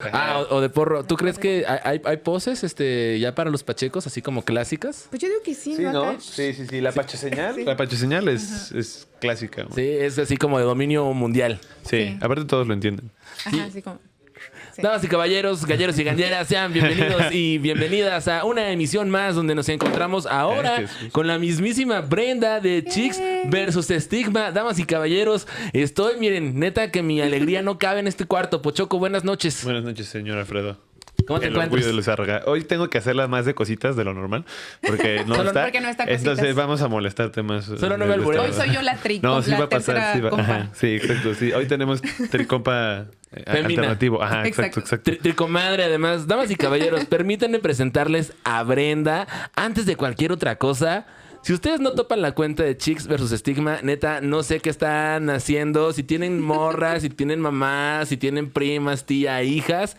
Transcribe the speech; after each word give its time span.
Ah, 0.00 0.44
o, 0.48 0.56
o 0.56 0.60
de 0.60 0.68
porro. 0.70 1.02
¿Tú 1.04 1.16
crees 1.16 1.38
que 1.40 1.64
hay, 1.66 2.00
hay- 2.04 2.16
poses 2.18 2.62
este, 2.62 3.18
ya 3.18 3.34
para 3.34 3.50
los 3.50 3.64
pachecos, 3.64 4.06
así 4.06 4.22
como 4.22 4.42
clásicas? 4.42 5.08
Pues 5.10 5.20
yo 5.20 5.26
digo 5.28 5.40
que 5.42 5.54
sí, 5.54 5.74
Sí, 5.74 5.82
¿no? 5.82 6.20
Sí, 6.20 6.52
sí, 6.54 6.66
sí. 6.68 6.80
La 6.80 6.92
pache 6.92 7.16
señal. 7.18 7.56
Sí. 7.56 7.64
La 7.64 7.76
pache 7.76 7.96
señal 7.96 8.28
es, 8.28 8.70
es 8.70 9.08
clásica. 9.20 9.66
Sí, 9.74 9.82
es 9.82 10.16
así 10.20 10.36
como 10.36 10.58
de 10.60 10.64
dominio 10.64 11.12
mundial. 11.14 11.60
Sí. 11.82 12.10
Sí. 12.10 12.18
aparte 12.20 12.44
todos 12.44 12.68
lo 12.68 12.74
entienden. 12.74 13.10
Ajá, 13.44 13.64
así 13.64 13.82
como. 13.82 13.98
Sí. 14.78 14.82
Damas 14.82 15.02
y 15.04 15.08
caballeros, 15.08 15.66
galleros 15.66 15.98
y 15.98 16.04
galleras, 16.04 16.48
sean 16.48 16.72
bienvenidos 16.72 17.32
y 17.32 17.58
bienvenidas 17.58 18.28
a 18.28 18.44
una 18.44 18.70
emisión 18.70 19.10
más 19.10 19.34
donde 19.34 19.54
nos 19.54 19.68
encontramos 19.68 20.26
ahora 20.26 20.84
con 21.12 21.26
la 21.26 21.38
mismísima 21.38 22.00
Brenda 22.00 22.60
de 22.60 22.84
Chicks 22.84 23.20
versus 23.46 23.90
Estigma. 23.90 24.52
Damas 24.52 24.78
y 24.78 24.84
caballeros, 24.84 25.48
estoy, 25.72 26.18
miren, 26.18 26.58
neta 26.58 26.90
que 26.90 27.02
mi 27.02 27.20
alegría 27.20 27.62
no 27.62 27.78
cabe 27.78 28.00
en 28.00 28.06
este 28.06 28.24
cuarto. 28.24 28.62
Pochoco, 28.62 28.98
buenas 28.98 29.24
noches. 29.24 29.64
Buenas 29.64 29.84
noches, 29.84 30.06
señor 30.06 30.38
Alfredo. 30.38 30.87
¿Cómo 31.28 31.38
te 31.38 31.46
El 31.46 31.52
orgullo 31.52 31.66
encuentras? 31.66 31.86
de 31.86 31.92
Luzárraga. 31.92 32.42
Hoy 32.46 32.64
tengo 32.64 32.90
que 32.90 32.98
hacerla 32.98 33.28
más 33.28 33.44
de 33.44 33.54
cositas 33.54 33.94
de 33.94 34.02
lo 34.04 34.14
normal. 34.14 34.44
Porque 34.84 35.22
no 35.26 35.36
Solo 35.36 35.50
está. 35.50 35.62
porque 35.62 35.80
no 35.80 35.88
está 35.88 36.04
cositas. 36.06 36.20
Entonces 36.22 36.54
vamos 36.56 36.82
a 36.82 36.88
molestarte 36.88 37.42
más. 37.44 37.66
Solo 37.66 37.96
no 37.96 38.06
me 38.06 38.14
albureo. 38.14 38.42
Hoy 38.42 38.52
soy 38.52 38.70
yo 38.72 38.82
la 38.82 38.96
tri 38.96 39.20
No, 39.20 39.40
sí 39.42 39.50
la 39.52 39.58
va 39.60 39.64
a 39.66 39.68
pasar. 39.68 40.14
Sí, 40.14 40.20
va- 40.20 40.30
compa. 40.30 40.42
ajá, 40.44 40.70
sí, 40.74 40.86
exacto. 40.96 41.34
Sí. 41.34 41.52
Hoy 41.52 41.66
tenemos 41.66 42.02
tricompa 42.30 43.06
eh, 43.32 43.42
Femina. 43.46 43.82
alternativo. 43.82 44.22
Ajá, 44.22 44.40
exacto, 44.46 44.80
Exacto. 44.80 44.80
exacto. 44.80 45.10
Tri- 45.12 45.18
Tricomadre, 45.22 45.84
además. 45.84 46.26
Damas 46.26 46.50
y 46.50 46.56
caballeros, 46.56 47.04
permítanme 47.10 47.58
presentarles 47.58 48.32
a 48.44 48.62
Brenda. 48.62 49.26
Antes 49.54 49.86
de 49.86 49.96
cualquier 49.96 50.32
otra 50.32 50.56
cosa, 50.56 51.06
si 51.42 51.52
ustedes 51.52 51.80
no 51.80 51.92
topan 51.92 52.22
la 52.22 52.32
cuenta 52.32 52.62
de 52.62 52.76
Chicks 52.76 53.06
versus 53.06 53.30
Stigma, 53.30 53.78
neta, 53.82 54.20
no 54.20 54.42
sé 54.42 54.60
qué 54.60 54.70
están 54.70 55.28
haciendo. 55.30 55.92
Si 55.92 56.02
tienen 56.02 56.40
morras, 56.40 57.02
si 57.02 57.10
tienen 57.10 57.40
mamás, 57.40 58.08
si 58.08 58.16
tienen 58.16 58.50
primas, 58.50 59.04
tía, 59.04 59.42
hijas, 59.42 59.96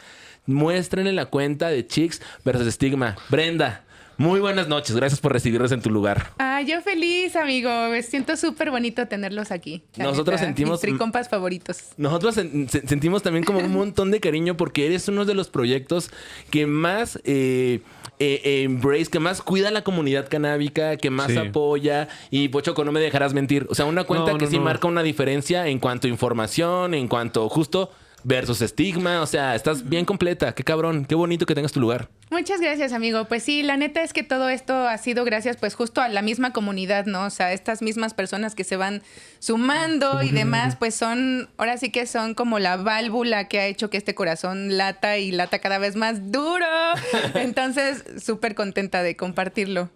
muéstrenle 0.49 1.13
la 1.13 1.25
cuenta 1.27 1.69
de 1.69 1.85
Chicks 1.85 2.21
versus 2.43 2.73
Stigma. 2.73 3.15
Brenda, 3.29 3.83
muy 4.17 4.41
buenas 4.41 4.67
noches. 4.67 4.95
Gracias 4.95 5.21
por 5.21 5.31
recibirnos 5.31 5.71
en 5.71 5.81
tu 5.81 5.89
lugar. 5.89 6.31
Ah, 6.39 6.61
yo 6.61 6.81
feliz, 6.81 7.35
amigo. 7.37 7.69
Me 7.89 8.03
siento 8.03 8.35
súper 8.35 8.69
bonito 8.69 9.07
tenerlos 9.07 9.51
aquí. 9.51 9.81
Nosotros 9.95 10.33
neta. 10.41 10.45
sentimos- 10.45 10.71
Mis 10.73 10.81
tricompas 10.81 11.29
favoritos. 11.29 11.77
Nosotros 11.95 12.35
sen- 12.37 12.67
sen- 12.69 12.85
sentimos 12.85 13.23
también 13.23 13.45
como 13.45 13.59
un 13.59 13.71
montón 13.71 14.11
de 14.11 14.19
cariño 14.19 14.57
porque 14.57 14.85
eres 14.87 15.07
uno 15.07 15.23
de 15.23 15.35
los 15.35 15.47
proyectos 15.49 16.11
que 16.51 16.67
más 16.67 17.17
eh, 17.23 17.79
eh, 18.21 18.41
eh, 18.43 18.63
embrace, 18.63 19.05
que 19.05 19.19
más 19.19 19.41
cuida 19.41 19.69
a 19.69 19.71
la 19.71 19.85
comunidad 19.85 20.27
canábica, 20.27 20.97
que 20.97 21.09
más 21.09 21.31
Sí. 21.31 21.37
apoya. 21.37 22.09
Y 22.29 22.49
Pochoco, 22.49 22.83
no 22.83 22.91
me 22.91 22.99
dejarás 22.99 23.33
mentir. 23.33 23.67
O 23.69 23.75
sea, 23.75 23.85
una 23.85 24.03
cuenta 24.03 24.33
No, 24.33 24.37
que 24.37 24.45
no, 24.45 24.51
sí 24.51 24.57
no. 24.57 24.63
marca 24.65 24.89
una 24.89 25.03
diferencia 25.03 25.67
en 25.67 25.79
cuanto 25.79 26.07
a 26.07 26.09
información, 26.09 26.93
en 26.93 27.07
cuanto 27.07 27.47
justo 27.47 27.91
versus 28.23 28.61
estigma. 28.61 29.21
O 29.21 29.25
sea, 29.25 29.55
estás 29.55 29.87
bien 29.87 30.05
completa. 30.05 30.53
Qué 30.53 30.63
cabrón. 30.63 31.05
Qué 31.05 31.15
bonito 31.15 31.45
que 31.45 31.55
tengas 31.55 31.71
tu 31.71 31.79
lugar. 31.79 32.09
Muchas 32.31 32.61
gracias, 32.61 32.93
amigo. 32.93 33.25
Pues 33.25 33.43
sí, 33.43 33.63
la 33.63 33.75
neta 33.75 34.03
es 34.03 34.13
que 34.13 34.21
todo 34.21 34.49
esto 34.49 34.87
ha 34.87 34.97
sido 34.99 35.25
gracias, 35.25 35.57
pues 35.57 35.73
justo 35.73 36.01
a 36.01 36.09
la 36.09 36.21
misma 36.21 36.53
comunidad, 36.53 37.07
¿no? 37.07 37.25
O 37.25 37.29
sea, 37.31 37.53
estas 37.53 37.81
mismas 37.81 38.13
personas 38.13 38.53
que 38.53 38.63
se 38.63 38.75
van 38.75 39.01
sumando 39.39 40.21
y 40.21 40.29
demás, 40.29 40.75
pues 40.75 40.93
son, 40.93 41.49
ahora 41.57 41.77
sí 41.77 41.89
que 41.91 42.05
son 42.05 42.35
como 42.35 42.59
la 42.59 42.77
válvula 42.77 43.47
que 43.47 43.59
ha 43.59 43.65
hecho 43.65 43.89
que 43.89 43.97
este 43.97 44.13
corazón 44.13 44.77
lata 44.77 45.17
y 45.17 45.31
lata 45.31 45.59
cada 45.59 45.79
vez 45.79 45.95
más 45.95 46.31
duro. 46.31 46.65
Entonces, 47.33 48.03
súper 48.23 48.53
contenta 48.53 49.01
de 49.01 49.15
compartirlo. 49.15 49.89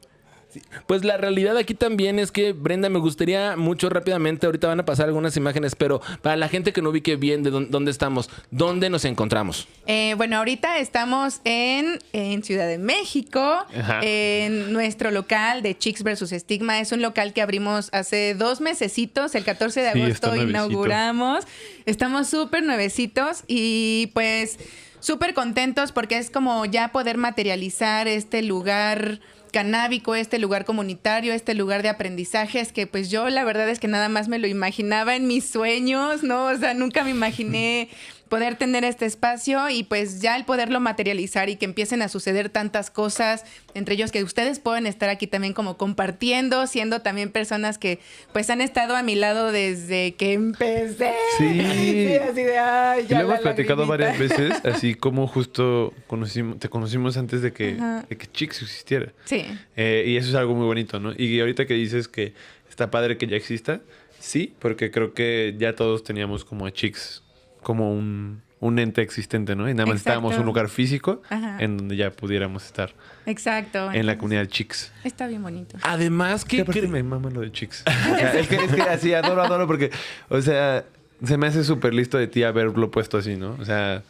Pues 0.87 1.03
la 1.03 1.17
realidad 1.17 1.57
aquí 1.57 1.73
también 1.73 2.19
es 2.19 2.31
que, 2.31 2.53
Brenda, 2.53 2.89
me 2.89 2.99
gustaría 2.99 3.55
mucho 3.55 3.89
rápidamente, 3.89 4.45
ahorita 4.45 4.67
van 4.67 4.79
a 4.79 4.85
pasar 4.85 5.07
algunas 5.07 5.35
imágenes, 5.37 5.75
pero 5.75 6.01
para 6.21 6.35
la 6.35 6.49
gente 6.49 6.73
que 6.73 6.81
no 6.81 6.89
ubique 6.89 7.15
bien 7.15 7.43
de 7.43 7.49
dónde, 7.51 7.69
dónde 7.69 7.91
estamos, 7.91 8.29
¿dónde 8.51 8.89
nos 8.89 9.05
encontramos? 9.05 9.67
Eh, 9.85 10.13
bueno, 10.17 10.37
ahorita 10.37 10.77
estamos 10.77 11.41
en, 11.43 11.99
en 12.13 12.43
Ciudad 12.43 12.67
de 12.67 12.77
México, 12.77 13.39
Ajá. 13.39 13.99
en 14.03 14.71
nuestro 14.73 15.11
local 15.11 15.61
de 15.61 15.77
Chicks 15.77 16.03
versus 16.03 16.29
Stigma. 16.31 16.79
Es 16.79 16.91
un 16.91 17.01
local 17.01 17.33
que 17.33 17.41
abrimos 17.41 17.89
hace 17.91 18.35
dos 18.35 18.61
mesecitos, 18.61 19.35
el 19.35 19.43
14 19.43 19.81
de 19.81 19.93
Sí, 19.93 20.01
agosto 20.01 20.35
inauguramos. 20.35 21.45
Estamos 21.85 22.27
súper 22.29 22.63
nuevecitos 22.63 23.43
y 23.47 24.11
pues 24.13 24.57
súper 24.99 25.33
contentos 25.33 25.91
porque 25.91 26.17
es 26.17 26.29
como 26.29 26.65
ya 26.65 26.91
poder 26.91 27.17
materializar 27.17 28.07
este 28.07 28.41
lugar 28.41 29.19
canábico, 29.53 30.15
este 30.15 30.39
lugar 30.39 30.65
comunitario, 30.65 31.31
este 31.31 31.53
lugar 31.53 31.83
de 31.83 31.89
aprendizajes 31.89 32.73
que 32.73 32.87
pues 32.87 33.09
yo 33.09 33.29
la 33.29 33.45
verdad 33.45 33.69
es 33.69 33.79
que 33.79 33.87
nada 33.87 34.09
más 34.09 34.27
me 34.27 34.39
lo 34.39 34.47
imaginaba 34.47 35.15
en 35.15 35.27
mis 35.27 35.45
sueños, 35.45 36.23
¿no? 36.23 36.47
O 36.47 36.57
sea, 36.57 36.73
nunca 36.73 37.05
me 37.05 37.11
imaginé 37.11 37.87
poder 38.33 38.55
tener 38.55 38.83
este 38.83 39.05
espacio 39.05 39.69
y 39.69 39.83
pues 39.83 40.19
ya 40.19 40.35
el 40.35 40.43
poderlo 40.43 40.79
materializar 40.79 41.49
y 41.49 41.55
que 41.55 41.65
empiecen 41.65 42.01
a 42.01 42.07
suceder 42.07 42.49
tantas 42.49 42.89
cosas, 42.89 43.45
entre 43.75 43.93
ellos 43.93 44.11
que 44.11 44.23
ustedes 44.23 44.57
pueden 44.57 44.87
estar 44.87 45.07
aquí 45.09 45.27
también 45.27 45.53
como 45.53 45.77
compartiendo, 45.77 46.65
siendo 46.65 47.03
también 47.03 47.29
personas 47.29 47.77
que 47.77 47.99
pues 48.31 48.49
han 48.49 48.59
estado 48.59 48.95
a 48.95 49.03
mi 49.03 49.13
lado 49.13 49.51
desde 49.51 50.15
que 50.15 50.33
empecé. 50.33 51.13
Sí. 51.37 51.59
así 52.27 52.41
de, 52.41 52.57
ay, 52.57 53.03
Y 53.03 53.07
ya 53.07 53.19
lo 53.19 53.25
hemos 53.25 53.35
la 53.35 53.41
platicado 53.41 53.85
varias 53.85 54.17
veces, 54.17 54.65
así 54.65 54.95
como 54.95 55.27
justo 55.27 55.93
conocimos, 56.07 56.57
te 56.57 56.69
conocimos 56.69 57.17
antes 57.17 57.43
de 57.43 57.53
que, 57.53 57.75
Ajá. 57.75 58.03
de 58.09 58.17
que 58.17 58.25
Chicks 58.25 58.63
existiera. 58.63 59.13
Sí. 59.25 59.45
Eh, 59.75 60.05
y 60.07 60.17
eso 60.17 60.29
es 60.29 60.33
algo 60.33 60.55
muy 60.55 60.65
bonito, 60.65 60.99
¿no? 60.99 61.13
Y 61.15 61.39
ahorita 61.39 61.67
que 61.67 61.75
dices 61.75 62.07
que 62.07 62.33
está 62.67 62.89
padre 62.89 63.19
que 63.19 63.27
ya 63.27 63.37
exista, 63.37 63.81
sí, 64.19 64.55
porque 64.57 64.89
creo 64.89 65.13
que 65.13 65.53
ya 65.59 65.75
todos 65.75 66.03
teníamos 66.03 66.43
como 66.43 66.65
a 66.65 66.71
Chicks 66.71 67.22
como 67.63 67.91
un, 67.93 68.41
un 68.59 68.79
ente 68.79 69.01
existente, 69.01 69.55
¿no? 69.55 69.69
Y 69.69 69.73
nada 69.73 69.85
más 69.85 69.95
necesitábamos 69.95 70.37
un 70.37 70.45
lugar 70.45 70.69
físico 70.69 71.21
Ajá. 71.29 71.57
en 71.59 71.77
donde 71.77 71.95
ya 71.97 72.11
pudiéramos 72.11 72.65
estar 72.65 72.93
Exacto. 73.25 73.91
en 73.91 74.05
la 74.05 74.17
comunidad 74.17 74.45
Chicks. 74.45 74.91
Está 75.03 75.27
bien 75.27 75.41
bonito. 75.41 75.77
Además, 75.83 76.45
Que 76.45 76.63
que... 76.65 76.87
me 76.87 77.01
mama 77.03 77.29
lo 77.29 77.41
de 77.41 77.51
Chicks. 77.51 77.83
O 78.13 78.15
sea, 78.15 78.33
es, 78.39 78.47
que, 78.47 78.55
es 78.55 78.73
que 78.73 78.81
así 78.83 79.13
adoro, 79.13 79.41
adoro, 79.43 79.67
porque, 79.67 79.89
o 80.29 80.41
sea, 80.41 80.85
se 81.23 81.37
me 81.37 81.47
hace 81.47 81.63
súper 81.63 81.93
listo 81.93 82.17
de 82.17 82.27
ti 82.27 82.43
haberlo 82.43 82.91
puesto 82.91 83.17
así, 83.17 83.35
¿no? 83.35 83.55
O 83.59 83.65
sea, 83.65 84.03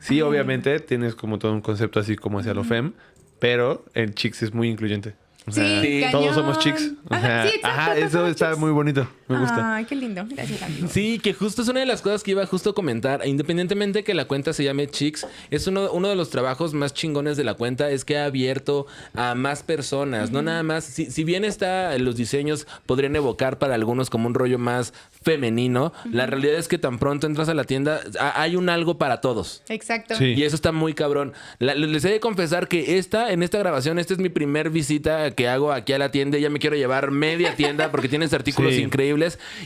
sí, 0.00 0.20
obviamente 0.22 0.80
tienes 0.80 1.14
como 1.14 1.38
todo 1.38 1.52
un 1.52 1.60
concepto 1.60 2.00
así 2.00 2.16
como 2.16 2.38
hacia 2.40 2.52
lo 2.54 2.64
fem, 2.64 2.92
pero 3.38 3.84
el 3.94 4.14
Chicks 4.14 4.42
es 4.42 4.54
muy 4.54 4.68
incluyente. 4.70 5.14
O 5.46 5.52
sea, 5.52 5.82
Sí, 5.82 6.02
todos 6.10 6.24
cañón. 6.24 6.34
somos 6.34 6.58
chicks. 6.58 6.92
O 7.10 7.14
sea, 7.18 7.42
sí, 7.42 7.56
exacto, 7.56 7.66
ajá, 7.68 7.96
eso 7.98 8.26
está 8.26 8.46
chicks. 8.48 8.58
muy 8.58 8.70
bonito. 8.70 9.06
Me 9.28 9.38
gusta. 9.38 9.76
Ay, 9.76 9.84
qué 9.86 9.94
lindo. 9.96 10.24
Gracias, 10.28 10.62
amigo. 10.62 10.88
Sí, 10.88 11.18
que 11.18 11.32
justo 11.32 11.62
es 11.62 11.68
una 11.68 11.80
de 11.80 11.86
las 11.86 12.02
cosas 12.02 12.22
que 12.22 12.32
iba 12.32 12.44
justo 12.46 12.70
a 12.70 12.74
comentar. 12.74 13.26
Independientemente 13.26 14.00
de 14.00 14.04
que 14.04 14.12
la 14.14 14.26
cuenta 14.26 14.52
se 14.52 14.64
llame 14.64 14.86
Chicks, 14.86 15.26
es 15.50 15.66
uno, 15.66 15.90
uno 15.92 16.08
de 16.08 16.16
los 16.16 16.30
trabajos 16.30 16.74
más 16.74 16.92
chingones 16.92 17.36
de 17.36 17.44
la 17.44 17.54
cuenta, 17.54 17.90
es 17.90 18.04
que 18.04 18.18
ha 18.18 18.26
abierto 18.26 18.86
a 19.14 19.34
más 19.34 19.62
personas. 19.62 20.30
No 20.30 20.42
nada 20.42 20.62
más, 20.62 20.84
si, 20.84 21.10
si 21.10 21.24
bien 21.24 21.44
está 21.44 21.96
los 21.98 22.16
diseños 22.16 22.66
podrían 22.86 23.16
evocar 23.16 23.58
para 23.58 23.74
algunos 23.74 24.10
como 24.10 24.26
un 24.26 24.34
rollo 24.34 24.58
más 24.58 24.92
femenino, 25.22 25.92
la 26.10 26.26
realidad 26.26 26.56
es 26.56 26.68
que 26.68 26.76
tan 26.78 26.98
pronto 26.98 27.26
entras 27.26 27.48
a 27.48 27.54
la 27.54 27.64
tienda, 27.64 28.00
ha- 28.20 28.40
hay 28.42 28.56
un 28.56 28.68
algo 28.68 28.98
para 28.98 29.20
todos. 29.22 29.62
Exacto. 29.68 30.16
Sí. 30.16 30.34
Y 30.36 30.42
eso 30.44 30.54
está 30.54 30.70
muy 30.72 30.92
cabrón. 30.92 31.32
La- 31.58 31.74
les 31.74 32.04
he 32.04 32.10
de 32.10 32.20
confesar 32.20 32.68
que 32.68 32.98
esta, 32.98 33.32
en 33.32 33.42
esta 33.42 33.58
grabación, 33.58 33.98
esta 33.98 34.12
es 34.12 34.18
mi 34.18 34.28
primer 34.28 34.68
visita 34.70 35.30
que 35.30 35.48
hago 35.48 35.72
aquí 35.72 35.92
a 35.94 35.98
la 35.98 36.10
tienda. 36.10 36.36
Ya 36.38 36.50
me 36.50 36.58
quiero 36.58 36.76
llevar 36.76 37.10
media 37.10 37.56
tienda 37.56 37.90
porque 37.90 38.08
tienes 38.08 38.32
artículos 38.34 38.74
Sí. 38.74 38.82
increíbles. 38.82 39.13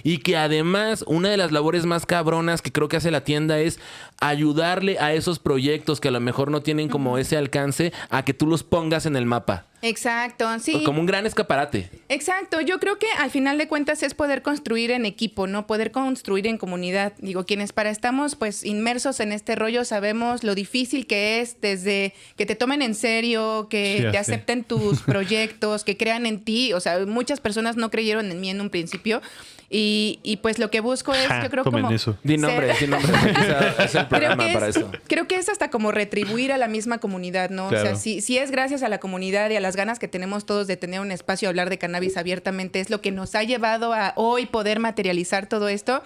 Y 0.03 0.19
que 0.19 0.37
además, 0.37 1.05
una 1.07 1.31
de 1.31 1.37
las 1.37 1.53
labores 1.53 1.87
más 1.87 2.07
cabronas 2.07 2.63
que 2.63 2.73
creo 2.73 2.89
que 2.89 2.97
hace 2.97 3.11
la 3.11 3.25
tienda 3.25 3.59
es 3.59 3.79
ayudarle 4.21 4.99
a 4.99 5.13
esos 5.13 5.39
proyectos 5.39 6.01
que 6.01 6.09
a 6.09 6.13
lo 6.13 6.21
mejor 6.21 6.51
no 6.51 6.63
tienen 6.63 6.89
como 6.89 7.19
ese 7.19 7.37
alcance 7.37 7.93
a 8.11 8.25
que 8.25 8.35
tú 8.35 8.47
los 8.47 8.63
pongas 8.63 9.07
en 9.07 9.17
el 9.17 9.27
mapa. 9.27 9.67
Exacto, 9.83 10.47
sí. 10.59 10.83
Como 10.85 11.01
un 11.01 11.07
gran 11.07 11.27
escaparate. 11.27 11.91
Exacto, 12.09 12.61
yo 12.61 12.81
creo 12.81 12.99
que 12.99 13.07
al 13.19 13.31
final 13.31 13.59
de 13.59 13.69
cuentas 13.69 14.03
es 14.03 14.15
poder 14.15 14.43
construir 14.43 14.91
en 14.91 15.07
equipo, 15.07 15.47
¿no? 15.47 15.67
Poder 15.67 15.93
construir 15.93 16.47
en 16.47 16.59
comunidad. 16.59 17.13
Digo, 17.19 17.45
quienes 17.47 17.73
para 17.73 17.91
estamos 17.91 18.35
pues 18.35 18.65
inmersos 18.65 19.21
en 19.21 19.33
este 19.33 19.55
rollo 19.55 19.85
sabemos 19.85 20.43
lo 20.43 20.55
difícil 20.55 21.07
que 21.07 21.41
es 21.41 21.61
desde 21.61 22.15
que 22.37 22.47
te 22.47 22.57
tomen 22.57 22.83
en 22.83 22.95
serio, 22.95 23.69
que 23.71 23.99
Sí, 23.99 24.11
te 24.11 24.19
acepten 24.19 24.65
tus 24.65 25.01
proyectos, 25.07 25.85
que 25.85 25.97
crean 25.97 26.27
en 26.27 26.45
ti. 26.45 26.73
O 26.73 26.81
sea, 26.81 27.07
muchas 27.07 27.41
personas 27.41 27.77
no 27.77 27.91
creyeron 27.91 28.31
en 28.31 28.41
mí 28.41 28.51
en 28.51 28.61
un 28.61 28.71
principio. 28.71 29.23
Y, 29.71 30.19
y, 30.23 30.39
pues 30.39 30.59
lo 30.59 30.71
que 30.71 30.81
busco 30.81 31.13
es, 31.13 31.27
Ja, 31.27 31.43
yo 31.43 31.51
creo 31.51 31.63
tomen 31.63 31.83
como... 31.83 31.95
eso. 31.95 32.17
Di 32.23 32.39
nombre, 32.39 32.69
ser- 32.75 32.87
di 32.87 32.87
nombre. 32.91 33.13
Es 33.85 33.95
el 33.95 34.07
Creo 34.07 34.09
programa 34.09 34.47
que, 34.47 34.53
para 34.55 34.69
es, 34.69 34.77
eso. 34.77 34.91
creo 35.07 35.29
que 35.29 35.37
es 35.37 35.51
hasta 35.51 35.69
como 35.69 35.93
retribuir 35.93 36.53
a 36.53 36.57
la 36.57 36.69
misma 36.69 36.99
comunidad, 36.99 37.51
¿no? 37.51 37.67
O 37.67 37.71
sea, 37.71 37.95
si, 37.95 38.23
si 38.23 38.39
es 38.39 38.51
gracias 38.51 38.83
a 38.83 38.89
la 38.89 38.99
comunidad 38.99 39.51
y 39.51 39.57
a 39.57 39.61
las 39.61 39.77
ganas 39.77 39.99
que 39.99 40.09
tenemos 40.09 40.47
todos 40.47 40.69
de 40.69 40.79
tener 40.79 41.01
un 41.01 41.11
espacio 41.11 41.49
a 41.49 41.51
hablar 41.51 41.69
de 41.69 41.77
cannabis 41.77 42.17
abiertamente, 42.17 42.81
es 42.81 42.89
lo 42.89 43.03
que 43.03 43.11
nos 43.11 43.35
ha 43.35 43.43
llevado 43.43 43.93
a 43.93 44.15
hoy 44.17 44.47
poder 44.47 44.81
materializar 44.81 45.49
todo 45.51 45.69
esto. 45.69 46.03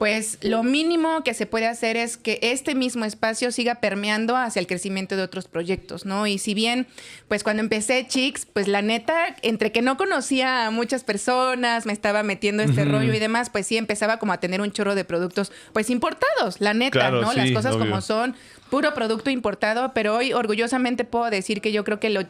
Pues 0.00 0.38
lo 0.40 0.62
mínimo 0.62 1.22
que 1.24 1.34
se 1.34 1.44
puede 1.44 1.66
hacer 1.66 1.98
es 1.98 2.16
que 2.16 2.38
este 2.40 2.74
mismo 2.74 3.04
espacio 3.04 3.52
siga 3.52 3.74
permeando 3.80 4.34
hacia 4.34 4.58
el 4.58 4.66
crecimiento 4.66 5.14
de 5.14 5.22
otros 5.22 5.46
proyectos, 5.46 6.06
¿no? 6.06 6.26
Y 6.26 6.38
si 6.38 6.54
bien, 6.54 6.86
pues 7.28 7.44
cuando 7.44 7.62
empecé 7.62 8.06
Chicks, 8.08 8.46
pues 8.46 8.66
la 8.66 8.80
neta, 8.80 9.36
entre 9.42 9.72
que 9.72 9.82
no 9.82 9.98
conocía 9.98 10.66
a 10.66 10.70
muchas 10.70 11.04
personas, 11.04 11.84
me 11.84 11.92
estaba 11.92 12.22
metiendo 12.22 12.62
este 12.62 12.86
rollo 12.86 13.12
y 13.12 13.18
demás, 13.18 13.50
pues 13.50 13.66
sí 13.66 13.76
empezaba 13.76 14.16
como 14.16 14.32
a 14.32 14.40
tener 14.40 14.62
un 14.62 14.72
chorro 14.72 14.94
de 14.94 15.04
productos, 15.04 15.52
pues 15.74 15.90
importados, 15.90 16.62
la 16.62 16.72
neta, 16.72 16.92
Claro, 16.92 17.20
¿no? 17.20 17.34
Las 17.34 17.50
cosas 17.50 17.74
obvio. 17.74 17.84
como 17.84 18.00
son 18.00 18.34
puro 18.70 18.94
producto 18.94 19.28
importado, 19.28 19.92
pero 19.92 20.16
hoy 20.16 20.32
orgullosamente 20.32 21.04
puedo 21.04 21.28
decir 21.28 21.60
que 21.60 21.72
yo 21.72 21.84
creo 21.84 22.00
que 22.00 22.08
lo 22.08 22.22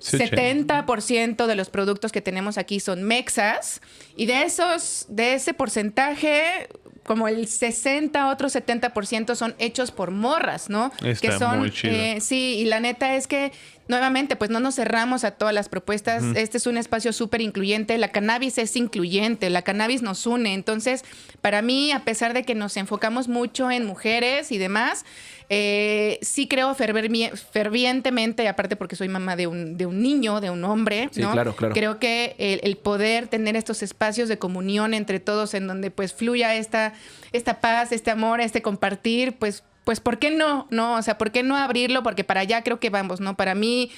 70% 0.00 1.46
de 1.46 1.54
los 1.54 1.70
productos 1.70 2.12
que 2.12 2.20
tenemos 2.20 2.58
aquí 2.58 2.80
son 2.80 3.02
mexas 3.04 3.80
y 4.16 4.26
de 4.26 4.42
esos, 4.42 5.06
de 5.08 5.34
ese 5.34 5.54
porcentaje, 5.54 6.68
como 7.06 7.28
el 7.28 7.46
60, 7.46 8.30
otro 8.30 8.48
70% 8.48 9.34
son 9.34 9.54
hechos 9.58 9.92
por 9.92 10.10
morras, 10.10 10.68
¿no? 10.68 10.92
Está 11.02 11.28
que 11.28 11.38
son, 11.38 11.60
muy 11.60 11.70
chido. 11.70 11.94
eh, 11.94 12.20
sí, 12.20 12.58
y 12.58 12.64
la 12.66 12.80
neta 12.80 13.14
es 13.14 13.26
que 13.26 13.52
nuevamente, 13.88 14.36
pues 14.36 14.50
no 14.50 14.60
nos 14.60 14.74
cerramos 14.76 15.24
a 15.24 15.32
todas 15.32 15.54
las 15.54 15.68
propuestas. 15.68 16.22
Este 16.34 16.58
es 16.58 16.66
un 16.66 16.76
espacio 16.76 17.12
súper 17.12 17.40
incluyente. 17.40 17.96
La 17.98 18.08
cannabis 18.08 18.58
es 18.58 18.76
incluyente, 18.76 19.50
la 19.50 19.62
cannabis 19.62 20.02
nos 20.02 20.26
une. 20.26 20.54
Entonces, 20.54 21.04
para 21.40 21.62
mí, 21.62 21.92
a 21.92 22.00
pesar 22.04 22.34
de 22.34 22.44
que 22.44 22.54
nos 22.54 22.76
enfocamos 22.76 23.28
mucho 23.28 23.70
en 23.70 23.84
mujeres 23.86 24.50
y 24.52 24.58
demás, 24.58 25.04
eh, 25.48 26.18
sí 26.22 26.48
creo 26.48 26.74
fervientemente, 26.74 28.48
aparte 28.48 28.76
porque 28.76 28.96
soy 28.96 29.08
mamá 29.08 29.36
de 29.36 29.46
un, 29.46 29.76
de 29.76 29.86
un 29.86 30.02
niño, 30.02 30.40
de 30.40 30.50
un 30.50 30.64
hombre, 30.64 31.08
Sí, 31.12 31.20
¿no? 31.20 31.32
claro, 31.32 31.54
claro. 31.54 31.74
Creo 31.74 31.98
que 31.98 32.34
el, 32.38 32.60
el 32.62 32.76
poder 32.76 33.28
tener 33.28 33.56
estos 33.56 33.82
espacios 33.82 34.28
de 34.28 34.38
comunión 34.38 34.94
entre 34.94 35.20
todos 35.20 35.54
en 35.54 35.66
donde 35.66 35.90
pues 35.90 36.12
fluya 36.12 36.54
esta, 36.56 36.94
esta 37.32 37.60
paz, 37.60 37.92
este 37.92 38.10
amor, 38.10 38.40
este 38.40 38.62
compartir, 38.62 39.34
pues, 39.38 39.62
pues 39.86 40.00
¿por 40.00 40.18
qué 40.18 40.32
no? 40.32 40.66
¿No? 40.70 40.96
O 40.96 41.02
sea, 41.02 41.16
¿por 41.16 41.30
qué 41.30 41.44
no 41.44 41.56
abrirlo? 41.56 42.02
Porque 42.02 42.24
para 42.24 42.40
allá 42.40 42.64
creo 42.64 42.80
que 42.80 42.90
vamos, 42.90 43.20
¿no? 43.20 43.36
Para 43.36 43.54
mí 43.54 43.92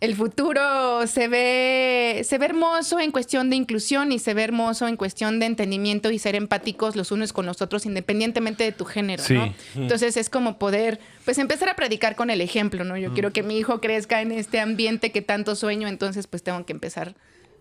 el 0.00 0.14
futuro 0.14 1.06
se 1.06 1.28
ve, 1.28 2.20
se 2.24 2.36
ve 2.36 2.44
hermoso 2.44 3.00
en 3.00 3.10
cuestión 3.10 3.48
de 3.48 3.56
inclusión 3.56 4.12
y 4.12 4.18
se 4.18 4.34
ve 4.34 4.42
hermoso 4.44 4.86
en 4.86 4.98
cuestión 4.98 5.40
de 5.40 5.46
entendimiento 5.46 6.10
y 6.10 6.18
ser 6.18 6.34
empáticos 6.34 6.94
los 6.94 7.10
unos 7.10 7.32
con 7.32 7.46
los 7.46 7.62
otros 7.62 7.86
independientemente 7.86 8.64
de 8.64 8.72
tu 8.72 8.84
género, 8.84 9.22
Sí. 9.22 9.32
¿no? 9.32 9.54
Entonces 9.76 10.18
es 10.18 10.28
como 10.28 10.58
poder, 10.58 11.00
pues 11.24 11.38
empezar 11.38 11.70
a 11.70 11.74
predicar 11.74 12.16
con 12.16 12.28
el 12.28 12.42
ejemplo, 12.42 12.84
¿no? 12.84 12.98
Yo 12.98 13.14
quiero 13.14 13.32
que 13.32 13.42
mi 13.42 13.56
hijo 13.56 13.80
crezca 13.80 14.20
en 14.20 14.32
este 14.32 14.60
ambiente 14.60 15.10
que 15.10 15.22
tanto 15.22 15.56
sueño, 15.56 15.88
entonces 15.88 16.26
pues 16.26 16.42
tengo 16.42 16.66
que 16.66 16.74
empezar 16.74 17.14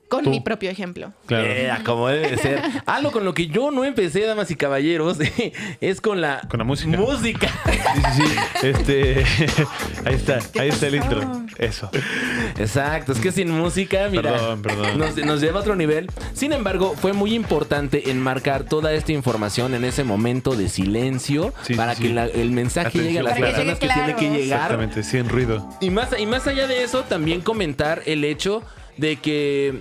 con 0.10 0.24
Tú. 0.26 0.32
mi 0.32 0.42
propio 0.42 0.70
ejemplo. 0.70 1.14
Claro. 1.28 1.46
Eh, 1.48 1.72
como 1.86 2.08
debe 2.08 2.32
de 2.32 2.38
ser. 2.38 2.62
Algo 2.86 3.12
con 3.12 3.24
lo 3.24 3.34
que 3.34 3.48
yo 3.48 3.72
no 3.72 3.84
empecé, 3.86 4.26
damas 4.26 4.50
y 4.52 4.56
caballeros, 4.56 5.18
es 5.82 6.02
con 6.02 6.20
la... 6.20 6.42
Con 6.50 6.58
la 6.58 6.64
música. 6.66 6.98
Música. 6.98 7.48
Sí, 8.16 8.24
sí, 8.24 8.24
sí. 8.62 8.68
Este. 8.68 9.24
ahí 10.06 10.16
está, 10.16 10.40
ahí 10.60 10.70
está 10.70 10.88
el 10.88 10.96
intro. 10.96 11.22
Eso. 11.58 11.90
Exacto, 12.58 13.12
es 13.14 13.20
que 13.20 13.32
sin 13.32 13.50
música, 13.52 14.08
mira, 14.12 14.32
Perdón, 14.34 14.62
perdón. 14.62 14.98
Nos, 15.00 15.18
nos 15.18 15.42
lleva 15.42 15.60
a 15.60 15.62
otro 15.62 15.76
nivel. 15.76 16.08
Sin 16.34 16.54
embargo, 16.54 16.94
fue 17.00 17.14
muy 17.14 17.34
importante 17.34 18.10
enmarcar 18.12 18.64
toda 18.64 18.94
esta 18.94 19.12
información 19.12 19.74
en 19.74 19.86
ese 19.86 20.04
momento 20.04 20.56
de 20.56 20.70
silencio 20.70 21.54
Sí, 21.64 21.74
para 21.76 21.96
sí, 21.96 22.04
que 22.04 22.08
sí. 22.10 22.14
la- 22.14 22.26
el 22.28 22.52
mensaje 22.52 22.90
Atención, 22.90 23.06
llegue 23.08 23.20
a 23.20 23.24
las 23.24 23.34
que 23.36 23.42
personas 23.42 23.80
que 23.80 23.88
llegue 23.88 24.14
tiene 24.14 24.16
que 24.38 24.44
llegar. 24.44 24.60
Exactamente, 24.72 25.04
sin 25.04 25.30
ruido. 25.30 25.70
Y 25.82 25.90
más, 25.90 26.10
y 26.18 26.26
más 26.26 26.48
allá 26.48 26.68
de 26.68 26.84
eso, 26.84 27.04
también 27.04 27.42
comentar 27.42 28.02
el 28.06 28.24
hecho 28.24 28.62
de 28.98 29.16
que 29.18 29.80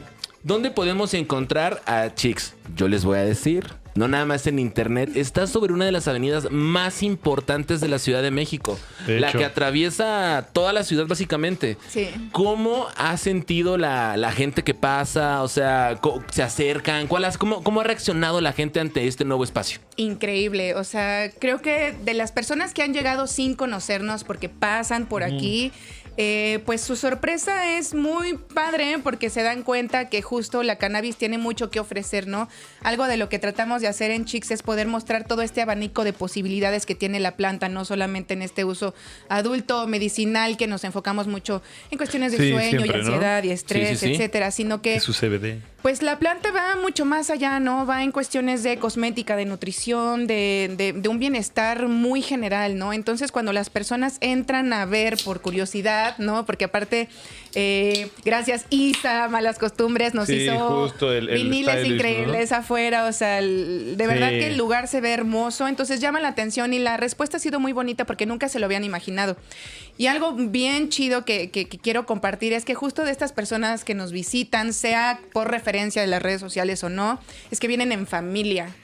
¿dónde 0.49 0.73
podemos 0.73 1.15
encontrar 1.15 1.81
a 1.87 2.13
Chicks? 2.15 2.55
Yo 2.75 2.89
les 2.89 3.05
voy 3.05 3.19
a 3.19 3.23
decir. 3.23 3.67
No 3.95 4.07
nada 4.07 4.27
más 4.27 4.47
en 4.47 4.61
internet, 4.61 5.11
está 5.17 5.49
sobre 5.49 5.73
una 5.73 5.85
de 5.85 5.91
las 5.91 6.07
avenidas 6.07 6.53
más 6.53 7.03
importantes 7.03 7.81
de 7.81 7.89
la 7.89 7.99
Ciudad 7.99 8.23
de 8.23 8.31
México. 8.31 8.79
De 9.09 9.19
la 9.19 9.33
que 9.33 9.45
atraviesa 9.45 10.51
toda 10.53 10.73
la 10.73 10.85
ciudad 10.85 11.07
básicamente. 11.09 11.77
Sí. 11.89 12.07
¿Cómo 12.31 12.87
ha 12.97 13.17
sentido 13.17 13.77
la, 13.77 14.17
la 14.17 14.31
gente 14.31 14.63
que 14.63 14.73
pasa? 14.73 15.43
O 15.43 15.49
sea, 15.49 15.99
¿se 16.31 16.45
acercan? 16.45 17.09
¿Cuál 17.09 17.25
has- 17.25 17.39
cómo, 17.39 17.65
¿Cómo 17.65 17.81
ha 17.81 17.85
reaccionado 17.85 18.41
la 18.41 18.53
gente 18.53 18.79
ante 18.79 19.09
este 19.09 19.25
nuevo 19.25 19.43
espacio? 19.43 19.81
Increíble, 19.97 20.77
o 20.77 20.85
sea, 20.85 21.29
creo 21.41 21.61
que 21.61 21.93
de 22.05 22.15
las 22.15 22.31
personas 22.31 22.75
que 22.75 22.83
han 22.85 22.95
llegado 22.95 23.27
sin 23.27 23.55
conocernos 23.57 24.23
porque 24.23 24.49
pasan 24.49 25.07
por 25.07 25.25
aquí, 25.25 25.73
eh, 26.21 26.59
pues 26.67 26.81
su 26.81 26.97
sorpresa 26.97 27.79
es 27.79 27.95
muy 27.95 28.35
padre 28.37 28.99
porque 29.05 29.31
se 29.31 29.45
dan 29.45 29.63
cuenta 29.63 30.09
que 30.09 30.21
justo 30.21 30.65
la 30.65 30.75
cannabis 30.77 31.15
tiene 31.17 31.39
mucho 31.39 31.71
que 31.71 31.79
ofrecer, 31.79 32.27
¿no? 32.27 32.49
Algo 32.83 33.07
de 33.07 33.17
lo 33.17 33.29
que 33.29 33.39
tratamos 33.39 33.81
de 33.83 33.87
hacer 33.87 34.11
en 34.11 34.25
Chicks 34.25 34.51
es 34.51 34.63
poder 34.65 34.89
mostrar 34.89 35.29
todo 35.29 35.43
este 35.43 35.63
abanico 35.63 36.03
de 36.03 36.13
posibilidades 36.13 36.87
que 36.87 36.97
tiene 36.97 37.21
la 37.21 37.37
planta, 37.37 37.69
no 37.69 37.85
solamente 37.85 38.35
en 38.35 38.43
este 38.43 38.65
uso 38.65 38.95
adulto 39.29 39.87
medicinal 39.87 40.57
que 40.57 40.67
nos 40.67 40.83
enfocamos 40.83 41.29
mucho 41.29 41.63
en 41.93 41.99
cuestiones 41.99 42.33
de 42.33 42.39
Sí, 42.39 42.51
sueño 42.51 42.71
siempre, 42.81 42.89
y 42.89 42.91
¿no? 42.91 42.99
ansiedad 42.99 43.43
y 43.45 43.51
estrés, 43.53 43.89
Sí, 43.91 43.97
sí, 43.97 44.07
sí. 44.07 44.13
etcétera, 44.15 44.51
sino 44.51 44.83
que 44.83 44.97
Es 44.97 45.05
su 45.05 45.13
CBD. 45.13 45.61
Pues 45.83 46.03
la 46.03 46.19
planta 46.19 46.51
va 46.51 46.77
mucho 46.77 47.05
más 47.05 47.31
allá, 47.31 47.61
¿no? 47.61 47.87
Va 47.87 48.03
en 48.03 48.11
cuestiones 48.11 48.65
de 48.65 48.79
cosmética, 48.79 49.37
de 49.37 49.45
nutrición, 49.45 50.27
de, 50.27 51.01
un 51.09 51.19
bienestar 51.19 51.87
muy 51.87 52.21
general, 52.21 52.77
¿no? 52.77 52.93
Entonces, 52.93 53.31
cuando 53.31 53.53
las 53.53 53.71
personas 53.71 54.19
entran 54.21 54.73
a 54.73 54.85
ver 54.87 55.17
por 55.25 55.41
curiosidad, 55.41 56.19
¿no? 56.19 56.45
Porque 56.47 56.65
aparte, 56.65 57.09
eh, 57.55 58.09
gracias 58.25 58.67
Isa, 58.71 59.29
Malas 59.29 59.59
Costumbres, 59.59 60.15
nos 60.15 60.27
Sí, 60.27 60.35
hizo 60.35 60.83
justo 60.83 61.13
el- 61.13 61.29
el 61.29 61.43
viniles 61.45 61.87
increíbles 61.87 62.53
afuera, 62.53 63.07
o 63.07 63.13
sea, 63.13 63.39
el- 63.39 63.97
de 63.97 64.07
verdad 64.07 64.29
Sí. 64.31 64.39
que 64.39 64.47
el 64.49 64.57
lugar 64.59 64.89
se 64.89 65.01
ve 65.01 65.13
hermoso, 65.13 65.67
entonces 65.69 66.01
llama 66.01 66.21
la 66.21 66.29
atención 66.29 66.73
y 66.75 66.79
la 66.79 66.97
respuesta 66.97 67.39
ha 67.39 67.41
sido 67.41 67.61
muy 67.61 67.73
bonita 67.73 68.05
porque 68.05 68.27
nunca 68.27 68.49
se 68.49 68.59
lo 68.59 68.67
habían 68.67 68.85
imaginado. 68.85 69.37
Y 69.97 70.07
algo 70.07 70.33
bien 70.33 70.91
chido 70.91 71.25
que, 71.25 71.51
que- 71.51 71.67
que 71.69 71.79
quiero 71.79 72.07
compartir 72.07 72.53
es 72.53 72.65
que 72.65 72.75
justo 72.75 73.05
de 73.05 73.11
estas 73.11 73.33
personas 73.33 73.85
que 73.85 73.95
nos 73.95 74.13
visitan, 74.13 74.73
sea 74.73 75.21
por 75.33 75.51
referencia 75.51 76.01
de 76.03 76.09
las 76.09 76.23
redes 76.23 76.41
sociales 76.41 76.85
o 76.85 76.89
no, 76.89 77.21
es 77.51 77.59
que 77.61 77.67
vienen 77.69 77.93
en 77.93 78.07
familia. 78.07 78.75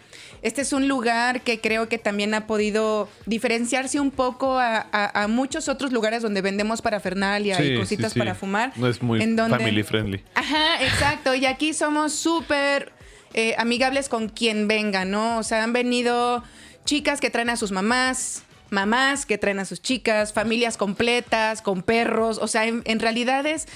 Este 0.45 0.61
es 0.63 0.73
un 0.73 0.87
lugar 0.87 1.41
que 1.41 1.61
creo 1.61 1.89
que 1.89 1.99
también 1.99 2.35
ha 2.35 2.47
podido 2.47 3.09
diferenciarse 3.27 3.99
un 3.99 4.11
poco 4.13 4.59
a, 4.59 4.87
a- 4.93 5.23
a 5.25 5.27
muchos 5.27 5.69
otros 5.69 5.91
lugares 5.91 6.23
donde 6.23 6.41
vendemos 6.43 6.83
parafernalia 6.83 7.57
Sí, 7.57 7.63
y 7.65 7.69
sí, 7.71 7.77
cositas 7.77 8.13
sí. 8.13 8.19
para 8.21 8.35
fumar. 8.37 8.73
No 8.77 8.87
es 8.87 9.03
muy 9.03 9.21
en 9.23 9.35
donde- 9.37 9.57
family 9.59 9.83
friendly. 9.83 10.23
Ajá, 10.35 10.85
exacto. 10.85 11.35
Y 11.35 11.47
aquí 11.47 11.73
somos 11.73 12.13
súper 12.13 12.93
eh, 13.33 13.55
amigables 13.59 14.09
con 14.09 14.29
quien 14.29 14.69
venga, 14.69 15.05
¿no? 15.05 15.39
O 15.39 15.43
sea, 15.43 15.65
han 15.65 15.73
venido 15.73 16.45
chicas 16.85 17.21
que 17.21 17.31
traen 17.31 17.49
a 17.51 17.57
sus 17.57 17.73
mamás, 17.73 18.43
mamás 18.71 19.25
que 19.27 19.39
traen 19.39 19.59
a 19.61 19.65
sus 19.65 19.81
chicas, 19.81 20.33
familias 20.33 20.77
completas, 20.77 21.63
con 21.63 21.83
perros. 21.83 22.39
O 22.41 22.49
sea, 22.49 22.67
en, 22.67 22.83
en 22.85 23.01
realidad 23.01 23.47
es, 23.47 23.67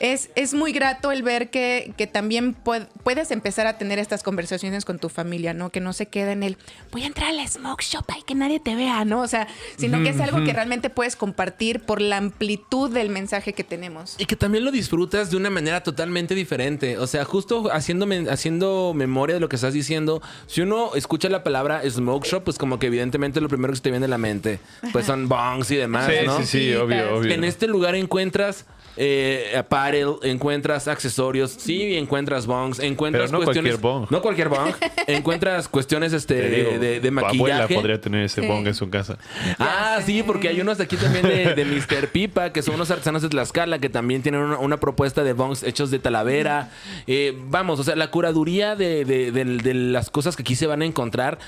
es, 0.00 0.30
es 0.34 0.54
muy 0.54 0.72
grato 0.72 1.10
el 1.12 1.22
ver 1.22 1.50
que, 1.50 1.92
que 1.96 2.06
también 2.06 2.54
pued- 2.64 2.86
puedes 3.02 3.30
empezar 3.30 3.66
a 3.66 3.78
tener 3.78 3.98
estas 3.98 4.22
conversaciones 4.22 4.84
con 4.84 4.98
tu 4.98 5.08
familia, 5.08 5.54
¿no? 5.54 5.70
Que 5.70 5.80
no 5.80 5.92
se 5.92 6.06
queda 6.06 6.32
en 6.32 6.42
el, 6.42 6.56
voy 6.92 7.02
a 7.02 7.06
entrar 7.06 7.30
al 7.30 7.48
smoke 7.48 7.82
shop 7.82 8.04
y 8.18 8.22
que 8.22 8.34
nadie 8.34 8.60
te 8.60 8.74
vea, 8.74 9.04
¿no? 9.04 9.20
O 9.22 9.28
sea, 9.28 9.48
sino 9.76 10.02
que 10.02 10.10
es 10.10 10.20
algo 10.20 10.44
que 10.44 10.52
realmente 10.52 10.90
puedes 10.90 11.16
compartir 11.16 11.80
por 11.80 12.00
la 12.00 12.16
amplitud 12.16 12.90
del 12.92 13.08
mensaje 13.10 13.52
que 13.52 13.64
tenemos. 13.64 14.14
Y 14.18 14.26
que 14.26 14.36
también 14.36 14.64
lo 14.64 14.70
disfrutas 14.70 15.30
de 15.30 15.36
una 15.36 15.50
manera 15.50 15.82
totalmente 15.82 16.34
diferente. 16.34 16.98
O 16.98 17.06
sea, 17.06 17.24
justo 17.24 17.70
haciendo, 17.72 18.06
men- 18.06 18.28
haciendo 18.28 18.92
memoria 18.94 19.34
de 19.34 19.40
lo 19.40 19.48
que 19.48 19.56
estás 19.56 19.72
diciendo, 19.74 20.22
si 20.46 20.60
uno 20.60 20.94
escucha 20.94 21.28
la 21.28 21.42
palabra 21.42 21.82
smoke 21.88 22.24
shop, 22.26 22.44
pues 22.44 22.58
como 22.58 22.78
que 22.78 22.86
evidentemente 22.86 23.40
lo 23.40 23.48
primero 23.48 23.72
que 23.72 23.76
se 23.76 23.82
te 23.82 23.90
viene 23.90 24.06
a 24.06 24.08
la 24.08 24.18
mente, 24.18 24.60
pues 24.92 25.06
son 25.06 25.28
bongs 25.28 25.70
y 25.70 25.76
demás, 25.76 26.06
Sí, 26.08 26.26
¿no? 26.26 26.38
sí, 26.38 26.44
sí, 26.46 26.58
Cositas. 26.74 26.82
obvio, 26.82 27.16
obvio. 27.16 27.32
En 27.34 27.44
este 27.44 27.66
lugar 27.66 27.94
encuentras 27.94 28.64
eh, 29.00 29.54
apparel, 29.56 30.14
encuentras 30.22 30.88
accesorios, 30.88 31.52
sí, 31.52 31.96
encuentras 31.96 32.46
bongs, 32.46 32.80
encuentras 32.80 33.30
Pero 33.30 33.38
no 33.38 33.44
cuestiones. 33.44 33.76
cualquier 33.76 33.92
bong. 34.00 34.10
No 34.10 34.20
cualquier 34.20 34.48
bong. 34.48 34.74
encuentras 35.06 35.68
cuestiones 35.68 36.12
este, 36.12 36.34
Te 36.40 36.50
digo, 36.50 36.70
de, 36.78 37.00
de 37.00 37.10
maquillaje. 37.12 37.38
abuela 37.38 37.68
podría 37.68 38.00
tener 38.00 38.24
ese 38.24 38.40
Sí. 38.42 38.46
bong 38.46 38.66
en 38.66 38.74
su 38.74 38.90
casa. 38.90 39.16
Ah, 39.58 40.00
sí, 40.04 40.22
porque 40.22 40.48
hay 40.48 40.60
unos 40.60 40.80
aquí 40.80 40.96
también 40.96 41.26
de, 41.26 41.54
de 41.54 41.64
Mr. 41.64 42.08
Pipa, 42.08 42.52
que 42.52 42.60
son 42.62 42.74
unos 42.74 42.90
artesanos 42.90 43.22
de 43.22 43.28
Tlaxcala, 43.28 43.78
que 43.78 43.88
también 43.88 44.22
tienen 44.22 44.40
una, 44.40 44.58
una 44.58 44.78
propuesta 44.78 45.22
de 45.22 45.32
bongs 45.32 45.62
hechos 45.62 45.90
de 45.90 45.98
talavera. 46.00 46.70
Eh, 47.06 47.36
vamos, 47.46 47.78
o 47.80 47.84
sea, 47.84 47.94
la 47.96 48.10
curaduría 48.10 48.74
de, 48.76 49.04
de- 49.04 49.30
de- 49.32 49.44
de 49.44 49.74
las 49.74 50.10
cosas 50.10 50.34
que 50.36 50.42
aquí 50.42 50.56
se 50.56 50.66
van 50.66 50.82
a 50.82 50.84
encontrar. 50.84 51.38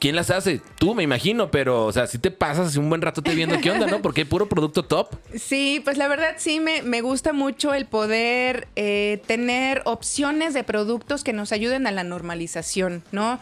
¿Quién 0.00 0.16
las 0.16 0.30
hace? 0.30 0.62
Tú, 0.78 0.94
me 0.94 1.02
imagino, 1.02 1.50
pero, 1.50 1.84
o 1.84 1.92
sea, 1.92 2.06
si 2.06 2.18
te 2.18 2.30
pasas 2.30 2.68
así 2.68 2.78
un 2.78 2.88
buen 2.88 3.02
rato 3.02 3.20
te 3.20 3.34
viendo 3.34 3.60
qué 3.60 3.70
onda, 3.70 3.86
¿no? 3.86 4.00
Porque 4.00 4.22
hay 4.22 4.24
puro 4.24 4.48
producto 4.48 4.82
top. 4.82 5.14
Sí, 5.34 5.82
pues 5.84 5.98
la 5.98 6.08
verdad 6.08 6.36
sí 6.38 6.58
me, 6.58 6.80
me 6.80 7.02
gusta 7.02 7.34
mucho 7.34 7.74
el 7.74 7.84
poder 7.84 8.66
eh, 8.76 9.20
tener 9.26 9.82
opciones 9.84 10.54
de 10.54 10.64
productos 10.64 11.22
que 11.22 11.34
nos 11.34 11.52
ayuden 11.52 11.86
a 11.86 11.90
la 11.90 12.02
normalización, 12.02 13.02
¿no? 13.12 13.38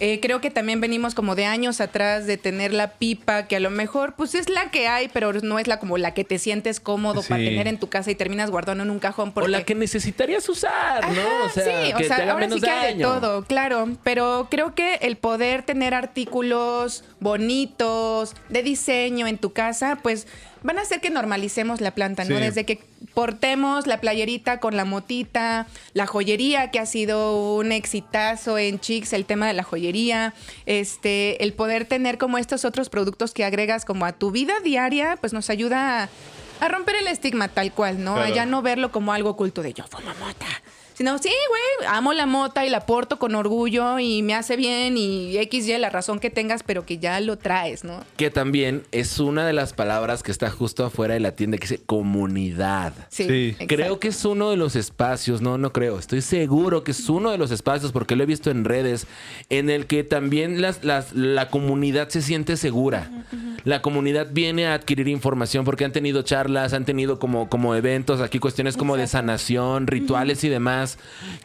Eh, 0.00 0.20
creo 0.20 0.42
que 0.42 0.50
también 0.50 0.82
venimos 0.82 1.14
como 1.14 1.34
de 1.34 1.46
años 1.46 1.80
atrás 1.80 2.26
de 2.26 2.36
tener 2.36 2.74
la 2.74 2.92
pipa, 2.92 3.46
que 3.46 3.56
a 3.56 3.60
lo 3.60 3.70
mejor 3.70 4.14
pues 4.14 4.34
es 4.34 4.50
la 4.50 4.70
que 4.70 4.88
hay, 4.88 5.08
pero 5.08 5.32
no 5.32 5.58
es 5.58 5.66
la 5.66 5.78
como 5.78 5.96
la 5.96 6.12
que 6.12 6.24
te 6.24 6.38
sientes 6.38 6.78
cómodo 6.78 7.22
para 7.22 7.42
tener 7.42 7.68
en 7.68 7.78
tu 7.78 7.88
casa 7.88 8.10
y 8.10 8.14
terminas 8.14 8.50
guardando 8.50 8.84
en 8.84 8.90
un 8.90 8.98
cajón. 8.98 9.32
Porque... 9.32 9.46
O 9.46 9.50
la 9.50 9.64
que 9.64 9.74
necesitaría 9.74 10.38
usar, 10.46 11.02
¿no? 11.10 11.20
Ajá, 11.20 11.44
o 11.46 11.48
sea, 11.48 11.64
sí, 11.64 11.92
que 11.92 12.04
o 12.04 12.06
sea, 12.06 12.16
te 12.16 12.22
haga 12.22 12.32
ahora 12.32 12.46
menos 12.46 12.60
sí 12.60 12.66
que 12.66 12.70
hay 12.70 12.98
de 12.98 13.02
todo, 13.02 13.44
claro. 13.44 13.88
Pero 14.02 14.48
creo 14.50 14.74
que 14.74 14.96
el 14.96 15.16
poder 15.16 15.62
tener 15.62 15.94
artículos 16.02 17.04
bonitos, 17.20 18.34
de 18.48 18.62
diseño 18.62 19.26
en 19.26 19.38
tu 19.38 19.52
casa, 19.52 19.98
pues 20.02 20.26
van 20.62 20.78
a 20.78 20.82
hacer 20.82 21.00
que 21.00 21.10
normalicemos 21.10 21.80
la 21.80 21.92
planta, 21.92 22.24
¿no? 22.24 22.36
Sí. 22.36 22.42
Desde 22.42 22.64
que 22.64 22.80
portemos 23.14 23.86
la 23.86 24.00
playerita 24.00 24.60
con 24.60 24.76
la 24.76 24.84
motita, 24.84 25.66
la 25.92 26.06
joyería, 26.06 26.70
que 26.70 26.78
ha 26.78 26.86
sido 26.86 27.54
un 27.56 27.72
exitazo 27.72 28.58
en 28.58 28.80
Chicks, 28.80 29.12
el 29.12 29.24
tema 29.24 29.46
de 29.46 29.52
la 29.52 29.62
joyería, 29.62 30.34
este, 30.66 31.42
el 31.42 31.52
poder 31.52 31.84
tener 31.84 32.18
como 32.18 32.38
estos 32.38 32.64
otros 32.64 32.88
productos 32.88 33.32
que 33.32 33.44
agregas 33.44 33.84
como 33.84 34.04
a 34.04 34.12
tu 34.12 34.30
vida 34.30 34.54
diaria, 34.64 35.16
pues 35.20 35.32
nos 35.32 35.50
ayuda 35.50 36.04
a, 36.04 36.08
a 36.60 36.68
romper 36.68 36.96
el 36.96 37.08
estigma 37.08 37.48
tal 37.48 37.72
cual, 37.72 38.02
¿no? 38.02 38.14
Claro. 38.14 38.32
A 38.32 38.34
ya 38.34 38.46
no 38.46 38.62
verlo 38.62 38.92
como 38.92 39.12
algo 39.12 39.30
oculto 39.30 39.62
de 39.62 39.72
yo 39.72 39.84
fumo 39.84 40.12
mota. 40.20 40.46
Sino, 40.94 41.18
sí, 41.18 41.30
güey, 41.48 41.88
amo 41.88 42.12
la 42.12 42.26
mota 42.26 42.66
y 42.66 42.70
la 42.70 42.86
porto 42.86 43.18
con 43.18 43.34
orgullo 43.34 43.98
y 43.98 44.22
me 44.22 44.34
hace 44.34 44.56
bien 44.56 44.96
y 44.96 45.34
XY 45.50 45.78
la 45.78 45.90
razón 45.90 46.18
que 46.20 46.30
tengas, 46.30 46.62
pero 46.62 46.84
que 46.86 46.98
ya 46.98 47.18
lo 47.20 47.38
traes, 47.38 47.82
¿no? 47.84 48.04
Que 48.16 48.30
también 48.30 48.82
es 48.92 49.18
una 49.18 49.46
de 49.46 49.52
las 49.52 49.72
palabras 49.72 50.22
que 50.22 50.30
está 50.32 50.50
justo 50.50 50.84
afuera 50.84 51.14
de 51.14 51.20
la 51.20 51.34
tienda 51.34 51.56
que 51.58 51.62
dice 51.68 51.82
comunidad. 51.84 52.92
Sí. 53.08 53.56
Creo 53.68 53.98
que 54.00 54.08
es 54.08 54.24
uno 54.24 54.50
de 54.50 54.56
los 54.56 54.76
espacios, 54.76 55.40
no, 55.42 55.58
no 55.58 55.72
creo, 55.72 55.98
estoy 55.98 56.20
seguro 56.22 56.84
que 56.84 56.90
es 56.92 57.08
uno 57.08 57.30
de 57.30 57.38
los 57.38 57.50
espacios, 57.50 57.92
porque 57.92 58.16
lo 58.16 58.22
he 58.22 58.26
visto 58.26 58.50
en 58.50 58.64
redes, 58.64 59.06
en 59.50 59.70
el 59.70 59.86
que 59.86 60.04
también 60.04 60.60
las, 60.60 60.84
las- 60.84 61.12
la 61.12 61.48
comunidad 61.48 62.08
se 62.08 62.22
siente 62.22 62.56
segura. 62.56 63.10
La 63.64 63.80
comunidad 63.80 64.28
viene 64.32 64.66
a 64.66 64.74
adquirir 64.74 65.08
información 65.08 65.64
porque 65.64 65.84
han 65.84 65.92
tenido 65.92 66.22
charlas, 66.22 66.72
han 66.72 66.84
tenido 66.84 67.18
como, 67.18 67.48
como 67.48 67.74
eventos, 67.74 68.20
aquí 68.20 68.38
cuestiones 68.38 68.76
como 68.76 68.96
de 68.96 69.06
sanación, 69.06 69.86
rituales 69.86 70.42
y 70.44 70.48
demás, 70.48 70.81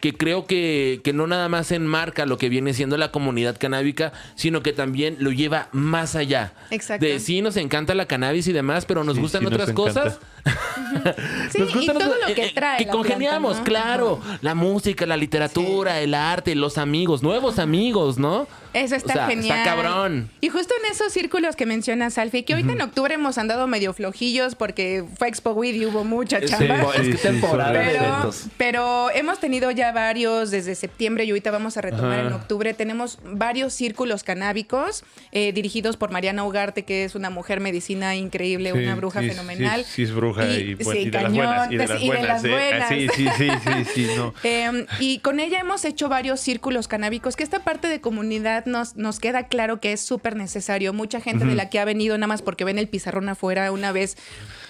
que 0.00 0.12
creo 0.12 0.46
que, 0.46 1.00
que 1.04 1.12
no 1.12 1.26
nada 1.26 1.48
más 1.48 1.72
enmarca 1.72 2.26
lo 2.26 2.38
que 2.38 2.48
viene 2.48 2.74
siendo 2.74 2.96
la 2.96 3.10
comunidad 3.10 3.56
canábica, 3.58 4.12
sino 4.34 4.62
que 4.62 4.72
también 4.72 5.16
lo 5.20 5.32
lleva 5.32 5.68
más 5.72 6.14
allá. 6.16 6.52
Exacto. 6.70 7.04
De 7.04 7.20
sí, 7.20 7.42
nos 7.42 7.56
encanta 7.56 7.94
la 7.94 8.06
cannabis 8.06 8.46
y 8.48 8.52
demás, 8.52 8.84
pero 8.84 9.04
nos 9.04 9.16
Sí, 9.16 9.20
gustan 9.22 9.40
sí, 9.40 9.44
nos 9.44 9.52
otras 9.54 9.68
encanta. 9.70 10.02
Sí, 11.50 11.58
Nos 11.60 11.76
y 11.82 11.86
todo 11.86 11.98
lo 12.26 12.34
que 12.34 12.46
eh, 12.46 12.52
trae. 12.54 12.78
Que 12.78 12.84
la 12.86 12.92
congeniamos, 12.92 13.54
planta, 13.54 13.58
¿no? 13.60 13.64
claro. 13.64 14.20
La 14.42 14.54
música, 14.54 15.06
la 15.06 15.16
literatura, 15.16 16.00
el 16.00 16.12
arte, 16.14 16.54
los 16.54 16.76
amigos, 16.78 17.22
nuevos 17.22 17.58
amigos, 17.58 18.18
¿no? 18.18 18.46
Eso 18.74 18.96
está 18.96 19.12
O 19.12 19.16
sea, 19.16 19.26
genial. 19.28 19.58
Está 19.58 19.64
cabrón. 19.76 20.30
Y 20.42 20.50
justo 20.50 20.74
en 20.84 20.92
esos 20.92 21.12
círculos 21.12 21.56
que 21.56 21.64
mencionas, 21.66 22.18
Alfie, 22.18 22.44
que 22.44 22.52
ahorita 22.52 22.72
en 22.72 22.82
octubre 22.82 23.14
hemos 23.14 23.38
andado 23.38 23.66
medio 23.66 23.92
flojillos 23.94 24.54
porque 24.54 25.04
fue 25.16 25.28
Expo 25.28 25.52
Weed 25.52 25.74
y 25.74 25.86
hubo 25.86 26.04
mucha 26.04 26.40
Sí, 26.40 26.46
chamba. 26.46 26.90
es 26.94 27.06
sí, 27.06 27.10
que 27.12 27.16
sí, 27.16 27.22
temporada 27.22 27.72
de 27.72 27.78
Pero, 27.86 28.04
eventos. 28.04 28.44
pero 28.58 29.10
hemos 29.14 29.40
tenido 29.40 29.70
ya 29.70 29.92
varios 29.92 30.50
desde 30.50 30.74
septiembre 30.74 31.24
y 31.24 31.30
ahorita 31.30 31.50
vamos 31.50 31.76
a 31.78 31.80
retomar 31.80 32.18
en 32.20 32.32
octubre. 32.34 32.74
Tenemos 32.74 33.18
varios 33.24 33.72
círculos 33.72 34.22
canábicos 34.22 35.02
eh, 35.32 35.52
dirigidos 35.52 35.96
por 35.96 36.10
Mariana 36.10 36.44
Ugarte, 36.44 36.84
que 36.84 37.04
es 37.04 37.14
una 37.14 37.30
mujer 37.30 37.60
medicina 37.60 38.16
increíble, 38.16 38.72
Sí, 38.72 38.78
una 38.78 38.94
bruja 38.96 39.20
sí, 39.20 39.28
fenomenal. 39.30 39.84
Sí, 39.84 39.90
sí 39.94 40.02
es 40.02 40.12
bruja 40.12 40.37
y, 40.44 40.76
sí, 40.76 40.98
y 40.98 41.04
de 41.06 41.10
las 41.10 41.22
cañón, 41.24 41.46
buenas. 41.46 41.72
Y 41.72 41.76
de 41.76 41.86
las 41.86 42.00
y 42.00 42.04
de 42.04 42.06
buenas. 42.06 42.28
las 42.28 42.42
buenas. 42.42 42.88
Sí, 42.88 43.08
sí, 43.14 43.28
sí, 43.36 43.48
sí, 43.64 43.84
sí, 43.94 44.06
no. 44.16 44.34
Eh, 44.44 44.86
y 45.00 45.18
con 45.18 45.40
ella 45.40 45.60
hemos 45.60 45.84
hecho 45.84 46.08
varios 46.08 46.40
círculos 46.40 46.88
canábicos, 46.88 47.36
que 47.36 47.42
esta 47.42 47.64
parte 47.64 47.88
de 47.88 48.00
comunidad 48.00 48.66
nos, 48.66 48.96
nos 48.96 49.20
queda 49.20 49.48
claro 49.48 49.80
que 49.80 49.92
es 49.92 50.00
súper 50.00 50.36
necesario. 50.36 50.92
Mucha 50.92 51.20
gente 51.20 51.44
de 51.44 51.54
la 51.54 51.68
que 51.68 51.78
ha 51.78 51.84
venido 51.84 52.16
nada 52.16 52.28
más 52.28 52.42
porque 52.42 52.64
ven 52.64 52.78
el 52.78 52.88
pizarrón 52.88 53.28
afuera 53.28 53.70
una 53.72 53.92
vez 53.92 54.16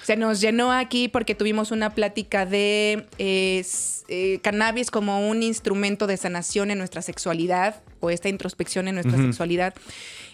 se 0.09 0.17
nos 0.17 0.41
llenó 0.41 0.73
aquí 0.73 1.09
porque 1.09 1.35
tuvimos 1.35 1.71
una 1.71 1.91
plática 1.91 2.47
de 2.47 3.07
eh, 3.19 3.63
eh, 4.09 4.39
cannabis 4.43 4.91
como 4.91 5.29
un 5.29 5.43
instrumento 5.43 6.07
de 6.07 6.17
sanación 6.17 6.71
en 6.71 6.79
nuestra 6.79 7.03
sexualidad 7.03 7.83
o 8.01 8.09
esta 8.09 8.31
introspección 8.31 8.89
en 8.89 8.95
nuestra 8.95 9.19
sexualidad. 9.19 9.75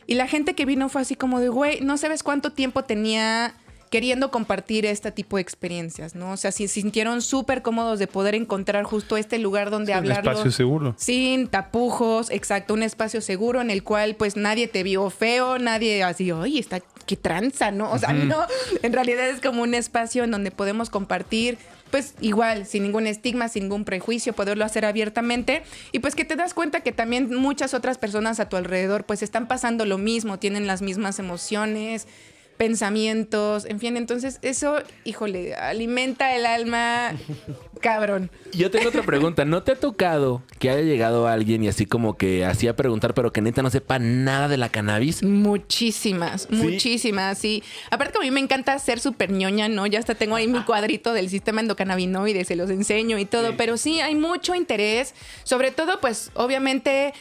Y 0.06 0.14
la 0.14 0.28
gente 0.28 0.54
que 0.54 0.64
vino 0.64 0.88
fue 0.88 1.02
así 1.02 1.16
como 1.16 1.40
de, 1.40 1.48
güey, 1.48 1.80
no 1.80 1.96
sabes 1.96 2.22
cuánto 2.22 2.52
tiempo 2.52 2.84
tenía 2.84 3.54
queriendo 3.94 4.32
compartir 4.32 4.86
este 4.86 5.12
tipo 5.12 5.36
de 5.36 5.42
experiencias, 5.42 6.16
¿no? 6.16 6.32
O 6.32 6.36
sea, 6.36 6.50
si 6.50 6.66
sintieron 6.66 7.22
súper 7.22 7.62
cómodos 7.62 8.00
de 8.00 8.08
poder 8.08 8.34
encontrar 8.34 8.82
justo 8.82 9.16
este 9.16 9.38
lugar 9.38 9.70
donde 9.70 9.92
Un 9.92 9.98
hablarlo. 9.98 10.32
espacio 10.32 10.50
seguro. 10.50 10.96
Sin 10.98 11.46
tapujos, 11.46 12.28
exacto, 12.30 12.74
un 12.74 12.82
espacio 12.82 13.20
seguro 13.20 13.60
en 13.60 13.70
el 13.70 13.84
cual 13.84 14.16
pues 14.16 14.36
nadie 14.36 14.66
te 14.66 14.82
vio 14.82 15.10
feo, 15.10 15.60
nadie 15.60 16.02
así, 16.02 16.32
oye, 16.32 16.58
está, 16.58 16.80
qué 17.06 17.14
tranza, 17.14 17.70
¿no? 17.70 17.92
O 17.92 17.98
sea, 18.00 18.12
no, 18.12 18.38
en 18.82 18.92
realidad 18.92 19.28
es 19.28 19.40
como 19.40 19.62
un 19.62 19.74
espacio 19.74 20.24
en 20.24 20.32
donde 20.32 20.50
podemos 20.50 20.90
compartir, 20.90 21.56
pues 21.92 22.14
igual, 22.20 22.66
sin 22.66 22.82
ningún 22.82 23.06
estigma, 23.06 23.48
sin 23.48 23.62
ningún 23.62 23.84
prejuicio, 23.84 24.32
poderlo 24.32 24.64
hacer 24.64 24.86
abiertamente 24.86 25.62
y 25.92 26.00
pues 26.00 26.16
que 26.16 26.24
te 26.24 26.34
das 26.34 26.52
cuenta 26.52 26.80
que 26.80 26.90
también 26.90 27.32
muchas 27.32 27.74
otras 27.74 27.98
personas 27.98 28.40
a 28.40 28.48
tu 28.48 28.56
alrededor 28.56 29.04
pues 29.04 29.22
están 29.22 29.46
pasando 29.46 29.84
lo 29.84 29.98
mismo, 29.98 30.40
tienen 30.40 30.66
las 30.66 30.82
mismas 30.82 31.20
emociones 31.20 32.08
pensamientos, 32.56 33.64
en 33.64 33.80
fin, 33.80 33.96
entonces 33.96 34.38
eso, 34.42 34.78
híjole, 35.04 35.54
alimenta 35.54 36.34
el 36.36 36.46
alma, 36.46 37.12
cabrón. 37.80 38.30
Yo 38.52 38.70
tengo 38.70 38.88
otra 38.88 39.02
pregunta. 39.02 39.44
¿No 39.44 39.62
te 39.62 39.72
ha 39.72 39.76
tocado 39.76 40.42
que 40.58 40.70
haya 40.70 40.82
llegado 40.82 41.26
alguien 41.26 41.64
y 41.64 41.68
así 41.68 41.86
como 41.86 42.16
que 42.16 42.44
hacía 42.44 42.76
preguntar, 42.76 43.14
pero 43.14 43.32
que 43.32 43.40
neta 43.40 43.62
no 43.62 43.70
sepa 43.70 43.98
nada 43.98 44.48
de 44.48 44.56
la 44.56 44.68
cannabis? 44.68 45.22
Muchísimas, 45.22 46.50
muchísimas, 46.50 47.38
sí. 47.38 47.62
Aparte 47.90 48.12
que 48.12 48.18
a 48.18 48.22
mí 48.22 48.30
me 48.30 48.40
encanta 48.40 48.78
ser 48.78 49.00
súper 49.00 49.30
ñoña, 49.30 49.68
¿no? 49.68 49.86
Ya 49.86 49.98
hasta 49.98 50.14
tengo 50.14 50.36
ahí 50.36 50.46
mi 50.46 50.62
cuadrito 50.62 51.12
del 51.12 51.28
sistema 51.28 51.60
endocannabinoide, 51.60 52.44
se 52.44 52.56
los 52.56 52.70
enseño 52.70 53.18
y 53.18 53.24
todo, 53.24 53.56
pero 53.56 53.76
sí 53.76 54.00
hay 54.00 54.14
mucho 54.14 54.54
interés, 54.54 55.14
sobre 55.42 55.70
todo 55.70 56.00
pues 56.00 56.30
obviamente 56.34 57.12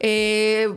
eh, 0.00 0.68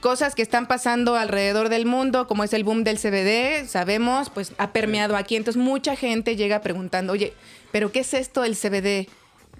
cosas 0.00 0.34
que 0.34 0.42
están 0.42 0.66
pasando 0.66 1.16
alrededor 1.16 1.68
del 1.68 1.86
mundo, 1.86 2.26
como 2.26 2.44
es 2.44 2.52
el 2.52 2.64
boom 2.64 2.84
del 2.84 2.98
CBD, 2.98 3.68
sabemos, 3.68 4.30
pues 4.30 4.52
ha 4.58 4.72
permeado 4.72 5.16
aquí, 5.16 5.36
entonces 5.36 5.62
mucha 5.62 5.96
gente 5.96 6.36
llega 6.36 6.60
preguntando, 6.60 7.12
oye, 7.12 7.34
pero 7.70 7.92
¿qué 7.92 8.00
es 8.00 8.14
esto 8.14 8.42
del 8.42 8.56
CBD? 8.56 9.08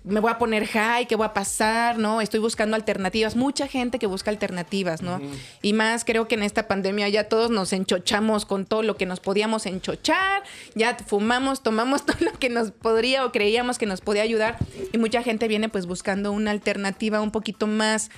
me 0.05 0.21
voy 0.21 0.31
a 0.31 0.39
poner 0.39 0.67
high, 0.67 1.07
¿qué 1.07 1.17
va 1.17 1.27
a 1.27 1.35
pasar? 1.35 1.99
¿No? 1.99 2.21
Estoy 2.21 2.41
buscando 2.41 2.77
alternativas. 2.77 3.37
Mucha 3.37 3.67
gente 3.67 3.99
que 3.99 4.07
busca 4.07 4.31
alternativas, 4.31 5.03
¿no? 5.03 5.21
Y 5.63 5.73
más 5.73 6.05
creo 6.05 6.27
que 6.27 6.37
en 6.37 6.43
esta 6.43 6.69
pandemia 6.69 7.09
ya 7.09 7.25
todos 7.25 7.51
nos 7.51 7.73
enchochamos 7.73 8.47
con 8.47 8.65
todo 8.65 8.83
lo 8.83 8.97
que 8.97 9.07
nos 9.07 9.21
podíamos 9.21 9.67
enchochar, 9.67 10.43
ya 10.75 10.97
fumamos, 11.07 11.63
tomamos 11.63 12.07
todo 12.07 12.17
lo 12.21 12.33
que 12.33 12.49
nos 12.49 12.71
podría 12.71 13.25
o 13.25 13.33
creíamos 13.33 13.79
que 13.79 13.87
nos 13.87 14.01
podía 14.01 14.23
ayudar. 14.23 14.59
Y 14.93 14.99
mucha 14.99 15.23
gente 15.23 15.49
viene 15.49 15.69
pues 15.69 15.87
buscando 15.87 16.33
una 16.33 16.51
alternativa 16.51 17.21
un 17.21 17.31
poquito 17.31 17.67
más 17.67 18.11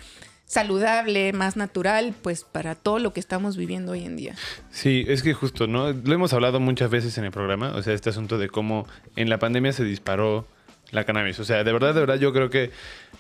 saludable, 0.53 1.33
más 1.33 1.57
natural, 1.57 2.15
pues 2.21 2.45
para 2.45 2.75
todo 2.75 2.99
lo 2.99 3.13
que 3.15 3.21
estamos 3.21 3.57
viviendo 3.57 3.93
hoy 3.93 4.05
en 4.05 4.17
día. 4.17 4.35
Sí, 4.71 5.05
es 5.09 5.23
que 5.23 5.33
justo, 5.33 5.67
¿no? 5.67 5.93
Lo 5.93 6.15
hemos 6.15 6.35
hablado 6.35 6.61
muchas 6.61 6.91
veces 6.91 7.17
en 7.17 7.25
el 7.25 7.31
programa, 7.31 7.73
o 7.75 7.83
sea, 7.83 7.95
este 7.95 8.11
asunto 8.11 8.37
de 8.37 8.49
cómo 8.51 8.87
en 9.17 9.31
la 9.31 9.39
pandemia 9.39 9.73
se 9.73 9.83
disparó 9.85 10.47
la 10.91 11.05
cannabis. 11.05 11.41
O 11.41 11.45
sea, 11.45 11.65
de 11.65 11.73
verdad, 11.73 11.95
de 11.95 12.01
verdad, 12.01 12.17
yo 12.19 12.35
creo 12.35 12.51
que 12.51 12.71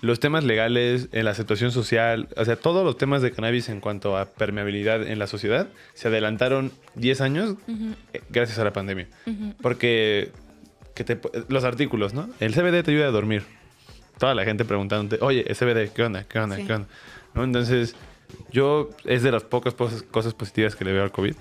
los 0.02 0.20
temas 0.20 0.44
legales, 0.44 1.08
en 1.12 1.24
la 1.24 1.30
aceptación 1.30 1.72
social, 1.72 2.28
o 2.36 2.44
sea, 2.44 2.56
todos 2.56 2.84
los 2.84 2.98
temas 2.98 3.22
de 3.22 3.30
cannabis 3.32 3.70
en 3.70 3.80
cuanto 3.80 4.18
a 4.18 4.26
permeabilidad 4.26 5.02
en 5.08 5.18
la 5.18 5.26
sociedad 5.26 5.68
se 5.94 6.08
adelantaron 6.08 6.70
10 6.96 7.20
años 7.22 7.54
eh, 8.12 8.20
gracias 8.28 8.58
a 8.58 8.64
la 8.64 8.74
pandemia. 8.74 9.08
Porque 9.62 10.32
que 10.94 11.04
te- 11.04 11.18
los 11.48 11.64
artículos, 11.64 12.12
¿no? 12.12 12.28
El 12.40 12.52
CBD 12.52 12.82
te 12.82 12.90
ayuda 12.90 13.06
a 13.06 13.10
dormir. 13.10 13.42
Toda 14.18 14.34
la 14.34 14.44
gente 14.44 14.64
preguntándote, 14.66 15.24
oye, 15.24 15.44
el 15.48 15.56
CBD, 15.56 15.90
¿qué 15.94 16.02
onda? 16.02 16.24
¿Qué 16.24 16.38
onda? 16.38 16.56
Sí. 16.56 16.64
¿Qué 16.66 16.74
onda? 16.74 16.88
¿No? 17.34 17.44
Entonces, 17.44 17.94
yo 18.50 18.90
es 19.04 19.22
de 19.22 19.32
las 19.32 19.44
pocas 19.44 19.74
cosas 19.74 20.34
positivas 20.34 20.76
que 20.76 20.84
le 20.84 20.92
veo 20.92 21.02
al 21.02 21.12
COVID. 21.12 21.34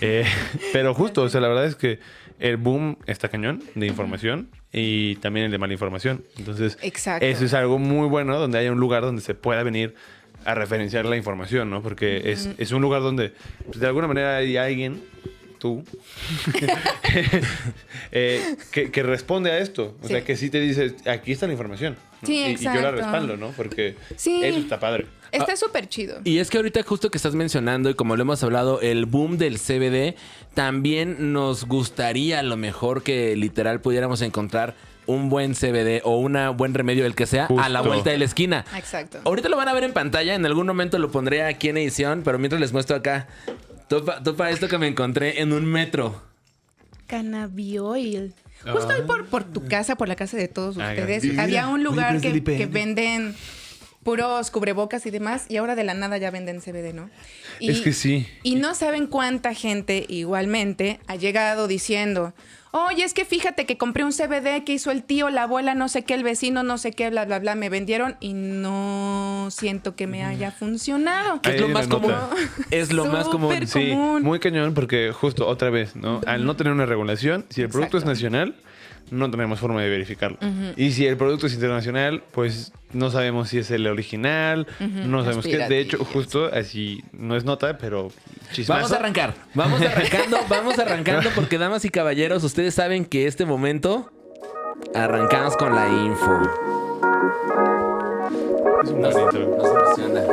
Eh, 0.00 0.24
pero 0.72 0.94
justo, 0.94 1.22
o 1.22 1.28
sea, 1.28 1.40
la 1.40 1.48
verdad 1.48 1.66
es 1.66 1.76
que 1.76 2.00
el 2.38 2.56
boom 2.56 2.98
está 3.06 3.28
cañón 3.28 3.62
de 3.74 3.86
información 3.86 4.50
y 4.72 5.16
también 5.16 5.46
el 5.46 5.52
de 5.52 5.58
mala 5.58 5.72
información. 5.72 6.24
Entonces, 6.36 6.78
Exacto. 6.82 7.24
eso 7.24 7.44
es 7.44 7.54
algo 7.54 7.78
muy 7.78 8.08
bueno 8.08 8.38
donde 8.38 8.58
haya 8.58 8.72
un 8.72 8.80
lugar 8.80 9.02
donde 9.02 9.22
se 9.22 9.34
pueda 9.34 9.62
venir 9.62 9.94
a 10.44 10.54
referenciar 10.54 11.06
la 11.06 11.16
información, 11.16 11.70
¿no? 11.70 11.82
Porque 11.82 12.30
es, 12.30 12.50
es 12.58 12.70
un 12.70 12.82
lugar 12.82 13.02
donde, 13.02 13.32
pues, 13.64 13.80
de 13.80 13.86
alguna 13.86 14.06
manera, 14.06 14.36
hay 14.36 14.56
alguien, 14.56 15.02
tú, 15.58 15.84
eh, 18.12 18.56
que, 18.70 18.90
que 18.90 19.02
responde 19.02 19.50
a 19.50 19.58
esto. 19.58 19.96
O 20.02 20.06
Sí. 20.06 20.12
sea, 20.14 20.24
que 20.24 20.36
sí 20.36 20.50
te 20.50 20.60
dice, 20.60 20.94
aquí 21.06 21.32
está 21.32 21.46
la 21.46 21.52
información. 21.52 21.96
¿no? 22.22 22.26
Sí, 22.26 22.34
y, 22.38 22.52
y 22.52 22.56
yo 22.64 22.74
la 22.80 22.90
respaldo, 22.90 23.36
¿no? 23.36 23.50
Porque 23.50 23.96
Sí. 24.16 24.40
eso 24.44 24.58
está 24.58 24.80
padre. 24.80 25.06
Está 25.32 25.56
súper 25.56 25.88
chido. 25.88 26.20
Y 26.24 26.38
es 26.38 26.48
que 26.50 26.56
ahorita 26.56 26.82
justo 26.82 27.10
que 27.10 27.18
estás 27.18 27.34
mencionando 27.34 27.90
y 27.90 27.94
como 27.94 28.16
lo 28.16 28.22
hemos 28.22 28.42
hablado, 28.42 28.80
el 28.80 29.04
boom 29.06 29.36
del 29.38 29.58
CBD, 29.58 30.14
también 30.54 31.32
nos 31.32 31.64
gustaría 31.66 32.38
a 32.38 32.42
lo 32.42 32.56
mejor 32.56 33.02
que 33.02 33.36
literal 33.36 33.80
pudiéramos 33.80 34.22
encontrar 34.22 34.74
un 35.04 35.28
buen 35.28 35.54
CBD 35.54 36.00
o 36.04 36.16
un 36.18 36.36
buen 36.56 36.74
remedio, 36.74 37.06
el 37.06 37.14
que 37.14 37.26
sea, 37.26 37.46
a 37.60 37.68
la 37.68 37.80
vuelta 37.80 38.10
de 38.10 38.18
la 38.18 38.24
esquina. 38.24 38.64
Exacto. 38.76 39.18
Ahorita 39.24 39.48
lo 39.48 39.56
van 39.56 39.68
a 39.68 39.72
ver 39.74 39.84
en 39.84 39.92
pantalla, 39.92 40.34
en 40.34 40.44
algún 40.46 40.66
momento 40.66 40.98
lo 40.98 41.10
pondré 41.12 41.44
aquí 41.44 41.68
en 41.68 41.76
edición, 41.76 42.22
pero 42.24 42.38
mientras 42.40 42.60
les 42.60 42.72
muestro 42.72 42.96
acá, 42.96 43.28
topa, 43.88 44.22
topa 44.22 44.50
esto 44.50 44.68
que 44.68 44.78
me 44.78 44.86
encontré 44.88 45.40
en 45.40 45.52
un 45.52 45.64
metro. 45.64 46.22
Cannabioil. 47.06 48.34
Justo 48.64 48.90
ahí 48.92 49.02
por, 49.02 49.26
por 49.26 49.44
tu 49.44 49.64
casa, 49.66 49.96
por 49.96 50.08
la 50.08 50.16
casa 50.16 50.36
de 50.36 50.48
todos 50.48 50.76
Ah, 50.78 50.90
ustedes, 50.90 51.38
había 51.38 51.68
un 51.68 51.84
lugar 51.84 52.16
Oye, 52.16 52.42
que, 52.42 52.56
que 52.56 52.66
venden 52.66 53.34
puros 54.06 54.52
cubrebocas 54.52 55.04
y 55.04 55.10
demás, 55.10 55.46
y 55.48 55.56
ahora 55.56 55.74
de 55.74 55.82
la 55.82 55.92
nada 55.92 56.16
ya 56.16 56.30
venden 56.30 56.60
CBD, 56.60 56.94
¿no? 56.94 57.10
Y, 57.58 57.70
Es 57.70 57.80
que 57.80 57.92
sí. 57.92 58.24
Y 58.44 58.54
no 58.54 58.76
saben 58.76 59.08
cuánta 59.08 59.52
gente 59.52 60.06
igualmente 60.08 61.00
ha 61.08 61.16
llegado 61.16 61.66
diciendo, 61.66 62.32
oye, 62.70 63.02
es 63.02 63.14
que 63.14 63.24
fíjate 63.24 63.66
que 63.66 63.76
compré 63.76 64.04
un 64.04 64.12
CBD 64.12 64.62
que 64.64 64.74
hizo 64.74 64.92
el 64.92 65.02
tío, 65.02 65.28
la 65.28 65.42
abuela, 65.42 65.74
no 65.74 65.88
sé 65.88 66.04
qué, 66.04 66.14
el 66.14 66.22
vecino, 66.22 66.62
no 66.62 66.78
sé 66.78 66.92
qué, 66.92 67.10
bla, 67.10 67.24
bla, 67.24 67.40
bla, 67.40 67.56
me 67.56 67.68
vendieron 67.68 68.14
y 68.20 68.32
no 68.34 69.48
siento 69.50 69.96
que 69.96 70.06
me 70.06 70.22
haya 70.22 70.52
funcionado. 70.52 71.40
Es 71.42 71.60
lo 71.60 71.68
más 71.68 71.88
común. 71.88 72.14
Es 72.70 72.92
lo 72.92 73.06
más 73.06 73.26
común. 73.26 73.66
Sí, 73.66 73.90
común. 73.90 74.22
muy 74.22 74.38
cañón 74.38 74.72
porque 74.74 75.10
justo 75.12 75.48
otra 75.48 75.70
vez, 75.70 75.96
¿no? 75.96 76.20
Al 76.28 76.46
no 76.46 76.54
tener 76.54 76.72
una 76.72 76.86
regulación, 76.86 77.44
si 77.48 77.60
el 77.60 77.70
producto 77.70 77.98
es 77.98 78.04
nacional, 78.04 78.54
no 79.10 79.30
tenemos 79.30 79.60
forma 79.60 79.82
de 79.82 79.88
verificarlo. 79.88 80.38
Y 80.76 80.92
si 80.92 81.06
el 81.06 81.16
producto 81.16 81.46
es 81.46 81.54
internacional, 81.54 82.22
pues 82.32 82.72
no 82.92 83.10
sabemos 83.10 83.48
si 83.48 83.58
es 83.58 83.70
el 83.70 83.86
original, 83.86 84.66
no 84.80 85.22
sabemos 85.22 85.44
qué. 85.46 85.58
De 85.58 85.78
hecho, 85.80 86.04
justo 86.04 86.46
así, 86.52 87.02
no 87.12 87.36
es 87.36 87.44
nota, 87.44 87.78
pero 87.78 88.08
chismazo. 88.52 88.80
Vamos 88.82 88.92
a 88.92 88.96
arrancar. 88.96 89.34
Vamos 89.54 89.80
arrancando, 89.82 90.38
vamos 90.48 90.78
arrancando 90.78 91.30
porque, 91.34 91.58
damas 91.58 91.84
y 91.84 91.88
caballeros, 91.90 92.42
ustedes 92.44 92.74
saben 92.74 93.04
que 93.04 93.26
este 93.26 93.44
momento 93.46 94.10
arrancamos 94.94 95.56
con 95.56 95.74
la 95.74 95.88
info. 95.88 96.40
Es 98.84 98.90
un. 98.90 99.00
Nos 99.00 99.14
emociona. 99.14 100.20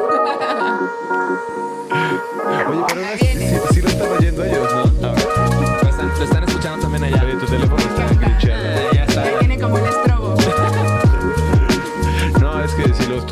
Oye, 2.66 2.84
pero 2.88 3.18
sí- 3.18 3.74
sí 3.74 3.82
lo 3.82 3.88
están 3.90 4.10
oyendo 4.10 4.44
ellos, 4.46 4.74
¿no? 4.74 4.83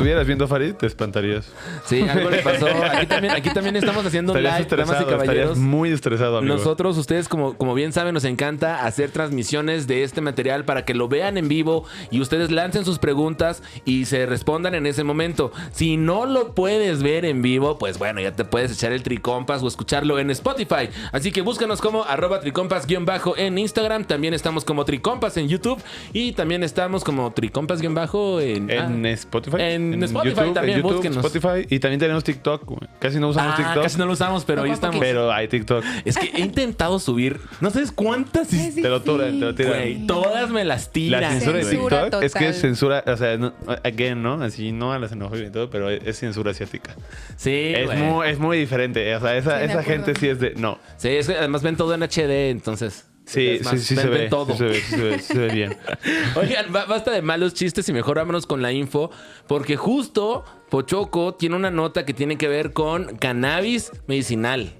Estuvieras 0.02 0.26
viendo, 0.26 0.48
Farid, 0.48 0.74
te 0.74 0.86
espantarías. 0.86 1.50
Sí, 1.86 2.02
algo 2.02 2.30
le 2.30 2.42
pasó. 2.42 2.66
Aquí 2.92 3.06
también, 3.06 3.34
aquí 3.34 3.50
también 3.50 3.76
estamos 3.76 4.04
haciendo 4.04 4.32
Estarías 4.36 4.70
live, 4.70 4.76
damas 4.76 5.02
y 5.02 5.04
caballeros. 5.04 5.58
muy 5.58 5.90
estresado, 5.90 6.38
amigo. 6.38 6.54
Nosotros, 6.54 6.98
ustedes 6.98 7.28
como, 7.28 7.56
como 7.56 7.74
bien 7.74 7.92
saben, 7.92 8.14
nos 8.14 8.24
encanta 8.24 8.84
hacer 8.84 9.10
transmisiones 9.10 9.86
de 9.86 10.02
este 10.02 10.20
material 10.20 10.64
para 10.64 10.84
que 10.84 10.94
lo 10.94 11.08
vean 11.08 11.38
en 11.38 11.48
vivo 11.48 11.84
y 12.10 12.20
ustedes 12.20 12.50
lancen 12.50 12.84
sus 12.84 12.98
preguntas 12.98 13.62
y 13.84 14.04
se 14.06 14.26
respondan 14.26 14.74
en 14.74 14.86
ese 14.86 15.04
momento. 15.04 15.52
Si 15.72 15.96
no 15.96 16.26
lo 16.26 16.54
puedes 16.54 17.02
ver 17.02 17.24
en 17.24 17.42
vivo, 17.42 17.78
pues 17.78 17.98
bueno, 17.98 18.20
ya 18.20 18.32
te 18.32 18.44
puedes 18.44 18.72
echar 18.72 18.92
el 18.92 19.02
Tricompas 19.02 19.62
o 19.62 19.68
escucharlo 19.68 20.18
en 20.18 20.30
Spotify. 20.30 20.88
Así 21.12 21.32
que 21.32 21.42
búscanos 21.42 21.80
como 21.80 22.04
arroba 22.04 22.40
tricompas-bajo 22.40 23.36
en 23.36 23.58
Instagram. 23.58 24.04
También 24.04 24.34
estamos 24.34 24.64
como 24.64 24.84
Tricompas 24.84 25.36
en 25.36 25.48
YouTube 25.48 25.82
y 26.12 26.32
también 26.32 26.62
estamos 26.62 27.04
como 27.04 27.32
Tricompas-bajo 27.32 28.40
en... 28.40 28.70
En 28.70 29.06
ah, 29.06 29.10
Spotify. 29.10 29.56
En 29.60 29.91
Spotify 30.02 30.52
también, 30.52 30.82
búsquenos. 30.82 31.24
Spotify. 31.24 31.66
Y 31.68 31.78
también 31.78 32.00
tenemos 32.00 32.24
TikTok. 32.24 32.64
güey. 32.64 32.90
Casi 32.98 33.18
no 33.18 33.28
usamos 33.28 33.54
ah, 33.54 33.56
TikTok. 33.56 33.82
casi 33.82 33.98
no 33.98 34.06
lo 34.06 34.12
usamos, 34.12 34.44
pero 34.44 34.62
ahí 34.62 34.70
Poco 34.70 34.72
a 34.72 34.74
estamos. 34.74 35.00
Pero 35.00 35.32
hay 35.32 35.48
TikTok. 35.48 35.84
Es 36.04 36.16
que 36.16 36.30
he 36.34 36.40
intentado 36.40 36.98
subir, 36.98 37.40
no 37.60 37.70
sabes 37.70 37.92
cuántas 37.92 38.52
Es 38.52 38.74
Te 38.74 38.88
lo 38.88 39.02
tiran, 39.02 39.38
te 39.38 39.44
lo 39.46 39.54
tiran. 39.54 39.72
Güey, 39.72 40.06
todas 40.06 40.50
me 40.50 40.64
las 40.64 40.92
tiran. 40.92 41.20
La 41.20 41.30
censura 41.30 41.58
de 41.58 41.64
TikTok 41.64 42.22
es 42.22 42.34
que 42.34 42.48
es 42.48 42.60
censura, 42.60 43.04
o 43.06 43.16
sea, 43.16 43.36
no- 43.36 43.52
again, 43.84 44.22
¿no? 44.22 44.42
Así, 44.42 44.72
no 44.72 44.92
a 44.92 44.98
la 44.98 45.08
xenofobia 45.08 45.46
y 45.46 45.50
todo, 45.50 45.70
pero 45.70 45.90
es 45.90 46.18
censura 46.18 46.50
asiática. 46.52 46.94
Sí, 47.36 47.72
es, 47.74 47.86
güey. 47.86 47.98
muy, 47.98 48.28
es 48.28 48.38
muy 48.38 48.58
diferente. 48.58 49.14
O 49.16 49.20
sea, 49.20 49.36
esa, 49.36 49.58
Sí, 49.58 49.64
esa 49.64 49.82
gente 49.82 50.14
sí 50.14 50.28
es 50.28 50.40
de. 50.40 50.54
No. 50.54 50.78
Sí, 50.96 51.08
es 51.08 51.26
que 51.26 51.36
además 51.36 51.62
ven 51.62 51.76
todo 51.76 51.94
en 51.94 52.02
HD, 52.02 52.50
entonces. 52.50 53.06
Sí, 53.24 53.60
sí, 53.78 53.78
se 53.96 54.08
ve. 54.08 54.28
todo. 54.28 54.56
Se 54.56 54.64
ve, 54.64 54.80
se 54.80 54.96
ve, 54.96 55.18
se 55.20 55.38
ve 55.38 55.48
bien. 55.54 55.76
Oigan, 56.36 56.72
ba- 56.72 56.86
basta 56.86 57.10
de 57.10 57.22
malos 57.22 57.54
chistes 57.54 57.88
y 57.88 57.92
mejor 57.92 58.16
vámonos 58.16 58.46
con 58.46 58.62
la 58.62 58.72
info, 58.72 59.10
porque 59.46 59.76
justo 59.76 60.44
Pochoco 60.70 61.34
tiene 61.34 61.56
una 61.56 61.70
nota 61.70 62.04
que 62.04 62.14
tiene 62.14 62.36
que 62.36 62.48
ver 62.48 62.72
con 62.72 63.16
cannabis 63.16 63.92
medicinal. 64.06 64.72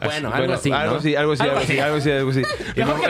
Bueno, 0.00 0.32
algo 0.32 0.52
así. 0.52 0.70
Algo 0.70 0.96
así, 0.96 1.16
algo 1.16 1.32
así, 1.32 1.42
algo 1.42 1.58
así, 1.58 1.78
algo 1.80 1.96
así, 1.96 2.10
algo 2.10 2.30
así. 2.30 2.42
Y 2.76 2.78
Mejor 2.80 3.00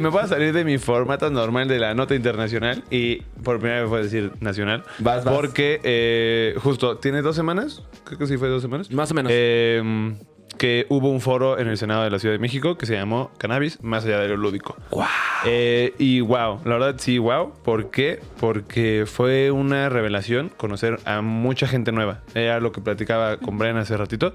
me- 0.00 0.08
voy 0.08 0.22
a 0.22 0.26
salir 0.26 0.52
de 0.52 0.64
mi 0.64 0.78
formato 0.78 1.30
normal 1.30 1.68
de 1.68 1.78
la 1.78 1.94
nota 1.94 2.16
internacional 2.16 2.82
y 2.90 3.16
por 3.44 3.58
primera 3.60 3.82
vez 3.82 3.90
voy 3.90 4.00
a 4.00 4.02
decir 4.02 4.32
nacional. 4.40 4.82
Vas, 4.98 5.24
vas. 5.24 5.34
Porque 5.34 5.80
eh, 5.84 6.54
justo, 6.60 6.96
¿tiene 6.98 7.22
dos 7.22 7.36
semanas? 7.36 7.82
Creo 8.04 8.18
que 8.18 8.26
sí 8.26 8.38
fue 8.38 8.48
dos 8.48 8.62
semanas. 8.62 8.90
Más 8.90 9.10
o 9.12 9.14
menos. 9.14 9.30
Eh, 9.32 10.14
que 10.58 10.86
hubo 10.88 11.08
un 11.10 11.20
foro 11.20 11.58
en 11.58 11.68
el 11.68 11.78
Senado 11.78 12.04
de 12.04 12.10
la 12.10 12.18
Ciudad 12.18 12.34
de 12.34 12.38
México 12.38 12.76
que 12.76 12.86
se 12.86 12.94
llamó 12.94 13.30
Cannabis 13.38 13.82
más 13.82 14.04
allá 14.04 14.18
de 14.18 14.28
lo 14.28 14.36
lúdico. 14.36 14.76
Guau. 14.90 15.08
Eh, 15.46 15.94
y 15.98 16.20
wow, 16.20 16.60
la 16.64 16.78
verdad 16.78 16.96
sí, 16.98 17.18
wow. 17.18 17.52
¿Por 17.64 17.90
qué? 17.90 18.20
Porque 18.38 19.04
fue 19.06 19.50
una 19.50 19.88
revelación 19.88 20.50
conocer 20.56 21.00
a 21.04 21.22
mucha 21.22 21.66
gente 21.66 21.92
nueva. 21.92 22.20
Era 22.34 22.60
lo 22.60 22.72
que 22.72 22.80
platicaba 22.80 23.38
con 23.38 23.58
Brian 23.58 23.76
hace 23.76 23.96
ratito. 23.96 24.34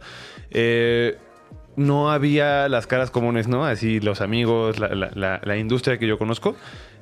Eh, 0.51 1.17
no 1.75 2.11
había 2.11 2.67
las 2.69 2.87
caras 2.87 3.11
comunes, 3.11 3.47
¿no? 3.47 3.65
Así 3.65 3.99
los 3.99 4.21
amigos, 4.21 4.79
la, 4.79 4.89
la- 4.95 5.11
la- 5.13 5.41
la 5.43 5.57
industria 5.57 5.97
que 5.97 6.07
yo 6.07 6.17
conozco, 6.17 6.55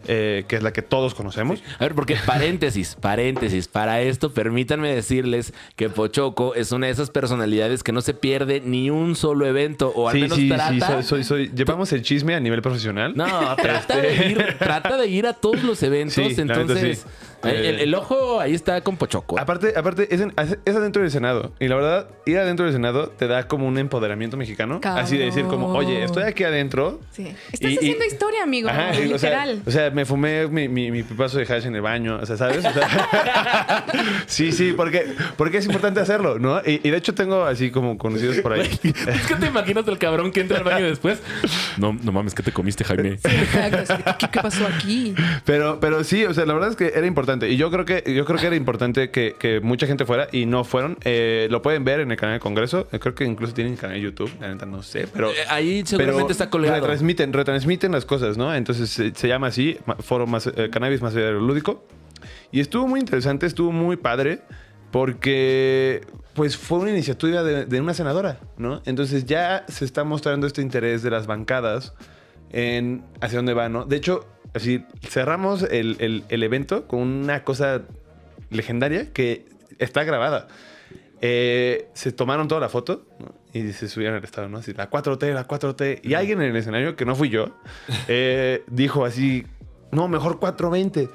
eh, 0.08 0.44
que 0.50 0.58
es 0.58 0.64
la 0.64 0.74
que 0.74 0.82
todos 0.82 1.14
conocemos. 1.14 1.64
A 1.80 1.84
ver, 1.86 1.96
porque 1.96 2.18
paréntesis, 2.26 2.96
paréntesis. 3.00 3.70
Para 3.70 4.02
esto, 4.02 4.34
permítanme 4.34 4.94
decirles 4.94 5.54
que 5.78 5.90
Pochoco 5.90 6.56
es 6.56 6.72
una 6.74 6.88
de 6.88 6.92
esas 6.92 7.10
personalidades 7.10 7.84
que 7.84 7.94
no 7.94 8.02
se 8.02 8.14
pierde 8.14 8.62
ni 8.66 8.90
un 8.90 9.16
solo 9.16 9.46
evento, 9.46 9.94
o 9.96 10.10
al 10.10 10.16
Sí, 10.16 10.22
menos 10.24 10.38
sí, 10.38 10.50
trata. 10.50 10.72
sí, 10.72 10.80
soy, 10.82 11.04
soy- 11.04 11.24
soy- 11.24 11.52
Llevamos 11.56 11.94
el 11.94 12.02
chisme 12.02 12.36
a 12.36 12.40
nivel 12.42 12.62
profesional. 12.62 13.14
No, 13.16 13.56
trata 13.56 13.98
de 13.98 14.28
ir, 14.28 14.56
trata 14.60 14.98
de 14.98 15.08
ir 15.08 15.26
a 15.26 15.34
todos 15.34 15.64
los 15.64 15.82
eventos. 15.84 16.18
Entonces, 16.38 17.00
sí. 17.00 17.08
Eh, 17.44 17.70
el, 17.70 17.76
Eh, 17.80 17.84
el 17.84 17.96
ojo 17.96 18.40
ahí 18.40 18.54
está 18.54 18.82
con 18.82 18.98
Pochoco. 18.98 19.40
Aparte, 19.40 19.74
aparte 19.76 20.08
es, 20.14 20.22
en- 20.22 20.34
es 20.66 20.76
adentro 20.76 21.02
del 21.02 21.12
Senado. 21.12 21.52
Y 21.60 21.68
la 21.68 21.76
verdad, 21.76 22.08
ir 22.26 22.38
adentro 22.38 22.66
del 22.66 22.74
Senado 22.74 23.08
te 23.10 23.28
da 23.28 23.48
como 23.48 23.68
un 23.68 23.78
empoderamiento 23.78 24.38
mexicano. 24.38 24.80
Así 24.84 25.18
de 25.18 25.26
decir 25.26 25.46
como, 25.46 25.68
oye, 25.70 26.04
estoy 26.04 26.24
aquí 26.24 26.44
adentro. 26.44 27.00
Sí. 27.12 27.34
Estás 27.52 27.72
Y- 27.72 27.74
y- 27.74 27.78
haciendo 27.78 28.06
historia, 28.06 28.44
amigo. 28.44 28.70
Ajá, 28.70 28.94
y, 29.00 29.12
o 29.14 29.18
sea, 29.20 29.46
literal. 29.46 29.62
o 29.66 29.72
sea, 29.72 29.90
me 29.92 30.06
fumé 30.06 30.48
mi, 30.48 30.68
mi, 30.68 30.92
mi 30.92 31.04
pipazo 31.04 31.38
de 31.38 31.44
hash 31.46 31.66
en 31.66 31.76
el 31.76 31.82
baño, 31.82 32.20
o 32.22 32.26
sea, 32.26 32.38
¿sabes? 32.38 32.58
O 32.66 32.72
sea, 32.72 33.86
sí, 34.28 34.52
sí, 34.52 34.74
porque, 34.76 35.14
porque 35.38 35.58
es 35.58 35.66
importante 35.66 36.00
hacerlo, 36.00 36.40
¿no? 36.40 36.60
Y, 36.66 36.82
y 36.84 36.90
de 36.92 36.98
hecho 36.98 37.14
tengo 37.14 37.44
así 37.46 37.72
como 37.72 37.98
conocidos 37.98 38.38
por 38.38 38.54
ahí. 38.54 38.62
es 38.84 39.26
que 39.28 39.36
te 39.36 39.48
imaginas 39.48 39.88
el 39.88 39.98
cabrón 39.98 40.32
que 40.32 40.42
entra 40.42 40.58
al 40.58 40.64
baño 40.64 40.86
después. 40.86 41.20
No, 41.78 41.98
no 42.02 42.12
mames, 42.12 42.34
¿qué 42.34 42.44
te 42.44 42.52
comiste, 42.52 42.84
Jaime? 42.84 43.20
Exacto, 43.24 44.16
¿Qué, 44.20 44.28
qué 44.32 44.40
pasó 44.40 44.66
aquí? 44.68 45.16
Pero, 45.46 45.80
pero 45.80 46.04
sí, 46.04 46.26
o 46.26 46.34
sea, 46.34 46.46
la 46.46 46.54
verdad 46.54 46.70
es 46.70 46.76
que 46.76 46.92
era 46.96 47.06
importante. 47.08 47.33
Y 47.42 47.58
yo 47.58 47.70
creo 47.72 47.86
que, 47.86 48.04
yo 48.14 48.26
creo 48.26 48.40
que 48.40 48.48
era 48.48 48.56
importante 48.56 49.10
que, 49.10 49.36
que 49.38 49.60
mucha 49.60 49.88
gente 49.88 50.06
fuera 50.06 50.28
y 50.32 50.46
no 50.46 50.64
fueron. 50.64 50.98
Eh, 51.04 51.48
lo 51.50 51.62
pueden 51.62 51.84
ver 51.84 52.00
en 52.00 52.12
el 52.12 52.18
canal 52.18 52.36
del 52.36 52.42
Congreso. 52.42 52.88
Eh, 52.92 53.00
Creo 53.00 53.16
que 53.16 53.26
incluso 53.26 53.54
tienen 53.54 53.76
canal 53.76 53.98
de 53.98 54.02
YouTube, 54.02 54.32
la 54.40 54.50
neta 54.50 54.66
no 54.66 54.84
sé, 54.84 55.08
pero... 55.12 55.30
Eh, 55.32 55.36
Ahí 55.50 55.84
seguramente 55.86 56.22
pero 56.24 56.32
está 56.32 56.50
colgado. 56.50 56.80
Retransmiten, 56.80 57.34
retransmiten 57.34 57.92
las 57.92 58.06
cosas, 58.06 58.38
¿no? 58.38 58.54
Entonces 58.54 58.90
se, 58.90 59.14
se 59.14 59.28
llama 59.28 59.48
así, 59.48 59.78
Foro 60.00 60.28
más, 60.28 60.48
eh, 60.48 60.70
Cannabis 60.72 61.02
más 61.02 61.14
lúdico. 61.14 61.86
Y 62.52 62.60
estuvo 62.60 62.88
muy 62.88 63.00
interesante, 63.00 63.46
estuvo 63.46 63.72
muy 63.72 63.98
padre, 63.98 64.42
porque 64.92 66.02
pues 66.34 66.56
fue 66.56 66.80
una 66.80 66.92
iniciativa 66.92 67.44
de, 67.44 67.66
de 67.66 67.82
una 67.82 67.94
senadora, 67.94 68.40
¿no? 68.58 68.82
Entonces 68.86 69.26
ya 69.26 69.66
se 69.68 69.86
está 69.86 70.04
mostrando 70.04 70.48
este 70.48 70.62
interés 70.62 71.04
de 71.04 71.10
las 71.10 71.28
bancadas 71.28 71.94
en 72.52 73.04
hacia 73.20 73.40
dónde 73.40 73.54
va, 73.54 73.70
¿no? 73.70 73.86
De 73.86 73.98
hecho, 73.98 74.26
así 74.54 74.86
cerramos 75.02 75.64
el, 75.64 75.98
el- 76.00 76.24
el 76.30 76.44
evento 76.44 76.88
con 76.88 77.00
una 77.02 77.44
cosa 77.44 77.84
legendaria 78.50 79.12
que 79.14 79.46
está 79.80 80.04
grabada. 80.04 80.48
Eh, 81.22 81.88
se 81.94 82.12
tomaron 82.12 82.48
toda 82.50 82.60
la 82.60 82.68
foto 82.70 83.06
¿no? 83.20 83.34
y 83.54 83.72
se 83.72 83.88
subieron 83.88 84.18
al 84.18 84.24
estado, 84.26 84.50
¿no? 84.50 84.58
Así, 84.58 84.74
la 84.74 84.90
4T, 84.90 85.34
la 85.34 85.48
4T. 85.48 86.02
Y 86.04 86.16
alguien 86.16 86.42
en 86.42 86.50
el 86.50 86.56
escenario, 86.58 86.96
que 86.98 87.06
no 87.06 87.16
fui 87.16 87.30
yo, 87.30 87.56
eh, 88.10 88.64
dijo 88.68 89.06
así, 89.06 89.46
no, 89.92 90.08
mejor 90.10 90.40
420. 90.40 91.08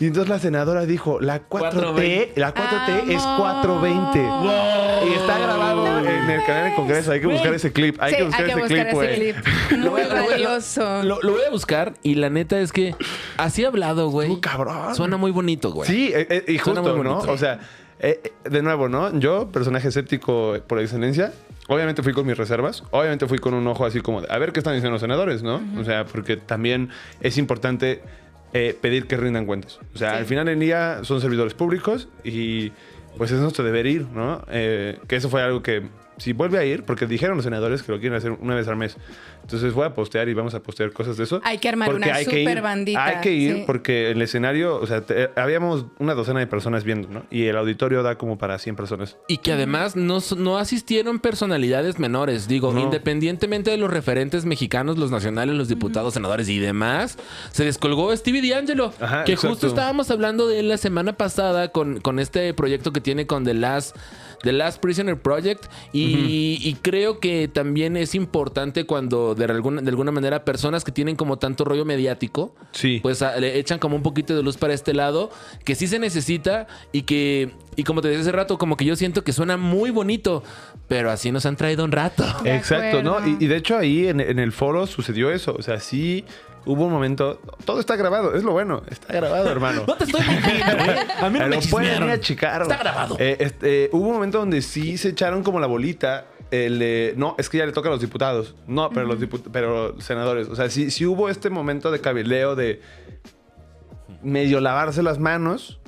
Y 0.00 0.06
entonces 0.06 0.28
la 0.28 0.38
senadora 0.40 0.86
dijo, 0.86 1.20
la 1.20 1.40
4T, 1.42 1.46
420. 1.48 2.32
la 2.36 2.52
4T 2.52 3.10
es 3.10 3.22
¡Amor! 3.22 3.62
420. 3.62 5.08
Y 5.08 5.12
está 5.14 5.38
grabado 5.38 5.98
en 6.00 6.30
el 6.30 6.44
canal 6.44 6.70
de 6.70 6.76
Congreso. 6.76 7.12
Hay 7.12 7.20
que 7.20 7.26
buscar 7.28 7.54
ese 7.54 7.72
clip. 7.72 7.96
Hay 8.00 8.10
Sí, 8.12 8.16
que 8.18 8.24
buscar 8.24 8.44
ese 8.50 8.60
clip, 8.62 8.90
güey. 8.92 9.14
clip. 9.14 9.36
Lo 9.78 9.90
Muy 9.92 10.02
valioso. 10.02 11.02
Lo, 11.04 11.20
lo 11.22 11.32
voy 11.32 11.42
a 11.46 11.50
buscar 11.50 11.94
y 12.02 12.16
la 12.16 12.28
neta 12.28 12.58
es 12.58 12.72
que 12.72 12.94
así 13.36 13.64
hablado, 13.64 14.08
güey. 14.10 14.40
Cabrón. 14.40 14.94
Suena 14.96 15.16
muy 15.16 15.30
bonito, 15.30 15.70
güey. 15.72 15.88
Sí, 15.88 16.10
eh, 16.12 16.26
eh, 16.28 16.44
y 16.48 16.58
justo, 16.58 17.02
¿no? 17.02 17.18
O 17.18 17.38
sea, 17.38 17.60
eh, 18.00 18.20
eh, 18.24 18.50
de 18.50 18.62
nuevo, 18.62 18.88
¿no? 18.88 19.16
Yo, 19.18 19.48
personaje 19.52 19.88
escéptico 19.88 20.56
por 20.66 20.80
excelencia, 20.80 21.32
obviamente 21.68 22.02
fui 22.02 22.12
con 22.12 22.26
mis 22.26 22.36
reservas, 22.36 22.82
obviamente 22.90 23.26
fui 23.28 23.38
con 23.38 23.54
un 23.54 23.66
ojo 23.68 23.86
así 23.86 24.00
como 24.00 24.20
de, 24.22 24.26
a 24.30 24.38
ver 24.38 24.52
qué 24.52 24.58
están 24.60 24.74
diciendo 24.74 24.92
los 24.92 25.00
senadores, 25.00 25.42
¿no? 25.44 25.62
O 25.78 25.84
sea, 25.84 26.04
porque 26.04 26.36
también 26.36 26.90
es 27.20 27.38
importante 27.38 28.02
eh, 28.54 28.74
pedir 28.80 29.06
que 29.06 29.16
rindan 29.18 29.44
cuentas. 29.46 29.78
O 29.94 29.98
sea, 29.98 30.12
Sí. 30.12 30.16
al 30.16 30.24
final 30.26 30.46
del 30.46 30.58
día 30.60 31.00
son 31.02 31.20
servidores 31.20 31.52
públicos 31.54 32.08
y 32.24 32.72
pues 33.18 33.30
es 33.30 33.38
nuestro 33.40 33.64
deber 33.64 33.86
ir, 33.86 34.06
¿no? 34.08 34.44
Eh, 34.50 34.98
que 35.06 35.16
eso 35.16 35.28
fue 35.28 35.42
algo 35.42 35.62
que 35.62 35.82
si 36.16 36.32
vuelve 36.32 36.58
a 36.58 36.64
ir, 36.64 36.84
porque 36.84 37.06
dijeron 37.06 37.36
los 37.36 37.44
senadores 37.44 37.82
que 37.82 37.92
lo 37.92 37.98
quieren 38.00 38.16
hacer 38.16 38.32
una 38.32 38.54
vez 38.54 38.68
al 38.68 38.76
mes. 38.76 38.96
Entonces 39.42 39.72
voy 39.74 39.84
a 39.84 39.94
postear 39.94 40.28
y 40.28 40.34
vamos 40.34 40.54
a 40.54 40.60
postear 40.60 40.92
cosas 40.92 41.16
de 41.16 41.24
eso. 41.24 41.40
Hay 41.44 41.58
que 41.58 41.68
armar 41.68 41.92
una 41.94 42.06
hay 42.14 42.24
que 42.24 42.40
ir- 42.42 42.46
super 42.48 42.62
bandita. 42.62 43.04
Hay 43.04 43.20
que 43.20 43.32
ir 43.32 43.54
sí. 43.56 43.62
porque 43.66 44.10
el 44.10 44.22
escenario, 44.22 44.76
o 44.80 44.86
sea, 44.86 45.02
te- 45.02 45.30
habíamos 45.36 45.86
una 45.98 46.14
docena 46.14 46.40
de 46.40 46.46
personas 46.46 46.84
viendo, 46.84 47.08
¿no? 47.08 47.24
Y 47.30 47.44
el 47.44 47.56
auditorio 47.56 48.02
da 48.02 48.16
como 48.16 48.38
para 48.38 48.58
100 48.58 48.76
personas. 48.76 49.16
Y 49.28 49.38
que 49.38 49.52
además 49.52 49.96
no, 49.96 50.18
no 50.38 50.56
asistieron 50.58 51.18
personalidades 51.18 51.98
menores. 51.98 52.48
Digo, 52.48 52.72
No. 52.72 52.80
independientemente 52.80 53.70
de 53.70 53.76
los 53.76 53.90
referentes 53.90 54.44
mexicanos, 54.46 54.96
los 54.98 55.10
nacionales, 55.10 55.54
los 55.56 55.68
diputados, 55.68 56.14
senadores 56.14 56.48
y 56.48 56.58
demás, 56.58 57.18
se 57.52 57.64
descolgó 57.64 58.16
Stevie 58.16 58.48
D'Angelo. 58.48 58.92
Ajá, 59.00 59.24
que 59.24 59.32
exacto. 59.32 59.50
justo 59.50 59.66
estábamos 59.66 60.10
hablando 60.10 60.48
de 60.48 60.60
él 60.60 60.68
la 60.68 60.78
semana 60.78 61.14
pasada 61.16 61.68
con, 61.68 62.00
con 62.00 62.18
este 62.18 62.54
proyecto 62.54 62.92
que 62.92 63.00
tiene 63.00 63.26
con 63.26 63.44
The 63.44 63.54
Last, 63.54 63.96
The 64.44 64.52
Last 64.52 64.80
Prisoner 64.80 65.20
Project. 65.20 65.64
Y, 65.92 66.58
y 66.62 66.74
creo 66.82 67.18
que 67.18 67.48
también 67.48 67.96
es 67.96 68.14
importante 68.14 68.84
cuando 68.86 69.34
de 69.34 69.44
alguna, 69.46 69.82
de 69.82 69.88
alguna 69.90 70.12
manera 70.12 70.44
personas 70.44 70.84
que 70.84 70.92
tienen 70.92 71.16
como 71.16 71.38
tanto 71.38 71.64
rollo 71.64 71.84
mediático, 71.84 72.54
Sí. 72.72 73.00
pues 73.02 73.22
a- 73.22 73.36
le 73.40 73.58
echan 73.58 73.78
como 73.80 73.96
un 73.96 74.02
poquito 74.02 74.36
de 74.36 74.42
luz 74.42 74.56
para 74.56 74.72
este 74.74 74.94
lado, 74.94 75.30
que 75.64 75.74
sí 75.74 75.86
se 75.88 75.98
necesita 75.98 76.66
y 76.92 77.02
que, 77.02 77.50
y 77.76 77.82
como 77.84 78.00
te 78.00 78.08
decía 78.08 78.20
hace 78.22 78.32
rato, 78.32 78.58
como 78.58 78.76
que 78.76 78.84
yo 78.84 78.94
siento 78.96 79.24
que 79.24 79.32
suena 79.32 79.56
muy 79.56 79.90
bonito, 79.90 80.42
pero 80.86 81.10
así 81.10 81.32
nos 81.32 81.46
han 81.46 81.56
traído 81.56 81.84
un 81.84 81.92
rato. 81.92 82.24
De 82.42 82.54
Exacto, 82.54 83.02
¿no? 83.02 83.26
Y, 83.26 83.36
y 83.42 83.46
de 83.48 83.56
hecho 83.56 83.76
ahí 83.76 84.06
en, 84.08 84.20
en 84.20 84.38
el 84.38 84.52
foro 84.52 84.86
sucedió 84.86 85.30
eso. 85.30 85.54
O 85.58 85.62
sea, 85.62 85.80
sí 85.80 86.24
hubo 86.66 86.84
un 86.86 86.92
momento. 86.92 87.40
Todo 87.64 87.80
está 87.80 87.96
grabado, 87.96 88.34
es 88.34 88.42
lo 88.42 88.52
bueno. 88.52 88.82
Está 88.90 89.12
grabado, 89.12 89.48
hermano. 89.50 89.84
No 89.86 89.94
te 89.96 90.04
estoy 90.04 90.20
mintiendo, 90.26 90.84
¿eh? 90.92 90.96
A 91.20 91.30
mí 91.30 91.38
no 91.38 91.46
me 91.48 91.56
Pero 91.58 91.70
pueden 91.70 92.02
ir 92.04 92.10
a 92.10 92.20
checar. 92.20 92.62
Está 92.62 92.76
grabado. 92.78 93.16
Eh, 93.18 93.36
este, 93.40 93.88
hubo 93.92 94.08
un 94.08 94.14
momento 94.14 94.38
donde 94.38 94.62
sí 94.62 94.96
se 94.98 95.10
echaron 95.10 95.42
como 95.42 95.60
la 95.60 95.66
bolita. 95.66 96.26
El 96.50 97.14
no, 97.16 97.34
es 97.38 97.48
que 97.48 97.58
ya 97.58 97.66
le 97.66 97.72
toca 97.72 97.88
a 97.88 97.92
los 97.92 98.00
diputados. 98.00 98.54
No, 98.68 98.90
pero 98.90 99.06
los 99.06 99.18
diput- 99.20 99.48
pero 99.52 100.00
senadores. 100.00 100.48
O 100.48 100.54
sea, 100.54 100.70
sí, 100.70 100.90
sí 100.90 101.04
hubo 101.06 101.28
este 101.28 101.50
momento 101.50 101.90
de 101.90 102.00
cabildeo 102.00 102.54
de 102.54 102.80
medio 104.22 104.60
lavarse 104.60 105.02
las 105.02 105.18
manos, 105.18 105.80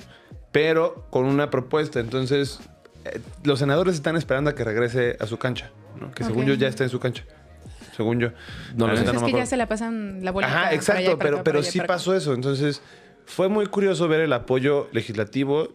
pero 0.51 1.05
con 1.09 1.25
una 1.25 1.49
propuesta. 1.49 1.99
Entonces, 1.99 2.59
eh, 3.05 3.19
los 3.43 3.59
senadores 3.59 3.95
están 3.95 4.17
esperando 4.17 4.49
a 4.49 4.55
que 4.55 4.63
regrese 4.63 5.15
a 5.19 5.25
su 5.25 5.37
cancha, 5.37 5.71
¿no? 5.99 6.11
Que 6.11 6.23
según 6.23 6.45
yo 6.45 6.53
ya 6.55 6.67
está 6.67 6.83
en 6.83 6.89
su 6.89 6.99
cancha. 6.99 7.23
Según 7.97 8.19
yo. 8.19 8.29
No 8.75 8.87
lo 8.87 8.93
La 8.93 8.99
sé. 8.99 8.99
neta 9.01 9.11
Pues 9.11 9.15
es 9.15 9.21
me 9.23 9.31
que 9.31 9.37
ya 9.39 9.45
se 9.45 9.57
la 9.57 9.67
pasan 9.67 10.23
la 10.23 10.31
bolita. 10.31 10.61
Ajá, 10.61 10.71
y 10.71 10.75
exacto, 10.75 11.17
pero, 11.17 11.35
acá, 11.37 11.43
pero 11.43 11.59
y 11.59 11.63
sí 11.63 11.81
pasó 11.81 12.15
eso. 12.15 12.33
Entonces, 12.33 12.81
fue 13.25 13.49
muy 13.49 13.65
curioso 13.65 14.07
ver 14.07 14.21
el 14.21 14.31
apoyo 14.33 14.87
legislativo 14.91 15.69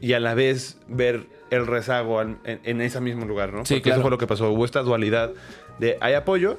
y 0.00 0.12
a 0.14 0.20
la 0.20 0.34
vez 0.34 0.76
ver 0.88 1.26
el 1.50 1.66
rezago 1.66 2.20
en, 2.22 2.38
en 2.44 2.80
ese 2.80 3.00
mismo 3.00 3.24
lugar, 3.26 3.52
¿no? 3.52 3.64
Sí, 3.64 3.74
porque 3.74 3.82
claro. 3.82 3.96
eso 3.96 4.02
fue 4.02 4.10
lo 4.10 4.18
que 4.18 4.26
pasó. 4.26 4.50
Hubo 4.50 4.64
esta 4.64 4.82
dualidad 4.82 5.30
de 5.78 5.96
hay 6.00 6.14
apoyo, 6.14 6.58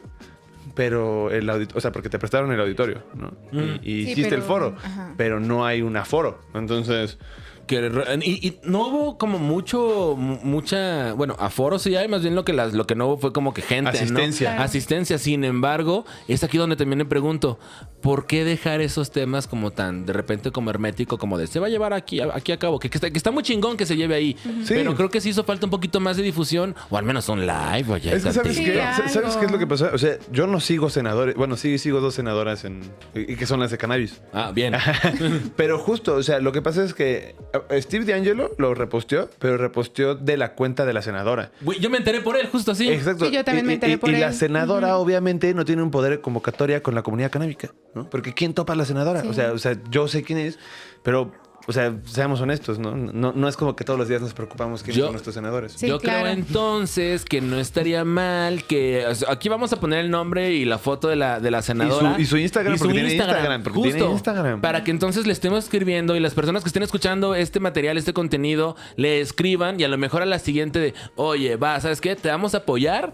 pero 0.76 1.32
el 1.32 1.50
auditorio, 1.50 1.78
o 1.78 1.82
sea, 1.82 1.92
porque 1.92 2.10
te 2.10 2.18
prestaron 2.20 2.52
el 2.52 2.60
auditorio, 2.60 3.04
¿no? 3.16 3.32
Y, 3.52 3.60
y 3.84 4.06
Sí, 4.06 4.12
hiciste 4.12 4.36
el 4.36 4.42
foro, 4.42 4.76
ajá. 4.84 5.14
pero 5.18 5.40
no 5.40 5.66
hay 5.66 5.82
un 5.82 5.98
aforo. 5.98 6.42
Entonces, 6.54 7.18
Que 7.67 7.91
y, 8.24 8.47
y 8.47 8.60
no 8.63 8.88
hubo 8.88 9.17
como 9.17 9.39
mucho, 9.39 10.15
mu- 10.17 10.39
mucha, 10.43 11.13
bueno, 11.13 11.36
aforo 11.39 11.80
sí 11.80 11.95
hay, 11.95 12.08
más 12.08 12.21
bien 12.21 12.36
lo 12.36 12.43
que 12.43 12.54
las, 12.54 12.74
lo 12.74 12.86
que 12.88 12.95
no 12.95 13.08
hubo 13.08 13.17
fue 13.17 13.32
como 13.34 13.54
que 13.54 13.62
gente, 13.62 13.84
¿no? 13.91 13.97
Asistencia. 13.97 14.50
Claro. 14.50 14.63
Asistencia. 14.63 15.17
Sin 15.17 15.43
embargo, 15.43 16.06
es 16.28 16.43
aquí 16.43 16.58
donde 16.58 16.76
también 16.76 16.97
me 16.97 17.06
pregunto, 17.06 17.60
¿por 18.02 18.28
qué 18.28 18.43
dejar 18.43 18.82
esos 18.82 19.12
temas 19.12 19.47
como 19.47 19.71
tan, 19.71 20.06
de 20.06 20.13
repente 20.13 20.52
como 20.52 20.69
hermético, 20.69 21.17
como 21.17 21.38
de 21.38 21.47
se 21.47 21.60
va 21.60 21.67
a 21.67 21.69
llevar 21.69 21.93
aquí, 21.93 22.19
a- 22.19 22.36
aquí 22.36 22.52
a 22.52 22.58
cabo? 22.60 22.80
Que, 22.80 22.89
que 22.89 22.97
está, 22.97 23.10
que 23.10 23.17
está 23.17 23.32
muy 23.32 23.43
chingón 23.43 23.78
que 23.78 23.86
se 23.86 23.95
lleve 23.95 24.15
ahí. 24.15 24.36
Sí. 24.63 24.74
Pero 24.74 24.95
creo 24.95 25.10
que 25.10 25.21
sí 25.21 25.30
hizo 25.30 25.43
falta 25.43 25.65
un 25.65 25.71
poquito 25.71 26.00
más 26.00 26.17
de 26.17 26.24
difusión, 26.24 26.76
o 26.89 26.97
al 26.97 27.06
menos 27.06 27.30
un 27.30 27.45
live, 27.45 27.86
oye. 27.91 28.15
es 28.15 28.24
que 28.24 28.32
¿sabes 28.34 28.58
qué? 28.60 28.82
¿Sabes 29.08 29.38
qué 29.38 29.45
es 29.45 29.52
lo 29.52 29.60
que 29.60 29.67
pasó? 29.67 29.89
O 29.93 29.97
sea, 29.97 30.17
yo 30.32 30.47
no 30.47 30.60
sigo 30.60 30.89
senadores, 30.89 31.36
bueno, 31.36 31.56
sí 31.58 31.78
sigo 31.78 32.00
dos 32.02 32.15
senadoras 32.15 32.65
en, 32.65 32.82
y 33.15 33.36
que 33.36 33.45
son 33.45 33.60
las 33.60 33.71
de 33.71 33.78
cannabis. 33.78 34.21
Ah, 34.34 34.52
bien. 34.54 34.74
pero 35.56 35.78
justo, 35.80 36.15
o 36.15 36.24
sea, 36.24 36.39
lo 36.39 36.52
que 36.52 36.62
pasa 36.62 36.84
es 36.84 36.93
que 36.93 37.36
Steve 37.80 38.06
D'Angelo 38.06 38.52
lo 38.58 38.74
reposteó, 38.74 39.30
pero 39.40 39.58
reposteó 39.58 40.16
de 40.16 40.38
la 40.38 40.54
cuenta 40.54 40.86
de 40.86 40.94
la 40.94 41.02
senadora. 41.02 41.52
Güey, 41.62 41.80
Yo 41.80 41.90
me 41.90 41.98
enteré 41.98 42.22
por 42.22 42.38
él, 42.38 42.48
justo 42.48 42.72
así. 42.72 42.90
Exacto. 42.90 43.26
Sí, 43.26 43.32
yo 43.32 43.44
también 43.44 43.66
Y- 43.66 43.68
me 43.68 43.74
enteré 43.74 43.94
y, 43.94 43.98
por 43.98 44.10
y 44.10 44.14
la 44.14 44.28
él. 44.28 44.34
senadora, 44.34 44.98
obviamente, 44.98 45.54
no 45.54 45.66
tiene 45.66 45.82
un 45.84 45.92
poder 45.92 46.12
de 46.12 46.22
convocatoria 46.22 46.82
con 46.82 46.96
la 46.96 47.02
comunidad 47.04 47.30
canábica, 47.32 47.72
¿no? 47.94 48.10
Porque 48.10 48.34
¿quién 48.34 48.54
topa 48.54 48.74
a 48.74 48.76
la 48.76 48.86
senadora? 48.86 49.22
Sí. 49.22 49.28
O, 49.28 49.34
sea, 49.34 49.52
o 49.54 49.58
sea, 49.58 49.78
yo 49.90 50.08
sé 50.08 50.24
quién 50.24 50.40
es, 50.40 50.60
pero, 51.04 51.32
o 51.67 51.71
sea, 51.74 51.93
seamos 52.06 52.41
honestos, 52.41 52.80
¿no? 52.80 52.95
No, 52.95 53.34
no 53.34 53.47
es 53.47 53.56
como 53.56 53.76
que 53.76 53.84
todos 53.84 54.00
los 54.00 54.08
días 54.08 54.21
nos 54.21 54.34
preocupamos 54.34 54.82
quiénes 54.84 54.97
Yo- 54.97 55.06
son 55.06 55.13
nuestros 55.13 55.36
senadores. 55.36 55.74
Sí, 55.74 55.88
Yo 55.88 56.00
claro. 56.00 56.21
creo 56.21 56.34
entonces 56.34 57.24
que 57.26 57.39
no 57.41 57.60
estaría 57.60 58.04
mal 58.04 58.63
que 58.63 59.06
o 59.06 59.15
sea, 59.15 59.32
aquí 59.32 59.47
vamos 59.50 59.71
a 59.74 59.80
poner 59.80 60.00
el 60.00 60.10
nombre 60.12 60.54
y 60.54 60.65
la 60.65 60.78
foto 60.80 61.08
de 61.08 61.15
la, 61.15 61.39
de 61.39 61.52
la 61.52 61.62
senadora. 61.62 62.15
y 62.17 62.26
su 62.26 62.38
Instagram, 62.38 62.78
porque 62.78 62.93
tiene 62.93 63.10
Instagram, 63.13 63.63
porque 63.63 63.80
justo, 63.80 63.95
tiene 63.97 64.12
Instagram. 64.12 64.62
Para 64.62 64.84
que 64.84 64.91
entonces 64.91 65.28
le 65.28 65.34
estemos 65.34 65.63
escribiendo 65.63 66.15
y 66.15 66.19
las 66.19 66.34
personas 66.34 66.63
que 66.63 66.69
estén 66.69 66.84
escuchando 66.84 67.36
este 67.36 67.60
material, 67.60 67.97
este 67.97 68.13
contenido, 68.13 68.76
le 68.95 69.21
escriban 69.21 69.80
y 69.80 69.84
a 69.84 69.88
lo 69.88 69.97
mejor 69.97 70.21
a 70.24 70.26
la 70.26 70.39
siguiente 70.39 70.80
de, 70.80 70.93
oye, 71.15 71.58
va, 71.58 71.80
¿sabes 71.80 72.02
qué? 72.02 72.15
Te 72.15 72.30
vamos 72.30 72.56
a 72.56 72.60
apoyar 72.60 73.13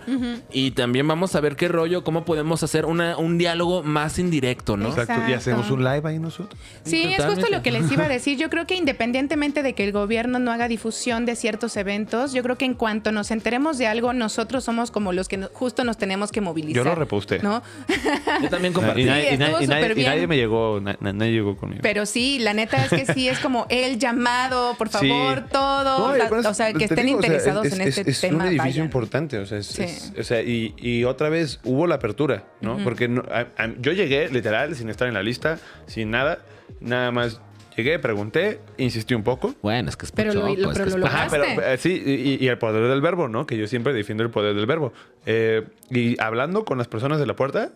y 0.51 0.71
también 0.71 1.07
vamos 1.07 1.35
a 1.35 1.41
ver 1.41 1.55
qué 1.55 1.67
rollo, 1.67 2.03
cómo 2.03 2.23
podemos 2.23 2.63
hacer 2.63 2.85
una, 2.85 3.17
un 3.17 3.37
diálogo 3.37 3.83
más 3.83 4.19
indirecto, 4.19 4.77
¿no? 4.77 4.89
Exacto. 4.89 5.29
Y 5.29 5.33
hacemos 5.33 5.69
un 5.69 5.83
live 5.83 6.01
ahí 6.05 6.19
nosotros. 6.19 6.59
Sí, 6.83 7.13
es 7.17 7.25
justo 7.25 7.47
lo 7.51 7.61
que 7.61 7.71
les 7.71 7.91
iba 7.91 8.05
a 8.05 8.07
decir. 8.07 8.36
Yo 8.37 8.49
creo 8.49 8.65
que 8.67 8.75
independientemente 8.75 9.63
de 9.63 9.73
que 9.73 9.83
el 9.83 9.91
gobierno 9.91 10.39
no 10.39 10.51
haga 10.51 10.67
difusión 10.67 11.25
de 11.25 11.35
ciertos 11.35 11.75
eventos, 11.77 12.33
yo 12.33 12.43
creo 12.43 12.57
que 12.57 12.65
en 12.65 12.73
cuanto 12.73 13.11
nos 13.11 13.31
enteremos 13.31 13.77
de 13.77 13.87
algo, 13.87 14.13
nosotros 14.13 14.63
somos 14.63 14.91
como 14.91 15.11
los 15.13 15.27
que 15.27 15.37
no- 15.37 15.49
justo 15.53 15.83
nos 15.83 15.97
tenemos 15.97 16.31
que 16.31 16.41
movilizar. 16.41 16.83
Yo 16.83 16.89
lo 16.89 16.95
reposté. 16.95 17.39
¿no? 17.39 17.61
Yo 18.41 18.49
también 18.49 18.71
Y 18.71 18.75
compartí. 18.75 19.03
nadie, 19.05 19.33
y 19.33 19.37
nadie- 19.37 19.63
y 19.63 19.67
nadie- 19.67 20.23
y 20.23 20.27
me 20.27 20.37
llegó, 20.37 20.79
na- 20.79 20.97
na- 20.99 21.13
nadie 21.13 21.31
llegó 21.33 21.57
conmigo. 21.57 21.81
Pero 21.81 22.05
sí, 22.05 22.39
la 22.39 22.53
neta 22.53 22.83
es 22.85 22.89
que 22.89 23.13
sí, 23.13 23.27
es 23.27 23.39
como 23.39 23.65
el 23.69 23.97
llamado, 23.99 24.75
por 24.77 24.89
Sí. 24.89 24.93
favor, 25.09 25.45
todo. 25.51 26.09
No, 26.09 26.15
la- 26.15 26.25
además, 26.25 26.45
o 26.45 26.53
sea, 26.53 26.71
que 26.73 26.85
estén 26.85 27.05
digo, 27.05 27.19
o 27.19 27.21
sea, 27.21 27.27
interesados 27.29 27.65
es- 27.67 27.73
en 27.73 27.81
es- 27.81 27.97
este 27.97 28.11
es 28.11 28.21
tema. 28.21 28.35
un 28.43 28.49
edificio 28.49 28.63
vayan. 28.65 28.85
importante, 28.85 29.37
o 29.39 29.45
sea, 29.45 29.57
es- 29.57 29.67
Sí. 29.67 29.83
es- 29.83 30.13
o 30.19 30.23
sea, 30.23 30.41
y, 30.41 30.73
y 30.77 31.03
otra 31.03 31.29
vez 31.29 31.59
hubo 31.63 31.87
la 31.87 31.95
apertura, 31.95 32.43
¿no? 32.61 32.77
Porque 32.83 33.07
no- 33.07 33.23
a- 33.31 33.47
a- 33.63 33.73
yo 33.79 33.91
llegué 33.91 34.29
literal 34.29 34.75
sin 34.75 34.89
estar 34.89 35.07
en 35.07 35.13
la 35.13 35.23
lista, 35.23 35.59
sin 35.87 36.11
nada, 36.11 36.39
nada 36.79 37.11
más 37.11 37.41
llegué, 37.77 37.99
pregunté, 37.99 38.59
insistí 38.77 39.13
un 39.13 39.23
poco. 39.23 39.53
Bueno, 39.61 39.89
es 39.89 39.95
que 39.97 40.05
es 40.05 40.11
Pero 40.11 40.33
lo- 40.33 40.41
lo- 40.41 40.71
es 40.71 40.77
pero 40.77 40.91
que 40.91 40.97
lo 40.97 41.05
Ajá, 41.05 41.27
pero 41.29 41.43
lograste. 41.45 41.73
eh, 41.73 41.77
sí, 41.77 42.03
y, 42.39 42.43
y 42.43 42.47
el 42.49 42.57
poder 42.57 42.87
del 42.89 43.01
verbo, 43.01 43.27
¿no? 43.27 43.45
Que 43.47 43.57
yo 43.57 43.67
siempre 43.67 43.93
defiendo 43.93 44.23
el 44.23 44.29
poder 44.29 44.55
del 44.55 44.65
verbo. 44.65 44.93
Eh, 45.25 45.65
y 45.89 46.19
hablando 46.21 46.65
con 46.65 46.77
las 46.77 46.87
personas 46.87 47.19
de 47.19 47.25
la 47.25 47.35
puerta, 47.35 47.71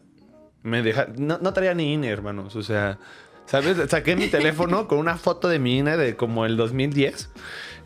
me 0.63 0.81
deja, 0.83 1.07
no, 1.17 1.37
no 1.41 1.53
traía 1.53 1.73
ni 1.73 1.93
INE, 1.93 2.09
hermanos. 2.09 2.55
O 2.55 2.63
sea, 2.63 2.97
¿sabes? 3.45 3.77
Saqué 3.89 4.15
mi 4.15 4.27
teléfono 4.27 4.87
con 4.89 4.97
una 4.99 5.17
foto 5.17 5.47
de 5.47 5.59
mi 5.59 5.77
INE 5.79 5.97
de 5.97 6.15
como 6.15 6.45
el 6.45 6.57
2010 6.57 7.29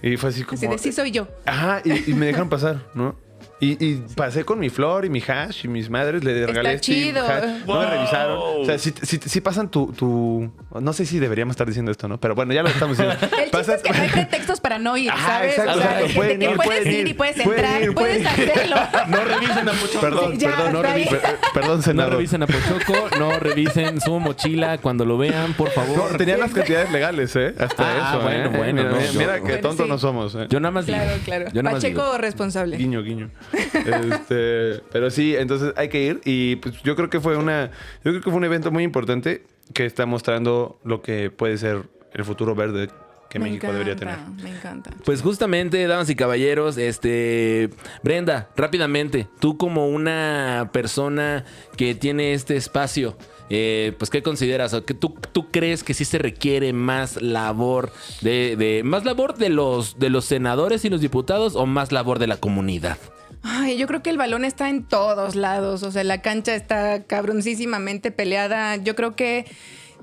y 0.01 0.17
fue 0.17 0.29
así 0.29 0.43
como... 0.43 0.57
Así 0.59 0.67
de, 0.67 0.77
sí 0.77 0.91
soy 0.91 1.11
yo. 1.11 1.27
Ajá, 1.45 1.81
y, 1.85 2.11
y 2.11 2.13
me 2.13 2.25
dejaron 2.27 2.49
pasar, 2.49 2.81
¿no? 2.93 3.15
Y, 3.61 3.83
y 3.85 4.03
pasé 4.15 4.43
con 4.43 4.59
mi 4.59 4.69
flor 4.69 5.05
y 5.05 5.09
mi 5.09 5.21
hash 5.25 5.63
y 5.63 5.67
mis 5.69 5.89
madres, 5.89 6.23
le 6.25 6.45
regalé 6.45 6.73
Está 6.73 6.83
Steam 6.83 6.99
chido. 7.13 7.25
hash. 7.25 7.65
No 7.65 7.79
me 7.79 7.85
revisaron. 7.89 8.37
O 8.61 8.65
sea, 8.65 8.77
si, 8.77 8.93
si, 9.01 9.17
si 9.17 9.41
pasan 9.41 9.71
tu, 9.71 9.93
tu... 9.93 10.51
No 10.81 10.91
sé 10.91 11.05
si 11.05 11.19
deberíamos 11.19 11.53
estar 11.53 11.65
diciendo 11.65 11.89
esto, 11.91 12.07
¿no? 12.09 12.19
Pero 12.19 12.35
bueno, 12.35 12.53
ya 12.53 12.63
lo 12.63 12.69
estamos 12.69 12.97
diciendo. 12.97 13.25
Es 13.59 13.81
que 13.81 13.91
no 13.91 14.01
hay 14.01 14.09
pretextos 14.13 14.59
para 14.61 14.79
no 14.79 14.97
ir, 14.97 15.09
Ajá, 15.11 15.27
¿sabes? 15.27 15.51
exacto, 15.57 15.71
o 15.71 15.75
sea, 15.81 15.85
exacto. 15.85 16.07
de- 16.07 16.13
Pueden 16.15 16.41
ir, 16.41 16.49
puedes 16.55 16.65
pueden 16.65 16.87
ir 16.87 16.99
ir, 16.99 17.07
y 17.07 17.13
puedes 17.13 17.35
pueden 17.43 17.51
entrar, 17.59 17.81
ir, 17.83 17.93
puedes 17.93 18.27
pueden 18.27 18.49
hacerlo. 18.49 18.75
No 19.07 19.23
revisen 19.23 19.69
a 19.69 19.71
Pochoco. 19.73 20.01
Perdón, 20.01 20.37
Ya, 20.39 20.49
perdón, 20.55 20.73
no 20.73 20.83
revi- 20.83 21.19
perdón, 21.53 21.77
No 21.77 21.81
senador. 21.83 22.13
revisen 22.13 22.43
a 22.43 22.47
Pochoco, 22.47 23.09
no 23.19 23.39
revisen 23.39 24.01
su 24.01 24.19
mochila 24.19 24.77
cuando 24.79 25.05
lo 25.05 25.17
vean, 25.17 25.53
por 25.53 25.69
favor. 25.71 26.11
No, 26.11 26.17
tenían 26.17 26.39
las 26.39 26.51
cantidades 26.53 26.91
legales, 26.91 27.35
¿eh? 27.35 27.53
Hasta 27.59 27.83
Ah, 27.85 28.09
eso, 28.13 28.23
bueno, 28.23 28.45
¿eh? 28.45 28.57
bueno, 28.57 28.73
Mira, 28.83 28.89
no, 28.89 28.95
mira, 28.97 29.11
yo- 29.11 29.19
mira 29.19 29.35
que 29.35 29.41
Bueno, 29.41 29.59
tontos 29.61 29.85
sí. 29.85 29.89
no 29.91 29.97
somos, 29.97 30.35
¿eh? 30.35 30.47
Yo 30.49 30.59
nada 30.59 30.71
más 30.71 30.85
digo. 30.85 30.97
Claro, 30.97 31.17
claro. 31.23 31.45
Yo 31.53 31.63
nada 31.63 31.73
más 31.75 31.83
Pacheco 31.83 32.01
digo. 32.03 32.17
responsable. 32.17 32.77
Guiño, 32.77 33.01
guiño. 33.03 33.29
Este, 33.53 34.81
pero 34.91 35.09
sí, 35.09 35.35
entonces 35.37 35.73
hay 35.77 35.89
que 35.89 36.01
ir 36.01 36.21
y 36.25 36.57
pues 36.57 36.81
yo 36.83 36.95
creo 36.95 37.09
que 37.09 37.19
fue 37.19 37.37
una, 37.37 37.67
yo 38.03 38.11
creo 38.11 38.21
que 38.21 38.29
fue 38.29 38.33
un 38.37 38.43
evento 38.43 38.71
muy 38.71 38.83
importante 38.83 39.43
que 39.73 39.85
está 39.85 40.05
mostrando 40.05 40.79
lo 40.83 41.01
que 41.01 41.29
puede 41.31 41.57
ser 41.57 41.83
el 42.13 42.23
futuro 42.25 42.55
verde 42.55 42.89
que 43.35 43.39
Me 43.39 43.49
México 43.49 43.67
debería 43.71 43.95
tener. 43.97 44.13
encanta, 44.15 44.43
Me 44.43 44.49
encanta. 44.49 44.91
Pues 45.03 45.21
justamente, 45.21 45.85
damas 45.87 46.09
y 46.09 46.15
caballeros, 46.15 46.77
este 46.77 47.69
Brenda, 48.01 48.49
rápidamente, 48.55 49.27
tú 49.39 49.57
como 49.57 49.89
una 49.89 50.69
persona 50.71 51.43
que 51.75 51.95
tiene 51.95 52.33
este 52.33 52.55
espacio, 52.55 53.17
eh, 53.49 53.93
pues 53.99 54.09
¿qué 54.09 54.23
consideras? 54.23 54.73
¿O 54.73 54.85
que 54.85 54.93
tú, 54.93 55.15
¿Tú 55.33 55.51
crees 55.51 55.83
que 55.83 55.93
sí 55.93 56.05
se 56.05 56.17
requiere 56.17 56.71
más 56.71 57.21
labor 57.21 57.91
de, 58.21 58.55
de- 58.55 58.83
más 58.83 59.03
labor 59.05 59.35
de 59.37 59.49
los 59.49 59.99
de 59.99 60.09
los 60.09 60.23
senadores 60.25 60.85
y 60.85 60.89
los 60.89 61.01
diputados 61.01 61.55
o 61.55 61.65
más 61.65 61.91
labor 61.91 62.17
de 62.19 62.27
la 62.27 62.37
comunidad? 62.37 62.97
Ay, 63.43 63.77
yo 63.77 63.85
creo 63.85 64.01
que 64.01 64.09
el 64.09 64.17
balón 64.17 64.43
está 64.45 64.69
en 64.69 64.83
todos 64.83 65.35
lados. 65.35 65.83
O 65.83 65.91
sea, 65.91 66.03
la 66.03 66.21
cancha 66.23 66.55
está 66.55 67.03
cabroncísimamente 67.03 68.09
peleada. 68.11 68.77
Yo 68.77 68.95
creo 68.95 69.15
que 69.15 69.45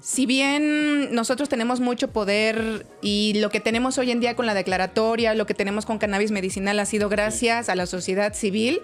si 0.03 0.27
bien 0.27 1.15
nosotros 1.15 1.49
tenemos 1.49 1.79
mucho 1.79 2.09
poder 2.09 2.85
y 3.03 3.35
lo 3.37 3.51
que 3.51 3.61
tenemos 3.61 3.99
hoy 3.99 4.11
en 4.11 4.19
día 4.19 4.35
con 4.35 4.47
la 4.47 4.53
declaratoria, 4.55 5.33
lo 5.37 5.47
que 5.47 5.55
tenemos 5.55 5.87
con 5.87 5.99
cannabis 5.99 6.33
medicinal 6.33 6.81
ha 6.81 6.87
sido 6.87 7.09
gracias 7.09 7.69
a 7.69 7.77
la 7.77 7.87
sociedad 7.87 8.35
civil, 8.35 8.81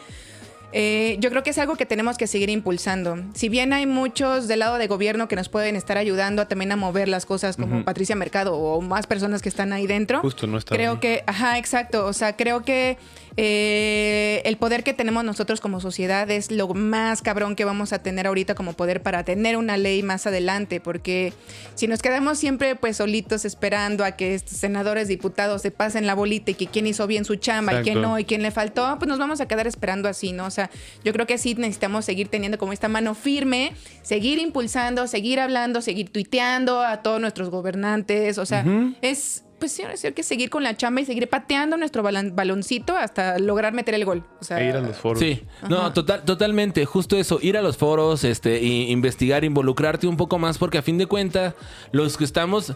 eh, 0.73 1.17
yo 1.19 1.31
creo 1.31 1.43
que 1.43 1.51
es 1.51 1.59
algo 1.59 1.75
que 1.75 1.87
tenemos 1.87 2.19
que 2.19 2.29
seguir 2.29 2.51
impulsando. 2.51 3.19
Si 3.35 3.49
bien 3.49 3.73
hay 3.73 3.85
muchos 3.87 4.47
del 4.47 4.61
lado 4.61 4.79
de 4.79 4.87
gobierno 4.87 5.27
que 5.27 5.35
nos 5.35 5.49
pueden 5.49 5.75
estar 5.75 5.99
ayudando 5.99 6.47
también 6.47 6.71
a 6.71 6.77
mover 6.77 7.09
las 7.09 7.27
cosas, 7.27 7.57
como 7.57 7.85
Patricia 7.85 8.15
Mercado 8.15 8.55
o 8.57 8.81
más 8.81 9.09
personas 9.09 9.43
que 9.43 9.49
están 9.49 9.73
ahí 9.73 9.89
dentro. 9.89 10.21
Justo, 10.21 10.47
no 10.47 10.57
está 10.57 10.77
Creo 10.77 10.93
ahí. 10.93 10.99
que, 10.99 11.25
ajá, 11.27 11.59
exacto. 11.59 12.07
O 12.07 12.13
sea, 12.13 12.37
creo 12.37 12.63
que 12.65 12.97
eh, 13.37 14.43
el 14.45 14.57
poder 14.57 14.83
que 14.85 14.95
tenemos 14.95 15.25
nosotros 15.25 15.61
como 15.61 15.81
sociedad 15.81 16.31
es 16.31 16.51
lo 16.51 16.73
más 16.75 17.23
cabrón 17.23 17.57
que 17.57 17.65
vamos 17.65 17.93
a 17.93 18.01
tener 18.01 18.27
ahorita 18.27 18.55
como 18.55 18.73
poder 18.73 19.03
para 19.03 19.25
tener 19.25 19.57
una 19.57 19.77
ley 19.77 20.03
más 20.03 20.27
adelante, 20.27 20.81
porque 20.81 21.33
si 21.75 21.87
nos 21.87 22.03
quedamos 22.03 22.39
siempre 22.39 22.77
pues 22.77 22.97
solitos 22.97 23.45
esperando 23.45 24.05
a 24.05 24.13
que 24.13 24.35
estos 24.35 24.59
senadores, 24.59 25.09
diputados 25.09 25.63
se 25.63 25.71
pasen 25.71 26.07
la 26.07 26.15
bolita 26.15 26.51
y 26.51 26.55
que 26.55 26.67
quién 26.67 26.87
hizo 26.87 27.07
bien 27.07 27.25
su 27.25 27.37
chamba 27.37 27.81
y 27.81 27.83
quién 27.83 28.01
no 28.01 28.19
y 28.19 28.25
quién 28.25 28.43
le 28.43 28.51
faltó, 28.51 28.97
pues 28.99 29.09
nos 29.09 29.19
vamos 29.19 29.41
a 29.41 29.47
quedar 29.47 29.67
esperando 29.67 30.09
así, 30.09 30.33
¿no? 30.33 30.47
O 30.47 30.51
sea, 30.51 30.71
yo 31.05 31.13
creo 31.13 31.27
que 31.27 31.39
sí 31.39 31.55
necesitamos 31.55 32.05
seguir 32.05 32.29
teniendo 32.29 32.59
como 32.59 32.73
esta 32.73 32.89
mano 32.89 33.15
firme, 33.15 33.73
seguir 34.03 34.39
impulsando, 34.39 35.07
seguir 35.07 35.41
hablando, 35.41 35.83
seguir 35.83 36.11
tuiteando 36.11 36.83
a 36.83 37.03
todos 37.03 37.21
nuestros 37.21 37.51
gobernantes, 37.51 38.39
o 38.39 38.47
sea, 38.47 38.65
es 39.03 39.45
pues 39.59 39.73
sí, 39.73 39.83
hay 39.83 40.13
que 40.13 40.23
seguir 40.23 40.51
con 40.51 40.63
la 40.63 40.77
chamba 40.77 41.01
y 41.01 41.05
seguir 41.05 41.29
pateando 41.29 41.77
nuestro 41.77 42.03
balan- 42.03 42.35
baloncito 42.35 42.97
hasta 42.97 43.39
lograr 43.39 43.73
meter 43.73 43.95
el 43.95 44.05
gol. 44.05 44.25
O 44.41 44.45
sea, 44.45 44.61
E 44.61 44.69
ir 44.69 44.77
a 44.77 44.81
los 44.81 44.97
foros. 44.97 45.19
Sí, 45.21 45.43
no, 45.69 45.93
total, 45.93 46.25
totalmente, 46.25 46.85
justo 46.85 47.17
eso, 47.17 47.39
ir 47.43 47.57
a 47.57 47.63
los 47.63 47.77
foros, 47.77 48.25
este, 48.25 48.63
y 48.63 48.91
investigar, 48.91 49.45
involucrarte 49.45 50.07
un 50.07 50.17
poco 50.17 50.39
más, 50.39 50.59
porque 50.59 50.79
a 50.79 50.83
fin 50.83 50.99
de 50.99 51.07
cuentas, 51.07 51.55
los 51.93 52.17
que 52.17 52.25
estamos 52.25 52.75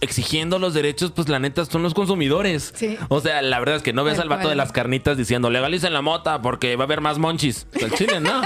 exigiendo 0.00 0.58
los 0.58 0.74
derechos, 0.74 1.12
pues 1.12 1.28
la 1.28 1.38
neta 1.38 1.64
son 1.64 1.82
los 1.82 1.94
consumidores. 1.94 2.72
Sí. 2.76 2.98
O 3.08 3.20
sea, 3.20 3.42
la 3.42 3.58
verdad 3.58 3.76
es 3.76 3.82
que 3.82 3.92
no 3.92 4.04
ves 4.04 4.18
al 4.18 4.28
vato 4.28 4.48
de 4.48 4.54
las 4.54 4.72
carnitas 4.72 5.16
diciendo 5.16 5.50
legalicen 5.50 5.92
la 5.92 6.02
mota 6.02 6.42
porque 6.42 6.76
va 6.76 6.84
a 6.84 6.86
haber 6.86 7.00
más 7.00 7.18
monchis. 7.18 7.66
O 7.74 7.78
sea, 7.78 7.88
el 7.88 7.94
chile, 7.94 8.20
no. 8.20 8.42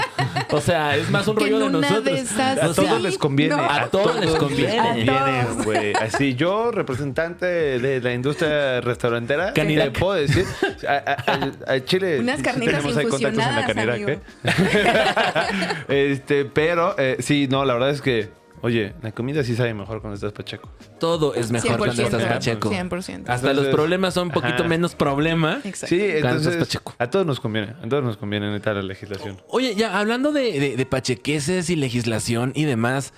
O 0.51 0.61
sea, 0.61 0.95
es 0.95 1.09
más 1.09 1.27
un 1.27 1.35
Que 1.35 1.45
rollo 1.45 1.59
de 1.59 1.69
nosotros. 1.69 2.03
de 2.05 2.13
esas 2.19 2.57
A 2.59 2.73
todos 2.73 3.01
les 3.01 3.17
conviene. 3.17 3.55
No. 3.55 3.63
A 3.63 3.87
todos 3.87 4.19
les 4.19 4.31
conviene. 4.35 4.79
A 4.79 4.87
conviene, 4.87 5.43
todos. 5.45 5.65
güey. 5.65 5.93
Así, 5.93 6.35
yo, 6.35 6.71
representante 6.71 7.45
de 7.45 8.01
la 8.01 8.13
industria 8.13 8.81
restaurantera, 8.81 9.53
te 9.53 9.91
puedo 9.91 10.13
decir, 10.13 10.45
a, 10.87 11.43
a- 11.67 11.79
Chile 11.85 12.19
Unas 12.19 12.37
sí 12.37 12.43
carnitas 12.43 12.81
tenemos 12.81 12.97
ahí 12.97 13.05
contactos 13.07 13.31
en 13.31 13.37
la 13.37 13.61
infusionadas, 13.61 13.73
Canirac, 13.73 14.09
¿eh? 14.09 15.79
este, 16.11 16.45
pero 16.45 16.95
eh, 16.97 17.17
sí, 17.19 17.47
no, 17.49 17.65
la 17.65 17.73
verdad 17.73 17.89
es 17.91 18.01
que, 18.01 18.29
oye, 18.61 18.93
la 19.01 19.11
comida 19.11 19.43
sí 19.43 19.55
sabe 19.55 19.73
mejor 19.73 20.01
cuando 20.01 20.15
estás 20.15 20.31
pacheco. 20.33 20.69
Todo 20.99 21.33
es 21.33 21.51
mejor 21.51 21.77
cuando 21.77 21.95
100%. 21.95 22.05
estás 22.05 22.23
pacheco. 22.25 22.69
100%. 22.71 23.23
Hasta 23.27 23.53
los 23.53 23.67
problemas 23.67 24.13
son 24.13 24.27
un 24.27 24.33
poquito 24.33 24.55
ajá. 24.55 24.67
menos 24.67 24.95
problema. 24.95 25.61
Exacto. 25.63 25.95
Sí, 25.95 25.99
Cuando 26.21 26.39
estás 26.39 26.53
entonces 26.53 26.57
pacheco. 26.57 26.95
a 26.97 27.09
todos 27.09 27.25
nos 27.25 27.39
conviene, 27.39 27.75
a 27.83 27.87
todos 27.89 28.03
nos 28.03 28.17
conviene 28.17 28.51
neta 28.51 28.73
la 28.73 28.81
legislación. 28.81 29.41
Oye, 29.47 29.75
ya 29.75 29.97
hablando 29.99 30.31
de, 30.31 30.59
de, 30.59 30.77
de 30.77 30.85
pachequeses 30.85 31.69
y 31.69 31.75
legislación 31.75 32.51
y 32.55 32.65
demás, 32.65 33.13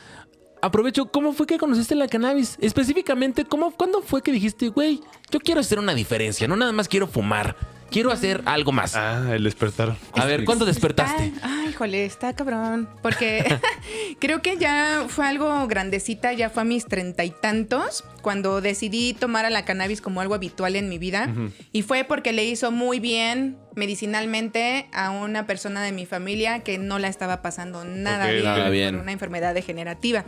aprovecho, 0.62 1.08
¿cómo 1.08 1.34
fue 1.34 1.48
que 1.48 1.58
conociste 1.58 1.96
la 1.96 2.08
cannabis? 2.08 2.58
Específicamente, 2.62 3.46
¿cómo, 3.46 3.72
¿cuándo 3.72 4.02
fue 4.02 4.22
que 4.22 4.32
dijiste, 4.32 4.70
güey, 4.70 5.02
yo 5.32 5.40
quiero 5.40 5.60
hacer 5.60 5.80
una 5.80 5.94
diferencia, 5.94 6.48
no 6.48 6.56
nada 6.56 6.72
más 6.72 6.88
quiero 6.88 7.08
fumar, 7.08 7.56
quiero 7.92 8.12
hacer 8.12 8.42
algo 8.46 8.72
más? 8.72 8.96
Ah, 8.96 9.36
el 9.36 9.44
despertar. 9.44 9.96
A 10.14 10.26
ver, 10.26 10.46
¿cuándo 10.46 10.66
despertaste? 10.66 11.28
Está- 11.28 11.48
ay, 11.48 11.70
híjole, 11.70 12.06
está 12.06 12.34
cabrón. 12.34 12.90
Porque 13.04 13.44
creo 14.20 14.42
que 14.42 14.58
ya 14.58 15.06
fue 15.08 15.28
algo 15.28 15.68
grandecita, 15.68 16.34
ya 16.34 16.50
fue 16.50 16.62
a 16.64 16.66
mis 16.66 16.86
treinta 16.86 17.24
y 17.24 17.30
tantos, 17.32 18.04
cuando 18.22 18.62
decidí 18.62 19.14
tomar 19.14 19.46
a 19.46 19.50
la 19.50 19.66
cannabis 19.66 20.02
como 20.02 20.22
algo 20.22 20.34
habitual 20.36 20.76
en 20.76 20.90
mi 20.90 20.98
vida. 20.98 21.30
Y 21.72 21.82
fue 21.84 22.04
porque 22.04 22.32
le 22.34 22.46
hizo 22.46 22.72
muy 22.72 23.00
bien 23.00 23.58
medicinalmente 23.76 24.88
a 24.94 25.12
una 25.12 25.46
persona 25.46 25.82
de 25.84 25.92
mi 25.92 26.06
familia 26.06 26.60
que 26.62 26.78
no 26.78 26.98
la 27.00 27.08
estaba 27.08 27.42
pasando 27.42 27.84
nada 27.86 28.26
Ok, 28.26 28.32
bien, 28.32 28.44
nada 28.44 28.64
por 28.64 28.72
bien. 28.72 28.96
una 28.96 29.12
enfermedad 29.12 29.54
degenerativa. 29.54 30.24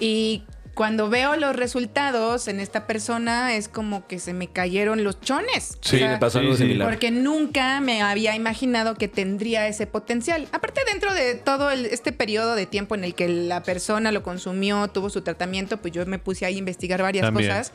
Y 0.00 0.42
cuando 0.74 1.10
veo 1.10 1.36
los 1.36 1.54
resultados 1.54 2.48
en 2.48 2.58
esta 2.58 2.86
persona 2.86 3.54
es 3.54 3.68
como 3.68 4.06
que 4.06 4.18
se 4.18 4.32
me 4.32 4.48
cayeron 4.48 5.04
los 5.04 5.20
chones. 5.20 5.76
Sí, 5.82 5.96
O 5.96 5.98
sea, 5.98 6.08
me 6.12 6.18
pasó 6.18 6.38
algo 6.38 6.52
sí, 6.52 6.62
similar. 6.62 6.88
porque 6.88 7.10
nunca 7.10 7.80
me 7.80 8.00
había 8.00 8.34
imaginado 8.34 8.94
que 8.94 9.06
tendría 9.06 9.68
ese 9.68 9.86
potencial. 9.86 10.48
Aparte, 10.50 10.80
dentro 10.90 11.12
de 11.12 11.34
todo 11.34 11.70
el- 11.70 11.86
este 11.86 12.12
periodo 12.12 12.54
de 12.54 12.64
tiempo 12.66 12.94
en 12.94 13.04
el 13.04 13.14
que 13.14 13.28
la 13.28 13.62
persona 13.62 14.12
lo 14.12 14.22
consumió, 14.22 14.88
tuvo 14.88 15.10
su 15.10 15.20
tratamiento, 15.20 15.76
pues 15.76 15.92
yo 15.92 16.06
me 16.06 16.18
puse 16.18 16.46
ahí 16.46 16.54
a 16.54 16.58
investigar 16.58 17.02
varias 17.02 17.24
También. 17.26 17.50
cosas 17.50 17.72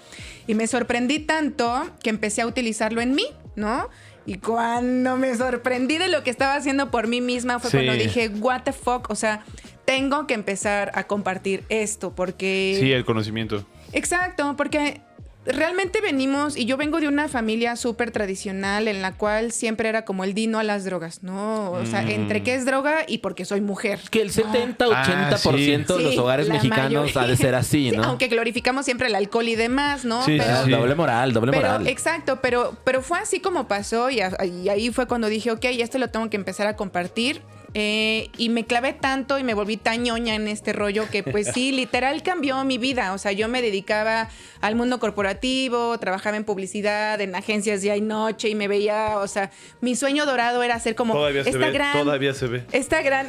y 0.48 0.56
me 0.56 0.66
sorprendí 0.66 1.20
tanto 1.20 1.88
que 2.02 2.10
empecé 2.10 2.42
a 2.42 2.48
utilizarlo 2.48 3.02
en 3.02 3.14
mí, 3.14 3.28
¿no? 3.56 3.90
Y 4.28 4.40
cuando 4.40 5.16
me 5.18 5.34
sorprendí 5.36 5.98
de 5.98 6.10
lo 6.10 6.22
que 6.22 6.30
estaba 6.30 6.54
haciendo 6.56 6.92
por 6.92 7.08
mí 7.08 7.22
misma 7.22 7.60
fue 7.60 7.72
Sí. 7.72 7.78
cuando 7.78 7.94
dije, 7.94 8.28
what 8.28 8.62
the 8.64 8.74
fuck, 8.74 9.10
o 9.10 9.16
sea, 9.16 9.44
tengo 9.86 10.28
que 10.28 10.34
empezar 10.34 10.92
a 10.96 11.06
compartir 11.06 11.64
esto 11.70 12.14
porque... 12.14 12.78
Sí, 12.80 12.92
el 12.92 13.06
conocimiento. 13.06 13.66
Exacto, 13.94 14.56
porque 14.58 15.00
realmente 15.48 16.02
venimos, 16.02 16.56
y 16.58 16.66
yo 16.66 16.78
vengo 16.78 17.00
de 17.00 17.08
una 17.08 17.28
familia 17.28 17.76
súper 17.76 18.12
tradicional 18.12 18.88
en 18.88 19.02
la 19.02 19.14
cual 19.14 19.52
siempre 19.52 19.90
era 19.90 20.06
como 20.06 20.24
el 20.24 20.34
dino 20.34 20.60
a 20.60 20.64
las 20.64 20.84
drogas, 20.86 21.24
¿no? 21.24 21.72
O 21.72 21.86
sea, 21.86 22.02
entre 22.10 22.44
qué 22.44 22.54
es 22.56 22.66
droga 22.66 23.06
y 23.08 23.20
porque 23.20 23.46
soy 23.46 23.62
mujer. 23.62 24.00
Que 24.12 24.22
el 24.22 24.32
70-80% 24.32 25.98
de 25.98 26.04
los 26.04 26.18
hogares 26.18 26.50
mexicanos 26.50 26.92
mayoría. 26.92 27.22
ha 27.22 27.28
de 27.28 27.38
ser 27.38 27.56
así, 27.56 27.90
Sí, 27.90 27.96
¿no? 27.98 28.04
aunque 28.04 28.28
glorificamos 28.28 28.86
siempre 28.86 29.08
el 29.08 29.16
alcohol 29.16 29.48
y 29.48 29.56
demás, 29.56 30.06
¿no? 30.06 30.24
Sí, 30.26 30.38
pero, 30.38 30.66
sí. 30.66 30.72
Doble 30.72 30.96
moral, 30.96 31.34
doble 31.34 31.52
pero, 31.52 31.68
moral. 31.68 31.88
exacto, 31.88 32.40
pero, 32.42 32.76
pero 32.84 33.02
fue 33.02 33.20
así 33.20 33.40
como 33.40 33.68
pasó 33.68 34.10
y, 34.10 34.22
a- 34.22 34.36
y 34.46 34.70
ahí 34.70 34.90
fue 34.92 35.08
cuando 35.08 35.28
dije, 35.28 35.52
ok, 35.52 35.66
esto 35.66 35.98
lo 35.98 36.10
tengo 36.10 36.30
que 36.30 36.38
empezar 36.38 36.68
a 36.68 36.76
compartir. 36.76 37.42
Eh, 37.80 38.32
y 38.40 38.50
me 38.50 38.66
clavé 38.66 38.94
tanto 38.94 39.38
y 39.38 39.44
me 39.44 39.54
volví 39.54 39.78
tan 39.78 40.02
ñoña 40.02 40.34
en 40.34 40.48
este 40.48 40.74
rollo 40.74 41.08
que 41.12 41.22
pues 41.22 41.52
sí, 41.54 41.72
literal 41.74 42.24
cambió 42.24 42.64
mi 42.64 42.80
vida. 42.80 43.14
O 43.14 43.20
sea, 43.20 43.34
yo 43.34 43.48
me 43.50 43.62
dedicaba 43.62 44.30
al 44.62 44.74
mundo 44.74 45.00
corporativo, 45.00 45.96
trabajaba 46.00 46.38
en 46.38 46.44
publicidad, 46.44 47.22
en 47.22 47.36
agencias 47.36 47.84
día 47.84 47.96
y 47.96 48.02
noche 48.02 48.50
y 48.50 48.56
me 48.56 48.68
veía, 48.68 49.20
o 49.20 49.28
sea, 49.28 49.52
mi 49.80 49.96
sueño 49.96 50.26
dorado 50.26 50.64
era 50.64 50.80
ser 50.80 50.96
como 50.96 51.14
Todavía 51.14 51.44
se 51.44 51.52
esta 51.52 51.68
ve, 51.68 51.72
gran 51.72 51.94
todavía 52.04 52.34
se 52.34 52.48
ve. 52.48 52.64
esta 52.72 53.04
gran 53.04 53.28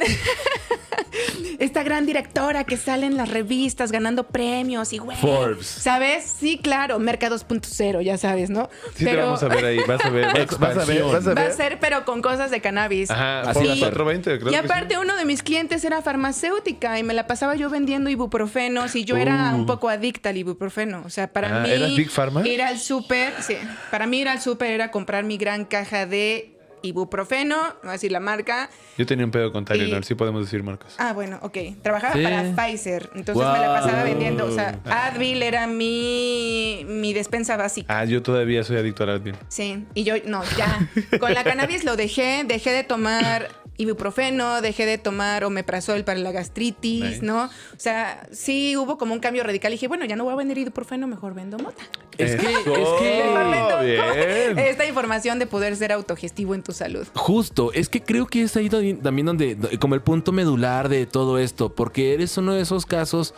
esta 1.59 1.83
gran 1.83 2.05
directora 2.05 2.63
que 2.63 2.77
sale 2.77 3.05
en 3.05 3.17
las 3.17 3.29
revistas 3.29 3.91
ganando 3.91 4.23
premios 4.27 4.93
y 4.93 4.97
güey, 4.97 5.17
Forbes. 5.17 5.67
¿sabes? 5.67 6.23
Sí, 6.23 6.59
claro, 6.61 6.97
Merca 6.99 7.29
2.0, 7.29 8.01
ya 8.01 8.17
sabes, 8.17 8.49
¿no? 8.49 8.69
Sí 8.95 9.05
te 9.05 9.15
vamos 9.15 9.43
a 9.43 9.47
ver 9.47 9.65
ahí, 9.65 9.79
vas 9.87 10.03
a 10.03 10.09
ver, 10.09 10.25
vas, 10.25 10.59
vas 10.59 10.77
a 10.77 10.85
ver, 10.85 11.03
vas 11.03 11.27
a 11.27 11.33
va 11.35 11.41
a 11.41 11.43
ver. 11.45 11.53
ser 11.53 11.79
pero 11.79 12.05
con 12.05 12.21
cosas 12.21 12.51
de 12.51 12.61
cannabis. 12.61 13.11
Ajá, 13.11 13.53
ser. 13.53 13.63
420, 13.63 14.38
creo 14.39 14.49
Y 14.49 14.51
que 14.51 14.57
aparte 14.57 14.95
sí. 14.95 14.99
uno 15.01 15.15
de 15.15 15.25
mis 15.25 15.43
clientes 15.43 15.83
era 15.83 16.01
farmacéutica 16.01 16.97
y 16.97 17.03
me 17.03 17.13
la 17.13 17.27
pasaba 17.27 17.55
yo 17.55 17.69
vendiendo 17.69 18.09
ibuprofenos 18.09 18.95
y 18.95 19.05
yo 19.05 19.17
era 19.17 19.51
Uh. 19.53 19.57
un 19.57 19.65
poco 19.65 19.89
adicta 19.89 20.29
al 20.29 20.37
ibuprofeno. 20.37 21.03
O 21.05 21.09
sea, 21.09 21.31
para 21.31 21.59
Ah, 21.59 21.63
mí 21.63 21.69
¿eras 21.71 21.95
Big 21.95 22.09
Pharma? 22.09 22.47
ir 22.47 22.61
al 22.61 22.79
súper, 22.79 23.33
sí, 23.41 23.55
para 23.91 24.07
mí 24.07 24.19
ir 24.19 24.29
al 24.29 24.41
súper 24.41 24.71
era 24.71 24.91
comprar 24.91 25.23
mi 25.23 25.37
gran 25.37 25.65
caja 25.65 26.05
de 26.05 26.55
ibuprofeno, 26.81 27.57
no 27.57 27.73
voy 27.81 27.89
a 27.89 27.91
decir 27.93 28.09
la 28.11 28.21
marca, 28.21 28.69
Yo 28.97 29.05
tenía 29.05 29.25
un 29.25 29.31
pedo 29.31 29.51
con 29.51 29.65
Tylenol, 29.65 29.99
Y- 29.99 30.03
sí 30.03 30.15
podemos 30.15 30.45
decir 30.45 30.63
marcas. 30.63 30.95
Ah, 30.97 31.11
bueno, 31.11 31.37
ok. 31.41 31.57
Trabajaba 31.83 32.13
Sí. 32.13 32.23
para 32.23 32.41
Pfizer, 32.55 33.09
entonces 33.15 33.45
me 33.45 33.59
la 33.59 33.73
pasaba 33.81 34.03
vendiendo. 34.03 34.45
O 34.45 34.51
sea, 34.51 34.79
Advil 34.85 35.43
era 35.43 35.67
mi, 35.67 36.85
mi 36.87 37.13
despensa 37.13 37.57
básica. 37.57 37.99
Ah, 37.99 38.05
yo 38.05 38.21
todavía 38.23 38.63
soy 38.63 38.77
adicto 38.77 39.03
al 39.03 39.09
Advil. 39.09 39.35
Sí, 39.49 39.85
y 39.93 40.03
yo, 40.03 40.15
no, 40.25 40.41
ya. 40.57 40.87
Con 41.19 41.33
la 41.33 41.43
cannabis 41.43 41.83
lo 41.83 41.95
dejé, 41.97 42.43
dejé 42.45 42.71
de 42.71 42.83
tomar 42.85 43.49
ibuprofeno, 43.79 44.61
dejé 44.61 44.85
de 44.85 44.97
tomar 44.99 45.43
omeprazol 45.43 46.03
para 46.03 46.19
la 46.19 46.31
gastritis. 46.31 47.23
¿no? 47.23 47.45
O 47.45 47.49
sea, 47.77 48.27
sí 48.31 48.77
hubo 48.77 48.97
como 48.97 49.13
un 49.13 49.19
cambio 49.19 49.43
radical. 49.43 49.71
Y 49.71 49.75
dije, 49.75 49.87
bueno, 49.87 50.05
ya 50.05 50.15
no 50.15 50.23
voy 50.25 50.33
a 50.33 50.35
vender 50.35 50.57
ibuprofeno, 50.57 51.07
mejor 51.07 51.33
vendo 51.33 51.57
mota. 51.57 51.81
Es 52.17 52.35
que, 52.35 52.47
es 52.51 52.59
que 52.63 53.23
Mejor 53.25 53.49
vendo 53.51 53.79
bien. 53.83 54.59
esta 54.67 54.85
información 54.85 55.39
de 55.39 55.47
poder 55.47 55.75
ser 55.75 55.91
autogestivo 55.91 56.53
en 56.53 56.61
tu 56.63 56.73
salud. 56.73 57.07
Justo, 57.15 57.71
es 57.73 57.89
que 57.89 58.01
creo 58.03 58.27
que 58.27 58.43
es 58.43 58.55
ahí 58.57 58.69
también 58.69 59.25
donde, 59.25 59.55
do- 59.55 59.69
como 59.79 59.95
el 59.95 60.01
punto 60.01 60.31
medular 60.31 60.89
de 60.89 61.05
todo 61.05 61.37
esto, 61.39 61.73
porque 61.73 62.13
eres 62.13 62.37
uno 62.37 62.53
de 62.53 62.61
esos 62.61 62.85
casos 62.85 63.33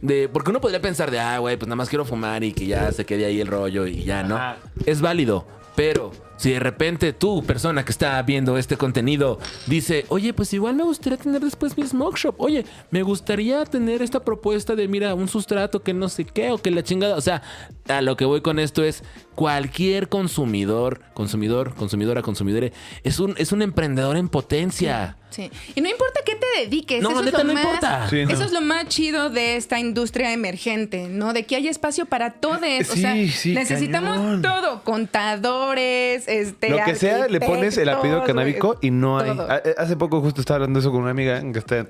de, 0.00 0.28
porque 0.28 0.50
uno 0.50 0.60
podría 0.60 0.80
pensar 0.80 1.10
de, 1.10 1.20
ah, 1.20 1.38
güey, 1.38 1.56
pues 1.56 1.66
nada 1.68 1.76
más 1.76 1.88
quiero 1.88 2.04
fumar 2.04 2.42
y 2.44 2.52
que 2.52 2.66
ya 2.66 2.90
se 2.92 3.04
quede 3.04 3.26
ahí 3.26 3.40
el 3.40 3.46
rollo 3.46 3.86
y 3.86 4.04
ya, 4.04 4.22
¿no? 4.22 4.36
Ajá. 4.36 4.56
Es 4.86 5.00
válido, 5.00 5.46
pero 5.76 6.10
Si 6.36 6.50
de 6.50 6.58
repente 6.60 7.12
tú, 7.12 7.44
persona 7.44 7.84
que 7.84 7.92
está 7.92 8.20
viendo 8.22 8.58
este 8.58 8.76
contenido, 8.76 9.38
dice, 9.66 10.04
oye, 10.08 10.32
pues 10.34 10.52
igual 10.52 10.74
me 10.74 10.82
gustaría 10.82 11.16
tener 11.16 11.40
después 11.40 11.76
mi 11.78 11.86
smoke 11.86 12.16
shop. 12.18 12.34
Oye, 12.38 12.64
me 12.90 13.02
gustaría 13.02 13.64
tener 13.64 14.02
esta 14.02 14.20
propuesta 14.24 14.74
de, 14.74 14.88
mira, 14.88 15.14
un 15.14 15.28
sustrato 15.28 15.82
que 15.82 15.94
no 15.94 16.08
sé 16.08 16.24
qué 16.24 16.50
o 16.50 16.58
que 16.58 16.70
la 16.70 16.82
chingada. 16.82 17.16
O 17.16 17.20
sea, 17.20 17.42
a 17.88 18.00
lo 18.02 18.16
que 18.16 18.24
voy 18.24 18.40
con 18.40 18.58
esto 18.58 18.82
es 18.82 19.04
cualquier 19.36 20.08
consumidor, 20.08 21.00
consumidor, 21.14 21.74
consumidora, 21.74 22.22
consumidore, 22.22 22.72
es 23.04 23.18
un, 23.20 23.34
es 23.38 23.52
un 23.52 23.62
emprendedor 23.62 24.16
en 24.16 24.28
potencia. 24.28 25.16
Sí. 25.30 25.50
Y 25.74 25.80
no 25.80 25.88
importa 25.90 26.20
qué 26.24 26.36
te 26.36 26.46
dediques. 26.62 27.02
No, 27.02 27.10
eso 27.10 27.22
neta, 27.24 27.38
es 27.38 27.44
lo 27.44 27.48
no 27.48 27.54
más, 27.54 27.64
importa. 27.64 28.08
Sí, 28.08 28.24
no. 28.24 28.30
Eso 28.30 28.44
es 28.44 28.52
lo 28.52 28.60
más 28.60 28.86
chido 28.86 29.30
de 29.30 29.56
esta 29.56 29.80
industria 29.80 30.32
emergente, 30.32 31.08
¿no? 31.08 31.32
De 31.32 31.44
que 31.44 31.56
hay 31.56 31.66
espacio 31.66 32.06
para 32.06 32.34
todos. 32.34 32.58
o 32.62 32.94
Sí, 32.94 33.00
sea, 33.00 33.14
sí, 33.28 33.52
necesitamos 33.52 34.16
cañón. 34.16 34.42
todo. 34.42 34.84
Contadores, 34.84 36.23
este. 36.28 36.70
Lo 36.70 36.78
que 36.84 36.94
sea, 36.94 37.28
le 37.28 37.40
pones 37.40 37.76
el 37.78 37.88
apellido 37.88 38.24
canábico 38.24 38.76
y 38.80 38.90
no 38.90 39.18
hay. 39.18 39.30
todo. 39.36 39.50
Ha- 39.50 39.62
Hace 39.78 39.96
poco 39.96 40.20
justo 40.20 40.40
estaba 40.40 40.56
hablando 40.56 40.78
eso 40.80 40.90
con 40.90 41.02
una 41.02 41.10
amiga 41.10 41.40
que 41.52 41.58
está, 41.58 41.86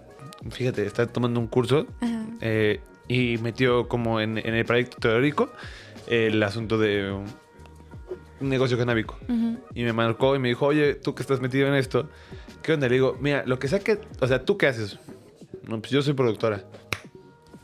fíjate, 0.51 0.87
está 0.87 1.07
tomando 1.07 1.41
un 1.41 1.47
curso 1.47 1.87
eh, 2.41 2.81
y 3.09 3.39
metió 3.39 3.89
como 3.89 4.21
en, 4.21 4.39
en 4.39 4.55
el 4.55 4.65
proyecto 4.65 4.97
teórico 4.99 5.51
el 6.07 6.43
asunto 6.43 6.79
de 6.79 7.11
un, 7.13 7.25
un 8.41 8.49
negocio 8.49 8.77
canábico. 8.79 9.19
Y 9.75 9.83
me 9.85 9.93
marcó 9.93 10.37
y 10.37 10.39
me 10.39 10.49
dijo, 10.49 10.67
oye, 10.67 10.95
tú 10.95 11.15
que 11.15 11.23
estás 11.23 11.41
metido 11.41 11.67
en 11.69 11.75
esto, 11.75 12.09
¿qué 12.63 12.73
onda? 12.75 12.89
Le 12.89 12.95
digo, 12.95 13.17
mira, 13.21 13.43
lo 13.47 13.59
que 13.59 13.69
sea 13.69 13.79
que, 13.81 13.99
o 14.21 14.27
sea, 14.27 14.45
¿tú 14.45 14.57
qué 14.59 14.67
haces? 14.67 14.99
No, 15.67 15.81
pues 15.81 15.91
yo 15.93 16.03
soy 16.03 16.13
productora. 16.15 16.65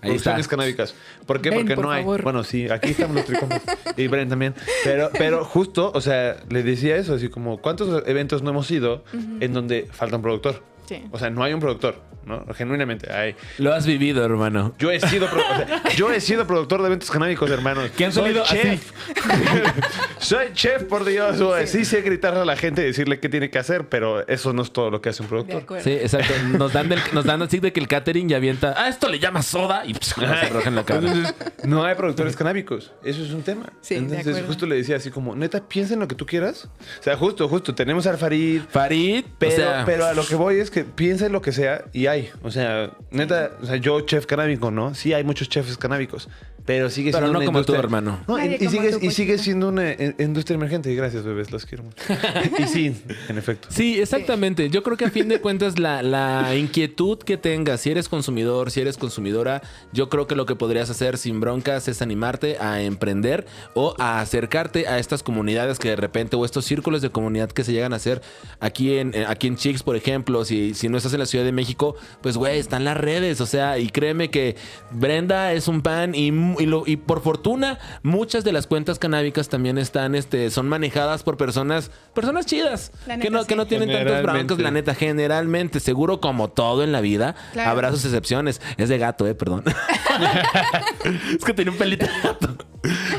Ahí 0.03 0.13
está. 0.13 0.33
Producciones 0.33 0.49
canábicas. 0.49 0.95
¿Por 1.27 1.41
qué? 1.41 1.51
Ven, 1.51 1.61
Porque 1.61 1.75
por 1.75 1.85
no 1.85 1.91
hay. 1.91 2.05
Bueno, 2.05 2.45
sí, 2.45 2.69
aquí 2.69 2.91
estamos 2.91 3.17
los 3.17 3.25
tricomas. 3.25 3.63
y 3.97 4.09
Bren 4.09 4.29
también. 4.29 4.55
Pero, 4.85 5.11
pero 5.13 5.45
justo, 5.45 5.93
o 5.95 6.01
sea, 6.01 6.37
le 6.49 6.63
decía 6.63 6.97
eso, 6.97 7.15
así 7.15 7.29
como, 7.29 7.59
¿cuántos 7.59 8.07
eventos 8.07 8.43
no 8.43 8.51
hemos 8.51 8.71
ido 8.71 9.05
en 9.41 9.53
donde 9.53 9.89
falta 9.91 10.17
un 10.17 10.23
productor? 10.23 10.63
Sí. 10.91 11.05
O 11.13 11.19
sea, 11.21 11.31
no 11.31 11.45
hay 11.45 11.53
un 11.55 11.61
productor, 11.61 12.01
¿no? 12.27 12.45
Genuinamente, 12.53 13.13
hay. 13.13 13.37
Lo 13.59 13.73
has 13.73 13.87
vivido, 13.87 14.25
hermano. 14.25 14.75
Yo 14.77 14.91
he 14.91 14.99
sido, 14.99 15.29
pro- 15.31 15.39
o 15.41 15.57
sea, 15.57 15.83
yo 15.95 16.11
he 16.11 16.21
sido 16.21 16.45
productor 16.49 16.81
de 16.81 16.89
eventos 16.89 17.13
canábicos, 17.13 17.49
hermanos. 17.49 17.91
¿Qué 17.97 18.07
han 18.07 18.13
Soy 18.13 18.25
salido 18.35 18.45
chef. 18.45 18.91
Soy 20.19 20.53
chef, 20.53 20.83
por 20.85 21.05
Dios. 21.05 21.41
güey. 21.41 21.69
Sí 21.69 21.85
sé 21.85 22.03
gritarle 22.03 22.41
a 22.41 22.45
la 22.45 22.57
gente 22.57 22.83
y 22.83 22.87
decirle 22.87 23.21
qué 23.21 23.29
tiene 23.29 23.51
que 23.51 23.59
hacer, 23.61 23.89
pero 23.89 24.27
eso 24.27 24.53
no 24.53 24.63
es 24.63 24.73
todo 24.73 24.91
lo 24.91 25.01
que 25.01 25.11
hace 25.11 25.23
un 25.23 25.29
productor. 25.29 25.65
Sí, 25.81 25.93
exacto. 25.93 26.35
Nos 26.59 26.73
dan, 26.73 26.89
del- 26.89 27.01
nos 27.13 27.25
dan 27.25 27.41
así 27.43 27.61
de 27.61 27.73
que 27.73 27.79
el 27.79 27.87
catering 27.87 28.29
ya 28.29 28.39
avienta. 28.39 28.75
Ah, 28.77 28.89
esto 28.89 29.09
le 29.09 29.21
llama 29.21 29.43
soda 29.43 29.85
y 29.87 29.95
pss, 29.95 30.15
se 30.19 30.25
arroja 30.27 30.69
en 30.71 30.75
la 30.75 30.85
cara. 30.85 31.01
Entonces, 31.01 31.35
no 31.65 31.85
hay 31.85 31.95
productores 31.95 32.35
canábicos. 32.37 32.93
Eso 33.05 33.23
es 33.23 33.31
un 33.31 33.43
tema. 33.43 33.67
Sí, 33.81 33.95
Entonces, 33.95 34.43
justo 34.45 34.67
le 34.67 34.75
decía 34.75 34.97
así 34.97 35.11
como, 35.11 35.37
neta, 35.37 35.61
piensa 35.69 35.95
en 35.95 36.01
lo 36.01 36.09
que 36.09 36.17
tú 36.17 36.27
quieras. 36.27 36.69
O 36.99 37.03
sea, 37.03 37.17
justo, 37.17 37.49
justo, 37.49 37.75
tenemos 37.75 38.07
al 38.07 38.19
Farid. 38.19 38.63
Farid, 38.69 39.25
Pero, 39.39 39.53
o 39.53 39.57
sea, 39.57 39.83
pero 39.87 40.07
a 40.07 40.15
lo 40.15 40.27
que 40.27 40.35
voy 40.35 40.57
es 40.59 40.71
que 40.71 40.80
piensa 40.85 41.27
en 41.27 41.33
lo 41.33 41.43
que 41.43 41.53
sea 41.53 41.85
y 41.93 42.07
hay. 42.07 42.31
O 42.43 42.51
sea, 42.51 42.91
neta, 43.11 43.53
o 43.63 43.67
sea, 43.67 43.77
yo 43.77 44.01
chef 44.03 44.27
canábico, 44.27 44.71
¿no? 44.71 44.95
Sí 44.95 45.13
hay 45.13 45.25
muchos 45.25 45.49
chefs 45.49 45.77
canábicos. 45.77 46.29
Pero 46.71 46.89
sigue 46.89 47.11
Pero 47.11 47.25
siendo 47.27 47.33
no 47.33 47.39
una 47.41 47.47
como 47.47 47.59
tú, 47.65 47.73
industria- 47.73 47.79
hermano. 47.81 48.21
No, 48.29 48.39
y, 48.39 48.43
Nadie 48.43 48.55
y 48.55 48.59
como 48.59 48.71
sigue, 48.71 48.91
tú, 48.93 48.99
y 49.03 49.11
sigue 49.11 49.33
Pochito. 49.33 49.43
siendo 49.45 49.69
una 49.71 49.91
eh, 49.91 50.15
industria 50.21 50.55
emergente. 50.55 50.93
Y 50.93 50.95
gracias, 50.95 51.25
bebés, 51.25 51.51
los 51.51 51.67
quiero 51.67 51.83
mucho. 51.83 51.97
y 52.61 52.63
sí, 52.69 52.95
en 53.29 53.39
efecto. 53.39 53.67
Sí, 53.73 54.01
exactamente. 54.01 54.71
Yo 54.71 54.85
creo 54.85 54.97
que 54.97 55.05
a 55.07 55.11
fin 55.11 55.27
de 55.29 55.41
cuentas 55.41 55.81
la, 55.81 56.01
la 56.05 56.55
inquietud 56.55 57.19
que 57.19 57.37
tengas, 57.37 57.81
si 57.81 57.91
eres 57.91 58.09
consumidor, 58.09 58.71
si 58.71 58.81
eres 58.83 58.99
consumidora, 58.99 59.63
yo 59.93 60.09
creo 60.09 60.29
que 60.29 60.37
lo 60.37 60.47
que 60.47 60.55
podrías 60.55 60.91
hacer 60.91 61.19
sin 61.19 61.41
broncas 61.41 61.89
es 61.89 62.03
animarte 62.03 62.59
a 62.61 62.81
emprender 62.83 63.47
o 63.75 63.97
a 63.99 64.21
acercarte 64.21 64.87
a 64.87 65.01
estas 65.01 65.25
comunidades 65.25 65.81
que 65.81 65.89
de 65.89 65.97
repente 65.97 66.37
o 66.37 66.45
estos 66.45 66.65
círculos 66.67 67.03
de 67.03 67.11
comunidad 67.11 67.51
que 67.51 67.65
se 67.65 67.73
llegan 67.73 67.93
a 67.93 67.97
hacer 67.97 68.23
aquí 68.61 68.97
en 68.99 69.13
eh, 69.15 69.25
aquí 69.27 69.49
en 69.49 69.57
Chicks, 69.57 69.83
por 69.83 69.97
ejemplo, 69.97 70.45
si, 70.45 70.75
si 70.75 70.89
no 70.89 70.99
estás 70.99 71.13
en 71.15 71.19
la 71.19 71.27
Ciudad 71.27 71.45
de 71.45 71.51
México, 71.51 71.97
pues 72.23 72.37
güey, 72.37 72.61
están 72.61 72.85
las 72.85 72.97
redes, 72.97 73.41
o 73.41 73.47
sea, 73.47 73.77
y 73.81 73.89
créeme 73.89 74.31
que 74.31 74.55
Brenda 74.93 75.53
es 75.53 75.67
un 75.67 75.83
pan 75.83 76.15
y, 76.15 76.31
mu- 76.31 76.60
y, 76.61 76.67
lo- 76.67 76.85
y 76.87 76.97
por 76.97 77.23
fortuna 77.23 77.79
muchas 78.03 78.45
de 78.45 78.53
las 78.53 78.67
cuentas 78.67 78.99
canábicas 78.99 79.49
también 79.49 79.79
están 79.79 80.15
este 80.15 80.51
son 80.51 80.69
manejadas 80.69 81.23
por 81.23 81.37
personas 81.37 81.91
personas 82.15 82.47
chidas 82.47 82.93
La 83.07 83.15
que 83.19 83.25
neta, 83.25 83.31
no, 83.39 83.45
que 83.45 83.55
sí. 83.55 83.57
no 83.57 83.67
tienen 83.67 83.89
tantos 83.89 84.07
Generalmente. 84.09 84.33
broncos, 84.55 84.59
la 84.65 84.71
neta, 84.71 84.95
generalmente, 84.95 85.81
seguro 85.81 86.21
como 86.21 86.49
todo 86.51 86.85
en 86.85 86.93
la 86.93 87.01
vida, 87.01 87.35
Claro. 87.53 87.71
habrá 87.71 87.91
sus 87.91 88.05
excepciones. 88.05 88.61
Es 88.77 88.89
de 88.89 88.99
gato, 88.99 89.27
eh, 89.27 89.35
perdón. 89.35 89.65
es 91.39 91.45
que 91.45 91.53
tenía 91.55 91.73
un 91.73 91.79
pelito 91.79 92.07
de 92.07 92.13
gato. 92.23 92.57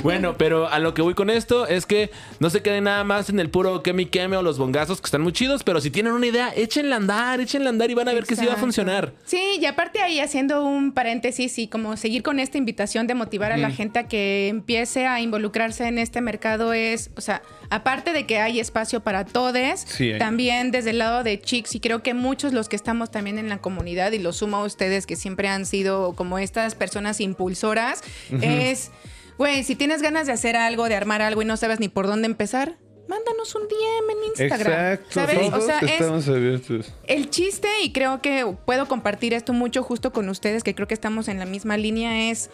Bueno, 0.01 0.35
pero 0.37 0.67
a 0.67 0.79
lo 0.79 0.93
que 0.95 1.01
voy 1.03 1.13
con 1.13 1.29
esto 1.29 1.67
es 1.67 1.85
que 1.85 2.09
no 2.39 2.49
se 2.49 2.61
queden 2.63 2.85
nada 2.85 3.03
más 3.03 3.29
en 3.29 3.39
el 3.39 3.49
puro 3.51 3.83
queme 3.83 4.03
y 4.03 4.05
queme 4.07 4.35
o 4.35 4.41
los 4.41 4.57
bongazos 4.57 4.99
que 4.99 5.05
están 5.05 5.21
muy 5.21 5.33
chidos, 5.33 5.63
pero 5.63 5.79
si 5.81 5.91
tienen 5.91 6.13
una 6.13 6.25
idea, 6.25 6.51
échenla 6.55 6.95
a 6.95 6.97
andar, 6.97 7.39
échenla 7.39 7.67
a 7.67 7.69
andar 7.69 7.91
y 7.91 7.93
van 7.93 8.07
a 8.09 8.13
ver 8.13 8.23
que 8.25 8.35
sí 8.35 8.41
va 8.41 8.53
a 8.53 8.55
Exacto. 8.55 8.61
funcionar. 8.65 9.13
Sí, 9.25 9.39
y 9.59 9.65
aparte 9.65 10.01
ahí 10.01 10.19
haciendo 10.19 10.63
un 10.65 10.91
paréntesis 10.93 11.59
y 11.59 11.67
como 11.67 11.95
seguir 11.95 12.23
con 12.23 12.39
esta 12.39 12.57
invitación 12.57 13.05
de 13.05 13.13
motivar 13.21 13.51
a 13.51 13.57
la 13.57 13.69
gente 13.69 13.99
a 13.99 14.07
que 14.07 14.47
empiece 14.47 15.05
a 15.05 15.21
involucrarse 15.21 15.87
en 15.87 15.99
este 15.99 16.21
mercado 16.21 16.73
es, 16.73 17.11
o 17.15 17.21
sea, 17.21 17.43
aparte 17.69 18.13
de 18.13 18.25
que 18.25 18.39
hay 18.39 18.59
espacio 18.59 19.01
para 19.01 19.25
todos, 19.25 19.51
Sí, 19.85 20.13
también 20.17 20.71
desde 20.71 20.91
el 20.91 20.97
lado 20.97 21.23
de 21.23 21.39
Chicks 21.39 21.75
y 21.75 21.79
creo 21.79 22.01
que 22.01 22.13
muchos 22.13 22.53
los 22.53 22.67
que 22.69 22.75
estamos 22.75 23.11
también 23.11 23.37
en 23.37 23.49
la 23.49 23.59
comunidad 23.59 24.11
y 24.13 24.17
lo 24.19 24.33
sumo 24.33 24.57
a 24.57 24.63
ustedes 24.63 25.05
que 25.05 25.15
siempre 25.15 25.47
han 25.49 25.65
sido 25.65 26.13
como 26.13 26.39
estas 26.39 26.73
personas 26.73 27.19
impulsoras, 27.19 28.01
es, 28.41 28.91
güey, 29.37 29.63
si 29.63 29.75
tienes 29.75 30.01
ganas 30.01 30.25
de 30.25 30.33
hacer 30.33 30.55
algo, 30.55 30.89
de 30.89 30.95
armar 30.95 31.21
algo 31.21 31.41
y 31.41 31.45
no 31.45 31.57
sabes 31.57 31.79
ni 31.79 31.89
por 31.89 32.07
dónde 32.07 32.25
empezar, 32.27 32.77
mándanos 33.07 33.53
un 33.55 33.63
DM 33.63 34.09
en 34.09 34.23
Instagram. 34.29 34.93
Exacto. 34.93 35.11
¿Sabes? 35.11 35.49
todos 35.49 35.63
O 35.63 35.65
sea, 35.65 35.79
es 35.79 36.27
abiertos. 36.29 36.93
el 37.07 37.29
chiste, 37.29 37.67
y 37.83 37.91
creo 37.91 38.21
que 38.21 38.45
puedo 38.65 38.87
compartir 38.87 39.33
esto 39.33 39.51
mucho 39.51 39.83
justo 39.83 40.13
con 40.13 40.29
ustedes, 40.29 40.63
que 40.63 40.73
creo 40.73 40.87
que 40.87 40.93
estamos 40.93 41.27
en 41.27 41.37
la 41.37 41.45
misma 41.45 41.75
línea, 41.75 42.31
es 42.31 42.49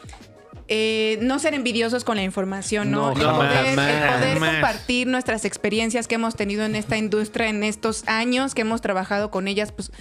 eh, 0.68 1.18
no 1.22 1.40
ser 1.40 1.54
envidiosos 1.54 2.04
con 2.04 2.18
la 2.18 2.24
información, 2.24 2.92
¿no? 2.92 3.14
No, 3.14 3.14
el 3.14 3.22
jamás, 3.22 3.54
poder, 3.54 3.68
el 3.68 3.76
poder 3.76 4.34
jamás. 4.34 4.52
compartir 4.52 5.08
nuestras 5.08 5.46
experiencias 5.46 6.08
que 6.08 6.16
hemos 6.16 6.36
tenido 6.36 6.66
en 6.66 6.76
esta 6.76 6.98
industria 6.98 7.48
en 7.50 7.64
estos 7.64 8.04
años, 8.08 8.54
que 8.54 8.62
hemos 8.62 8.82
trabajado 8.82 9.32
con 9.32 9.48
ellas, 9.48 9.72
pues 9.72 9.92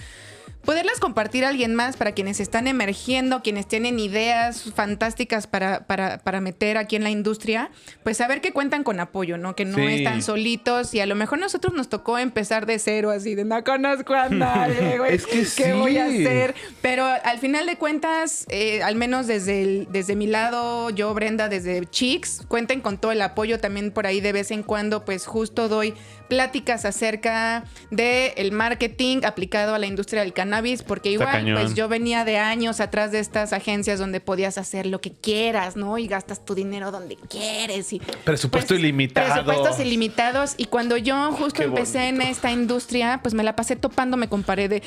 poderlas 0.67 0.99
compartir 0.99 1.45
a 1.45 1.47
alguien 1.47 1.73
más 1.75 1.95
para 1.95 2.11
quienes 2.11 2.41
están 2.41 2.67
emergiendo, 2.67 3.41
quienes 3.41 3.69
tienen 3.69 3.99
ideas 3.99 4.65
fantásticas 4.75 5.47
para, 5.47 5.87
para, 5.87 6.17
para 6.17 6.41
meter 6.41 6.77
aquí 6.77 6.97
en 6.97 7.03
la 7.03 7.09
industria, 7.09 7.71
pues 8.03 8.17
saber 8.17 8.41
que 8.41 8.51
cuentan 8.51 8.83
con 8.83 8.99
apoyo, 8.99 9.37
¿no? 9.37 9.55
Que 9.55 9.63
no 9.63 9.77
Sí. 9.77 9.85
están 9.99 10.21
solitos 10.21 10.93
y 10.93 10.99
a 10.99 11.05
lo 11.05 11.15
mejor 11.15 11.39
nosotros 11.39 11.73
nos 11.73 11.87
tocó 11.87 12.17
empezar 12.17 12.65
de 12.65 12.79
cero, 12.79 13.11
así 13.11 13.33
de 13.33 13.45
no 13.45 13.63
conozco 13.63 14.13
a 14.13 14.27
nadie, 14.27 14.97
güey. 14.97 15.15
Es 15.15 15.25
que 15.25 15.37
¿Qué 15.37 15.45
sí. 15.45 15.71
voy 15.71 15.97
a 15.99 16.05
hacer? 16.07 16.53
Pero 16.81 17.05
al 17.05 17.39
final 17.39 17.65
de 17.65 17.77
cuentas, 17.77 18.45
eh, 18.49 18.83
al 18.83 18.95
menos 18.95 19.25
desde, 19.25 19.61
el- 19.63 19.87
desde 19.89 20.17
mi 20.17 20.27
lado, 20.27 20.89
yo, 20.89 21.13
Brenda, 21.13 21.47
desde 21.47 21.85
Chicks, 21.85 22.41
cuenten 22.49 22.81
con 22.81 22.97
todo 22.97 23.13
el 23.13 23.21
apoyo 23.21 23.57
también 23.61 23.91
por 23.91 24.05
ahí 24.05 24.19
de 24.19 24.33
vez 24.33 24.51
en 24.51 24.63
cuando, 24.63 25.05
pues 25.05 25.27
justo 25.27 25.69
doy 25.69 25.93
pláticas 26.27 26.85
acerca 26.85 27.63
del 27.91 28.31
el 28.35 28.51
marketing 28.51 29.19
aplicado 29.25 29.73
a 29.75 29.79
la 29.79 29.85
industria 29.87 30.21
del 30.21 30.33
cannabis, 30.33 30.83
porque 30.83 31.11
igual, 31.11 31.53
pues 31.53 31.75
yo 31.75 31.87
venía 31.87 32.25
de 32.25 32.37
años 32.37 32.79
atrás 32.79 33.11
de 33.11 33.19
estas 33.19 33.53
agencias 33.53 33.99
donde 33.99 34.19
podías 34.19 34.57
hacer 34.57 34.85
lo 34.85 35.01
que 35.01 35.11
quieras, 35.11 35.75
¿no? 35.75 35.97
Y 35.97 36.07
gastas 36.07 36.43
tu 36.45 36.55
dinero 36.55 36.91
donde 36.91 37.15
quieres 37.29 37.93
y 37.93 37.99
Presupuesto 38.23 38.75
ilimitado. 38.75 39.43
Presupuestos 39.43 39.79
ilimitados. 39.79 40.53
Y 40.57 40.65
cuando 40.65 40.97
yo 40.97 41.31
justo 41.31 41.63
empecé 41.63 42.07
en 42.09 42.21
esta 42.21 42.51
industria, 42.51 43.19
pues 43.21 43.33
me 43.33 43.43
la 43.43 43.55
pasé 43.55 43.75
topándome 43.75 44.27
con 44.29 44.43
pared 44.43 44.69
de, 44.69 44.83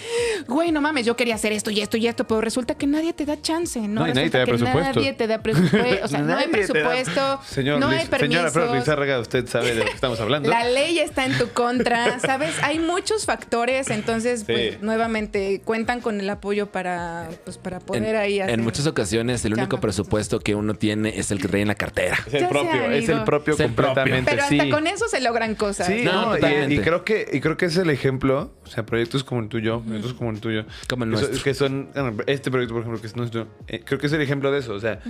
güey, 0.46 0.72
no 0.72 0.80
mames, 0.80 1.06
yo 1.06 1.16
quería 1.16 1.34
hacer 1.34 1.52
esto 1.52 1.70
y 1.70 1.80
esto 1.80 1.96
y 1.96 2.06
esto, 2.06 2.26
pero 2.26 2.40
resulta 2.40 2.74
que 2.74 2.86
nadie 2.86 3.12
te 3.12 3.24
da 3.26 3.40
chance, 3.40 3.80
¿no? 3.80 4.00
No, 4.02 4.08
y 4.08 4.12
nadie 4.12 4.30
te 4.30 4.38
da 4.38 4.44
presupuesto. 4.44 5.00
Nadie 5.00 5.12
te 5.12 5.26
da 5.26 5.42
presupuesto. 5.42 6.04
O 6.04 6.08
sea, 6.08 6.20
no 6.20 6.36
hay 6.36 6.44
da- 6.46 6.50
presupuesto, 6.50 7.40
Señor 7.46 7.80
no 7.80 7.88
hay 7.88 8.06
permisos. 8.06 8.20
Señora 8.20 8.50
Flor 8.50 8.76
Lizárraga, 8.76 9.20
usted 9.20 9.46
sabe 9.48 9.74
de 9.74 9.80
lo 9.80 9.84
que 9.84 9.92
estamos 9.92 10.20
hablando. 10.20 10.48
La 10.50 10.64
ley 10.64 10.98
está 10.98 11.24
en 11.24 11.29
tu 11.38 11.48
contra, 11.50 12.18
¿sabes? 12.20 12.54
Hay 12.62 12.78
muchos 12.78 13.26
factores, 13.26 13.90
entonces, 13.90 14.44
pues, 14.44 14.74
Sí. 14.74 14.78
nuevamente, 14.82 15.60
cuentan 15.64 16.00
con 16.00 16.20
el 16.20 16.28
apoyo 16.30 16.66
para, 16.70 17.28
pues, 17.44 17.58
para 17.58 17.80
poder 17.80 18.04
En, 18.04 18.16
ahí 18.16 18.40
hacer. 18.40 18.54
en 18.54 18.62
muchas 18.64 18.86
ocasiones 18.86 19.44
el 19.44 19.54
único 19.54 19.80
presupuesto 19.80 20.40
que 20.40 20.54
uno 20.54 20.74
tiene 20.74 21.18
es 21.18 21.30
el 21.30 21.40
que 21.40 21.48
trae 21.48 21.62
en 21.62 21.68
la 21.68 21.74
cartera. 21.74 22.16
Es 22.26 22.34
el 22.34 22.40
Ya 22.42 22.48
propio, 22.48 22.84
es 22.90 23.08
el 23.08 23.24
propio 23.24 23.54
Es 23.54 23.60
el 23.60 23.72
propio. 23.72 23.94
completamente, 23.94 24.30
Pero 24.30 24.42
hasta 24.44 24.64
sí. 24.64 24.70
con 24.70 24.86
eso 24.86 25.08
se 25.08 25.20
logran 25.20 25.54
cosas. 25.54 25.86
Sí, 25.86 26.02
No, 26.04 26.12
no, 26.26 26.32
y- 26.36 26.40
totalmente. 26.40 26.74
y, 26.74 26.78
creo 26.78 27.04
que, 27.04 27.28
y 27.32 27.40
creo 27.40 27.56
que 27.56 27.66
es 27.66 27.76
el 27.76 27.90
ejemplo, 27.90 28.52
o 28.64 28.66
sea, 28.68 28.84
proyectos 28.86 29.24
como 29.24 29.40
el 29.40 29.48
tuyo, 29.48 29.80
proyectos 29.80 30.14
como 30.14 30.30
el 30.30 30.40
tuyo, 30.40 30.64
Como 30.88 31.04
el 31.04 31.10
que 31.10 31.16
son- 31.16 31.26
nuestro. 31.30 31.44
que 31.44 31.54
son, 31.54 31.88
este 32.26 32.50
proyecto, 32.50 32.74
por 32.74 32.82
ejemplo, 32.82 33.00
que 33.00 33.06
es 33.06 33.16
nuestro, 33.16 33.48
eh, 33.68 33.82
creo 33.84 33.98
que 33.98 34.06
es 34.06 34.12
el 34.12 34.20
ejemplo 34.22 34.50
de 34.52 34.58
eso, 34.58 34.74
o 34.74 34.80
sea, 34.80 35.00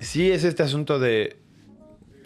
sí 0.00 0.30
es 0.30 0.44
este 0.44 0.62
asunto 0.62 0.98
de 0.98 1.36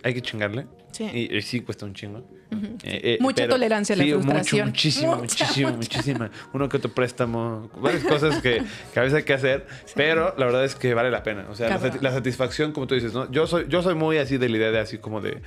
hay 0.03 0.15
que 0.15 0.23
chingarle, 0.23 0.67
Sí. 0.99 1.05
y, 1.31 1.37
y 1.37 1.43
sí 1.43 1.61
cuesta 1.61 1.87
un 1.87 1.95
chingo. 1.95 2.19
Eh, 2.51 2.77
eh, 2.83 3.19
Mucha 3.21 3.47
tolerancia 3.49 3.95
a 3.95 3.99
la 3.99 4.05
sí, 4.05 4.11
frustración. 4.13 4.61
Mucho, 4.61 4.67
muchísima, 4.71 5.17
Mucha, 5.17 5.21
muchísima, 5.45 5.71
mucha. 5.71 5.77
muchísima. 5.97 6.31
Uno 6.53 6.69
que 6.69 6.77
otro 6.77 6.93
préstamo, 6.93 7.71
varias 7.81 8.03
cosas 8.05 8.43
que, 8.43 8.63
que 8.93 8.99
a 9.01 9.03
veces 9.05 9.19
hay 9.19 9.23
que 9.23 9.33
hacer, 9.35 9.67
pero 9.95 10.35
la 10.37 10.45
verdad 10.47 10.65
es 10.65 10.75
que 10.75 10.93
vale 10.95 11.11
la 11.11 11.23
pena. 11.23 11.47
O 11.51 11.55
sea, 11.55 11.69
la, 11.79 11.99
la 12.01 12.11
satisfacción, 12.13 12.73
como 12.73 12.87
tú 12.89 12.95
dices, 12.97 13.15
¿no? 13.15 13.31
Yo 13.31 13.47
soy, 13.47 13.67
yo 13.69 13.81
soy 13.83 13.95
muy 13.95 14.19
así 14.19 14.39
de 14.39 14.49
la 14.49 14.57
idea 14.57 14.71
de 14.73 14.81
así 14.81 14.99
como 14.99 15.21
de 15.21 15.41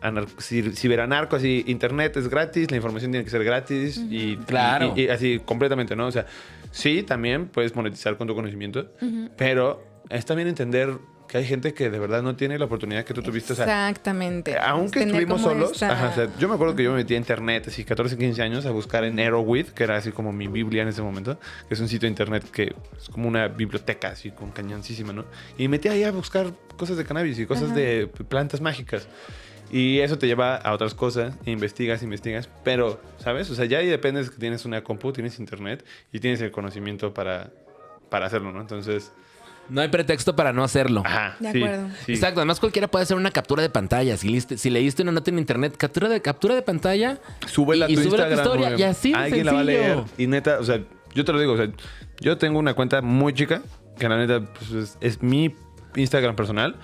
anar- 0.00 0.26
ci- 0.38 0.72
ciberanarco, 0.74 1.36
así, 1.36 1.64
internet 1.66 2.16
es 2.16 2.28
gratis, 2.28 2.70
la 2.70 2.76
información 2.76 3.10
tiene 3.10 3.24
que 3.24 3.30
ser 3.30 3.44
gratis 3.44 3.98
y, 4.10 4.36
Claro. 4.38 4.92
y- 4.96 5.02
y 5.02 5.08
así 5.08 5.40
completamente, 5.44 5.96
¿no? 5.96 6.06
O 6.06 6.12
sea, 6.12 6.26
sí, 6.70 7.02
también 7.02 7.48
puedes 7.48 7.74
monetizar 7.74 8.16
con 8.16 8.26
tu 8.26 8.34
conocimiento, 8.34 8.90
pero 9.36 9.82
es 10.10 10.24
también 10.26 10.48
entender 10.48 10.90
que 11.34 11.38
hay 11.38 11.46
gente 11.46 11.74
que 11.74 11.90
de 11.90 11.98
verdad 11.98 12.22
no 12.22 12.36
tiene 12.36 12.56
la 12.60 12.66
oportunidad 12.66 13.04
que 13.04 13.12
tú 13.12 13.20
tuviste. 13.20 13.54
O 13.54 13.56
sea, 13.56 13.64
Exactamente. 13.64 14.56
aunque 14.56 15.00
Tener 15.00 15.16
estuvimos 15.16 15.40
solos, 15.42 15.72
esta- 15.72 15.90
ajá, 15.90 16.08
o 16.10 16.14
sea, 16.14 16.28
yo 16.38 16.46
me 16.48 16.54
acuerdo 16.54 16.76
que 16.76 16.84
yo 16.84 16.92
me 16.92 16.98
metí 16.98 17.14
a 17.14 17.16
internet 17.16 17.64
así 17.66 17.82
14, 17.84 18.16
15 18.16 18.40
años 18.40 18.66
a 18.66 18.70
buscar 18.70 19.02
en 19.02 19.18
Arrowwith, 19.18 19.70
que 19.70 19.82
era 19.82 19.96
así 19.96 20.12
como 20.12 20.32
mi 20.32 20.46
Biblia 20.46 20.82
en 20.82 20.88
ese 20.90 21.02
momento, 21.02 21.36
que 21.66 21.74
es 21.74 21.80
un 21.80 21.88
sitio 21.88 22.06
de 22.06 22.10
internet 22.10 22.44
que 22.52 22.72
es 22.96 23.08
como 23.08 23.26
una 23.26 23.48
biblioteca 23.48 24.10
así 24.10 24.30
con 24.30 24.52
cañoncísima, 24.52 25.12
¿no? 25.12 25.24
Y 25.58 25.64
me 25.64 25.70
metí 25.70 25.88
ahí 25.88 26.04
a 26.04 26.12
buscar 26.12 26.52
cosas 26.76 26.96
de 26.98 27.04
cannabis 27.04 27.36
y 27.40 27.46
cosas 27.46 27.74
de 27.74 28.08
plantas 28.28 28.60
mágicas. 28.60 29.08
Y 29.72 29.98
eso 29.98 30.16
te 30.16 30.28
lleva 30.28 30.54
a 30.54 30.72
otras 30.72 30.94
cosas, 30.94 31.34
e 31.44 31.50
investigas, 31.50 32.04
investigas, 32.04 32.48
pero, 32.62 33.00
¿sabes? 33.18 33.50
O 33.50 33.56
sea, 33.56 33.64
ya 33.64 33.78
ahí 33.78 33.88
depende 33.88 34.22
de 34.22 34.30
que 34.30 34.36
tienes 34.36 34.64
una 34.66 34.84
compu, 34.84 35.12
tienes 35.12 35.40
internet 35.40 35.84
y 36.12 36.20
tienes 36.20 36.40
el 36.42 36.52
conocimiento 36.52 37.12
para, 37.12 37.50
para 38.08 38.26
hacerlo, 38.26 38.52
¿no? 38.52 38.60
Entonces, 38.60 39.10
No 39.68 39.80
hay 39.80 39.88
pretexto 39.88 40.36
para 40.36 40.52
no 40.52 40.62
hacerlo. 40.64 41.02
ajá. 41.04 41.36
De 41.40 41.52
sí, 41.52 41.58
acuerdo. 41.62 41.88
sí. 42.06 42.12
Exacto, 42.12 42.40
además 42.40 42.60
cualquiera 42.60 42.88
puede 42.88 43.02
hacer 43.04 43.16
una 43.16 43.30
captura 43.30 43.62
de 43.62 43.70
pantalla. 43.70 44.16
Si, 44.16 44.28
leíste- 44.28 44.58
si 44.58 44.70
leíste 44.70 45.02
una 45.02 45.12
nota 45.12 45.30
en 45.30 45.38
internet, 45.38 45.76
captura 45.76 46.08
de, 46.08 46.20
captura 46.20 46.54
de 46.54 46.62
pantalla. 46.62 47.18
Súbela 47.46 47.86
a 47.86 47.90
y, 47.90 47.94
tu 47.94 48.00
y 48.00 48.04
tu 48.04 48.08
Instagram. 48.10 48.38
historia. 48.38 48.68
porque 48.68 48.82
Y 48.82 48.84
así 48.84 49.12
de 49.12 49.18
Alguien 49.18 49.46
la 49.46 49.52
va 49.52 49.60
a 49.60 49.64
leer. 49.64 49.98
Y 50.18 50.26
neta, 50.26 50.58
o 50.60 50.64
sea, 50.64 50.80
yo 51.14 51.24
te 51.24 51.32
lo 51.32 51.40
digo, 51.40 51.52
o 51.52 51.56
sea, 51.56 51.68
yo 52.20 52.36
tengo 52.38 52.58
una 52.58 52.74
cuenta 52.74 53.00
muy 53.02 53.32
chica, 53.32 53.62
que 53.98 54.08
la 54.08 54.16
neta 54.18 54.40
pues, 54.58 54.70
es, 54.72 54.98
es 55.00 55.22
mi 55.22 55.54
Instagram 55.96 56.36
personal. 56.36 56.76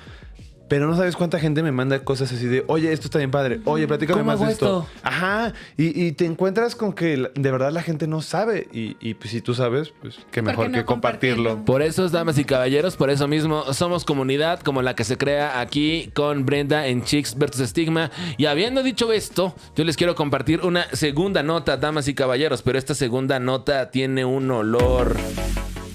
Pero 0.70 0.86
no 0.86 0.96
sabes 0.96 1.16
cuánta 1.16 1.40
gente 1.40 1.64
me 1.64 1.72
manda 1.72 1.98
cosas 2.04 2.32
así 2.32 2.46
de, 2.46 2.62
oye, 2.68 2.92
esto 2.92 3.08
está 3.08 3.18
bien 3.18 3.32
padre, 3.32 3.60
oye, 3.64 3.88
platícame 3.88 4.20
¿Cómo 4.20 4.30
más 4.30 4.38
de 4.40 4.52
esto. 4.52 4.86
esto? 4.86 5.00
Ajá, 5.02 5.52
y, 5.76 6.06
y 6.06 6.12
te 6.12 6.26
encuentras 6.26 6.76
con 6.76 6.92
que 6.92 7.28
de 7.34 7.50
verdad 7.50 7.72
la 7.72 7.82
gente 7.82 8.06
no 8.06 8.22
sabe. 8.22 8.68
Y, 8.72 8.96
y, 9.00 9.14
pues 9.14 9.30
si 9.30 9.40
tú 9.40 9.52
sabes, 9.52 9.92
pues 10.00 10.20
qué 10.30 10.44
¿Por 10.44 10.52
mejor 10.52 10.66
qué 10.66 10.70
no 10.70 10.78
que 10.78 10.84
compartirlo. 10.84 11.50
compartirlo? 11.50 11.64
Por 11.64 11.82
eso, 11.82 12.08
damas 12.08 12.38
y 12.38 12.44
caballeros, 12.44 12.96
por 12.96 13.10
eso 13.10 13.26
mismo 13.26 13.72
somos 13.72 14.04
comunidad 14.04 14.60
como 14.60 14.80
la 14.80 14.94
que 14.94 15.02
se 15.02 15.18
crea 15.18 15.58
aquí 15.60 16.12
con 16.14 16.46
Brenda 16.46 16.86
en 16.86 17.02
Chicks 17.02 17.36
versus 17.36 17.68
Stigma. 17.70 18.12
Y 18.38 18.46
habiendo 18.46 18.84
dicho 18.84 19.12
esto, 19.12 19.56
yo 19.74 19.82
les 19.82 19.96
quiero 19.96 20.14
compartir 20.14 20.60
una 20.60 20.84
segunda 20.92 21.42
nota, 21.42 21.78
damas 21.78 22.06
y 22.06 22.14
caballeros, 22.14 22.62
pero 22.62 22.78
esta 22.78 22.94
segunda 22.94 23.40
nota 23.40 23.90
tiene 23.90 24.24
un 24.24 24.48
olor. 24.52 25.16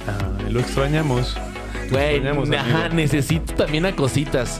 Ah, 0.05 0.49
lo 0.49 0.59
extrañamos. 0.59 1.33
Güey, 1.91 2.27
ajá, 2.57 2.89
necesito 2.89 3.53
también 3.53 3.85
a 3.85 3.95
cositas. 3.95 4.59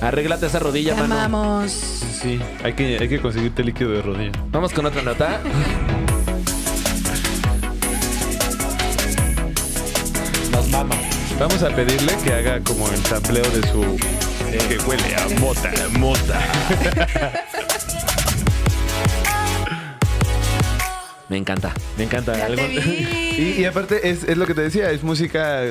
Arréglate 0.00 0.46
esa 0.46 0.58
rodilla, 0.58 0.94
Te 0.94 1.02
mano. 1.02 1.18
amamos. 1.20 1.72
Sí, 1.72 2.40
hay 2.64 2.72
que, 2.74 2.98
hay 2.98 3.08
que 3.08 3.20
conseguirte 3.20 3.62
líquido 3.62 3.90
de 3.92 4.02
rodilla. 4.02 4.32
Vamos 4.50 4.72
con 4.72 4.86
otra 4.86 5.02
nota. 5.02 5.40
Nos 10.52 10.68
mama. 10.68 10.94
Vamos 11.38 11.62
a 11.62 11.70
pedirle 11.70 12.14
que 12.22 12.32
haga 12.32 12.60
como 12.60 12.88
el 12.88 12.96
sampleo 13.04 13.44
de 13.50 13.66
su... 13.68 13.96
que 14.68 14.78
huele 14.86 15.16
a 15.16 15.40
mota, 15.40 15.70
mota. 15.98 16.40
Me 21.30 21.36
encanta, 21.38 21.72
me 21.96 22.04
encanta. 22.04 22.36
Ya 22.36 22.46
Algo- 22.46 22.56
te 22.62 22.68
vi. 22.68 23.26
Y, 23.40 23.62
y 23.62 23.64
aparte 23.64 24.10
es, 24.10 24.24
es 24.24 24.36
lo 24.36 24.44
que 24.46 24.52
te 24.52 24.60
decía, 24.60 24.90
es 24.90 25.02
música 25.02 25.62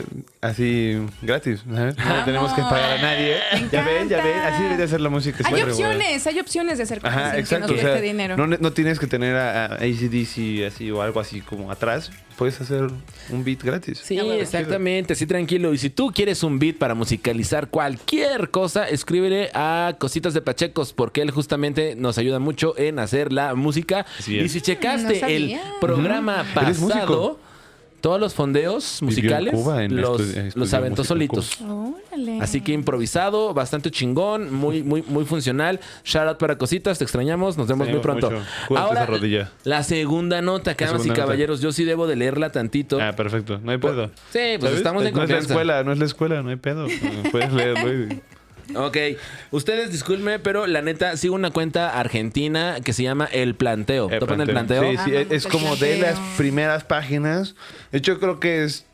así 0.42 1.00
gratis, 1.22 1.64
¿sabes? 1.72 1.96
No 1.98 2.04
Vamos. 2.06 2.26
tenemos 2.26 2.54
que 2.54 2.62
pagar 2.64 2.98
a 2.98 3.02
nadie. 3.02 3.38
Me 3.54 3.70
Ya 3.70 3.84
ven, 3.84 4.10
ya 4.10 4.24
ven, 4.24 4.40
así 4.40 4.64
debe 4.64 4.78
de 4.78 4.88
ser 4.88 5.02
la 5.02 5.10
música. 5.10 5.44
Hay 5.48 5.62
opciones, 5.62 6.26
hay 6.26 6.40
opciones 6.40 6.78
de 6.80 6.86
hacer 6.86 7.00
cosas 7.00 7.16
Ajá, 7.18 7.32
sin 7.32 7.40
exacto. 7.42 7.68
que 7.68 7.72
o 7.74 7.76
nos 7.76 7.82
sea, 7.82 7.90
cueste 7.92 8.08
dinero. 8.08 8.38
No, 8.38 8.48
no 8.48 8.74
tienes 8.74 8.98
que 9.00 9.06
tener 9.06 9.36
a, 9.36 9.66
a 9.66 9.74
ACDC 9.76 10.66
así 10.68 10.90
o 10.90 11.02
algo 11.04 11.20
así 11.20 11.42
como 11.42 11.72
atrás. 11.72 12.10
Puedes 12.40 12.62
hacer 12.62 12.88
un 13.32 13.44
beat 13.44 13.62
gratis. 13.62 14.00
Sí, 14.02 14.16
huevo. 14.16 14.32
exactamente, 14.32 15.14
sí, 15.14 15.26
tranquilo. 15.26 15.74
Y 15.74 15.78
si 15.78 15.90
tú 15.90 16.14
quieres 16.16 16.42
un 16.42 16.58
beat 16.58 16.78
para 16.78 16.96
musicalizar 16.96 17.68
cualquier 17.68 18.50
cosa, 18.50 18.88
escríbele 18.88 19.50
a 19.54 19.98
Cositas 20.00 20.34
de 20.34 20.42
Pachecos, 20.42 20.94
porque 20.94 21.22
él 21.22 21.32
justamente 21.32 21.98
nos 21.98 22.18
ayuda 22.18 22.40
mucho 22.40 22.78
en 22.78 23.00
hacer 23.00 23.34
la 23.34 23.56
música. 23.56 24.06
Y 24.26 24.48
si 24.48 24.62
checaste 24.62 25.20
No 25.20 25.28
el 25.28 25.60
programa 25.82 26.46
pasado, 26.54 27.42
todos 28.02 28.20
los 28.20 28.34
fondeos 28.34 29.02
musicales 29.02 29.54
Cuba, 29.54 29.84
los, 29.88 30.22
los 30.56 30.74
aventó 30.74 31.04
solitos. 31.04 31.60
Órale. 31.62 32.40
Así 32.42 32.62
que 32.62 32.72
improvisado, 32.74 33.54
bastante 33.54 33.92
chingón, 33.92 34.54
muy, 34.54 34.84
muy, 34.84 35.02
muy 35.04 35.26
funcional. 35.26 35.80
Shout 36.04 36.28
out 36.28 36.38
para 36.38 36.58
cositas, 36.58 36.98
te 36.98 37.04
extrañamos, 37.04 37.58
nos 37.58 37.68
vemos 37.68 37.88
Sí, 37.88 37.94
muy 37.94 38.02
pronto. 38.02 38.32
rodilla. 39.08 39.52
la 39.64 39.84
segunda 39.84 40.42
nota, 40.42 40.76
La 40.80 40.88
damas 40.88 41.06
y 41.06 41.10
nota. 41.10 41.22
caballeros, 41.22 41.62
yo 41.62 41.72
sí 41.72 41.86
debo 41.86 42.08
de 42.08 42.16
leerla 42.16 42.52
tantito. 42.52 43.00
Ah, 43.02 43.14
perfecto. 43.16 43.60
No 43.64 43.72
hay 43.72 43.78
pedo. 43.78 44.08
Sí, 44.32 44.40
pues 44.60 44.62
¿Sabes? 44.62 44.78
estamos 44.78 45.06
en 45.06 45.14
No 45.14 45.24
es 45.24 45.30
la 45.30 45.38
escuela, 45.40 45.84
no 45.84 45.94
es 45.94 46.00
la 46.00 46.06
escuela, 46.06 46.42
no 46.42 46.50
hay 46.50 46.56
pedo. 46.56 46.88
Puedes 47.32 47.54
leerlo. 47.54 48.16
Ok, 48.76 48.98
ustedes 49.52 49.92
discúlpenme, 49.92 50.40
pero 50.40 50.68
la 50.68 50.82
neta 50.82 51.18
sigo 51.18 51.36
una 51.36 51.52
cuenta 51.52 52.00
argentina 52.00 52.78
que 52.84 52.94
se 52.94 53.04
llama 53.04 53.26
El 53.32 53.56
Planteo. 53.56 54.10
Eh, 54.12 54.20
¿Topan 54.20 54.42
el 54.42 54.50
planteo? 54.50 54.84
Sí, 54.92 54.98
sí, 55.06 55.16
Ah, 55.16 55.22
es, 55.22 55.32
es 55.32 55.46
el 55.46 55.52
como 55.52 55.76
de 55.76 55.98
las 56.00 56.20
primeras 56.38 56.84
páginas. 56.84 57.56
De 57.92 57.98
hecho, 58.00 58.20
creo 58.20 58.40
que 58.40 58.64
es 58.64 58.86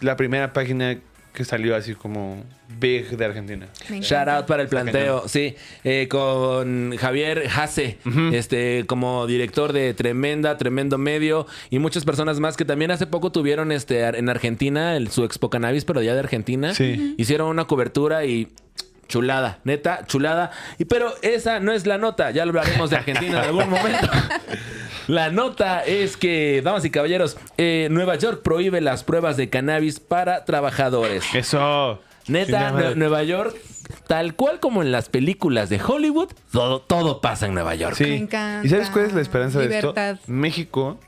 la 0.00 0.16
primera 0.16 0.52
página 0.52 0.98
que 1.32 1.44
salió 1.44 1.74
así 1.74 1.94
como 1.96 2.44
big 2.78 3.08
de 3.16 3.24
Argentina. 3.24 3.66
Shout 3.90 4.28
out 4.28 4.46
para 4.46 4.62
el 4.62 4.68
planteo, 4.68 5.26
sí, 5.26 5.56
eh, 5.82 6.06
con 6.08 6.96
Javier 6.96 7.48
Jase, 7.48 7.98
este, 8.32 8.84
como 8.86 9.26
director 9.26 9.72
de 9.72 9.94
tremenda, 9.94 10.56
tremendo 10.58 10.96
medio 10.96 11.48
y 11.70 11.80
muchas 11.80 12.04
personas 12.04 12.38
más 12.38 12.56
que 12.56 12.64
también 12.64 12.92
hace 12.92 13.08
poco 13.08 13.32
tuvieron 13.32 13.72
este 13.72 14.04
en 14.04 14.28
Argentina 14.28 14.96
el, 14.96 15.10
su 15.10 15.24
Expo 15.24 15.50
Cannabis, 15.50 15.84
pero 15.84 16.02
ya 16.02 16.14
de 16.14 16.20
Argentina, 16.20 16.72
Sí. 16.72 17.16
hicieron 17.18 17.48
una 17.48 17.64
cobertura 17.64 18.24
y 18.24 18.48
chulada, 19.08 19.58
neta, 19.64 20.04
chulada. 20.06 20.50
Y 20.78 20.84
pero 20.84 21.12
esa 21.22 21.60
no 21.60 21.72
es 21.72 21.86
la 21.86 21.98
nota, 21.98 22.30
ya 22.30 22.44
lo 22.44 22.50
hablaremos 22.50 22.90
de 22.90 22.96
Argentina 22.96 23.38
en 23.38 23.44
algún 23.44 23.70
momento. 23.70 24.08
La 25.06 25.30
nota 25.30 25.84
es 25.84 26.16
que, 26.16 26.62
damas 26.64 26.82
y 26.86 26.90
caballeros, 26.90 27.36
eh, 27.58 27.88
Nueva 27.90 28.16
York 28.16 28.40
prohíbe 28.42 28.80
las 28.80 29.04
pruebas 29.04 29.36
de 29.36 29.50
cannabis 29.50 30.00
para 30.00 30.46
trabajadores. 30.46 31.24
Eso. 31.34 32.00
Neta, 32.26 32.94
Nueva 32.94 33.22
York, 33.22 33.54
tal 34.06 34.34
cual 34.34 34.60
como 34.60 34.80
en 34.80 34.92
las 34.92 35.10
películas 35.10 35.68
de 35.68 35.78
Hollywood, 35.78 36.30
todo, 36.50 36.80
todo 36.80 37.20
pasa 37.20 37.44
en 37.46 37.52
Nueva 37.52 37.74
York. 37.74 37.96
Sí. 37.96 38.04
Me 38.04 38.16
encanta. 38.16 38.66
¿Y 38.66 38.70
sabes 38.70 38.88
cuál 38.88 39.04
es 39.04 39.12
la 39.12 39.20
esperanza 39.20 39.60
Libertad. 39.60 40.06
de 40.06 40.12
esto? 40.12 40.32
México, 40.32 40.98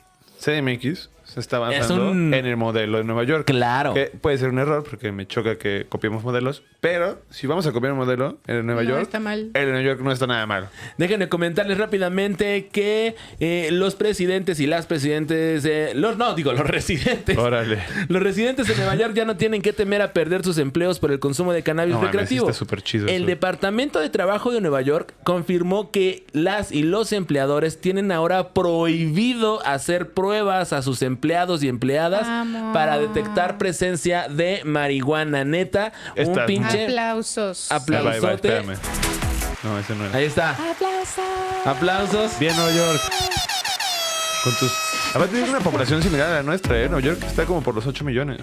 CDMX, 0.41 1.09
se 1.27 1.41
está 1.41 1.57
Es 1.57 1.63
avanzando 1.91 2.11
un- 2.13 2.33
en 2.33 2.47
el 2.47 2.57
modelo 2.57 2.99
de 2.99 3.05
Nueva 3.05 3.25
York. 3.25 3.45
Claro. 3.47 3.93
Que 3.95 4.07
puede 4.07 4.39
ser 4.39 4.49
un 4.49 4.59
error 4.59 4.85
porque 4.89 5.13
me 5.13 5.27
choca 5.27 5.59
que 5.59 5.87
copiemos 5.89 6.25
modelos. 6.25 6.63
Pero 6.81 7.21
si 7.31 7.47
vamos 7.49 7.67
a 7.67 7.73
copiar 7.73 7.93
un 7.93 7.99
modelo 7.99 8.39
en 8.47 8.65
Nueva 8.65 8.83
No 8.85 8.91
York, 8.91 9.03
está 9.03 9.19
mal. 9.21 9.51
el 9.53 9.53
de 9.53 9.67
Nueva 9.67 9.83
York 9.83 10.01
no 10.03 10.13
está 10.13 10.27
nada 10.29 10.47
mal. 10.47 10.69
Déjenme 10.99 11.29
comentarles 11.29 11.79
rápidamente 11.79 12.69
que 12.71 13.17
eh, 13.41 13.71
los 13.73 13.97
presidentes 13.97 14.61
y 14.61 14.67
las 14.69 14.87
presidentes, 14.87 15.65
eh, 15.65 15.93
los 15.97 16.17
no, 16.17 16.35
digo, 16.35 16.53
los 16.53 16.61
residentes. 16.67 17.37
Órale. 17.37 17.81
Los 18.09 18.23
residentes 18.23 18.69
de 18.69 18.77
Nueva 18.77 18.95
York 18.95 19.15
ya 19.15 19.25
no 19.25 19.37
tienen 19.37 19.63
que 19.63 19.73
temer 19.73 20.03
a 20.03 20.13
perder 20.13 20.45
sus 20.45 20.59
empleos 20.59 21.01
por 21.01 21.11
el 21.11 21.19
consumo 21.19 21.53
de 21.53 21.63
cannabis 21.65 21.95
No 21.95 21.99
mames, 21.99 22.13
recreativo. 22.13 22.47
sí 22.47 22.51
está 22.53 22.59
súper 22.59 22.83
chido 22.83 23.09
el 23.09 23.15
eso. 23.17 23.27
Departamento 23.27 23.99
de 23.99 24.09
Trabajo 24.11 24.53
de 24.53 24.61
Nueva 24.61 24.81
York 24.83 25.13
confirmó 25.25 25.91
que 25.91 26.25
las 26.33 26.71
y 26.71 26.85
los 26.85 27.13
empleadores 27.13 27.81
tienen 27.81 28.13
ahora 28.13 28.51
prohibido 28.51 29.61
hacer 29.67 30.11
pruebas 30.11 30.73
a 30.73 30.83
sus 30.83 31.03
empleados 31.03 31.16
y 31.63 31.69
empleadas 31.69 32.23
Vamos. 32.27 32.73
para 32.73 32.99
detectar 32.99 33.59
presencia 33.59 34.29
de 34.29 34.63
marihuana 34.65 35.45
neta. 35.45 35.93
Un 36.17 36.39
pinche 36.47 36.85
Aplausos. 36.87 37.71
Apla- 37.71 38.01
bye, 38.03 38.09
bye, 38.11 38.17
Aplausote. 38.19 38.49
espérame. 38.59 38.79
No, 39.63 39.79
ese 39.79 39.95
no 39.97 40.05
era. 40.07 40.17
Ahí 40.19 40.25
está. 40.25 40.51
Aplausos. 40.51 41.25
Aplausos. 41.67 42.39
Bien, 42.39 42.55
Nueva 42.57 42.73
York. 42.73 43.01
Con 44.45 44.55
tus. 44.57 44.73
Aparte, 45.15 45.35
tiene 45.37 45.51
una 45.51 45.61
población 45.61 46.03
similar 46.03 46.31
a 46.31 46.35
la 46.37 46.43
nuestra, 46.43 46.81
¿eh? 46.81 46.89
Nueva 46.89 47.01
York 47.07 47.21
está 47.27 47.45
como 47.47 47.63
por 47.63 47.75
los 47.75 47.87
8 47.87 48.05
millones. 48.05 48.39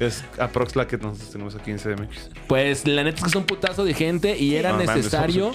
Es 0.00 0.24
aprox 0.38 0.74
la 0.76 0.86
que 0.86 0.98
nosotros 0.98 1.30
tenemos 1.30 1.54
aquí 1.54 1.70
en 1.70 1.78
CDMX. 1.78 2.30
Pues 2.48 2.86
la 2.86 3.04
neta 3.04 3.18
es 3.18 3.22
que 3.22 3.28
es 3.30 3.36
un 3.36 3.44
putazo 3.44 3.84
de 3.84 3.94
gente 3.94 4.36
y 4.36 4.56
era 4.56 4.72
No 4.72 4.78
necesario 4.78 5.52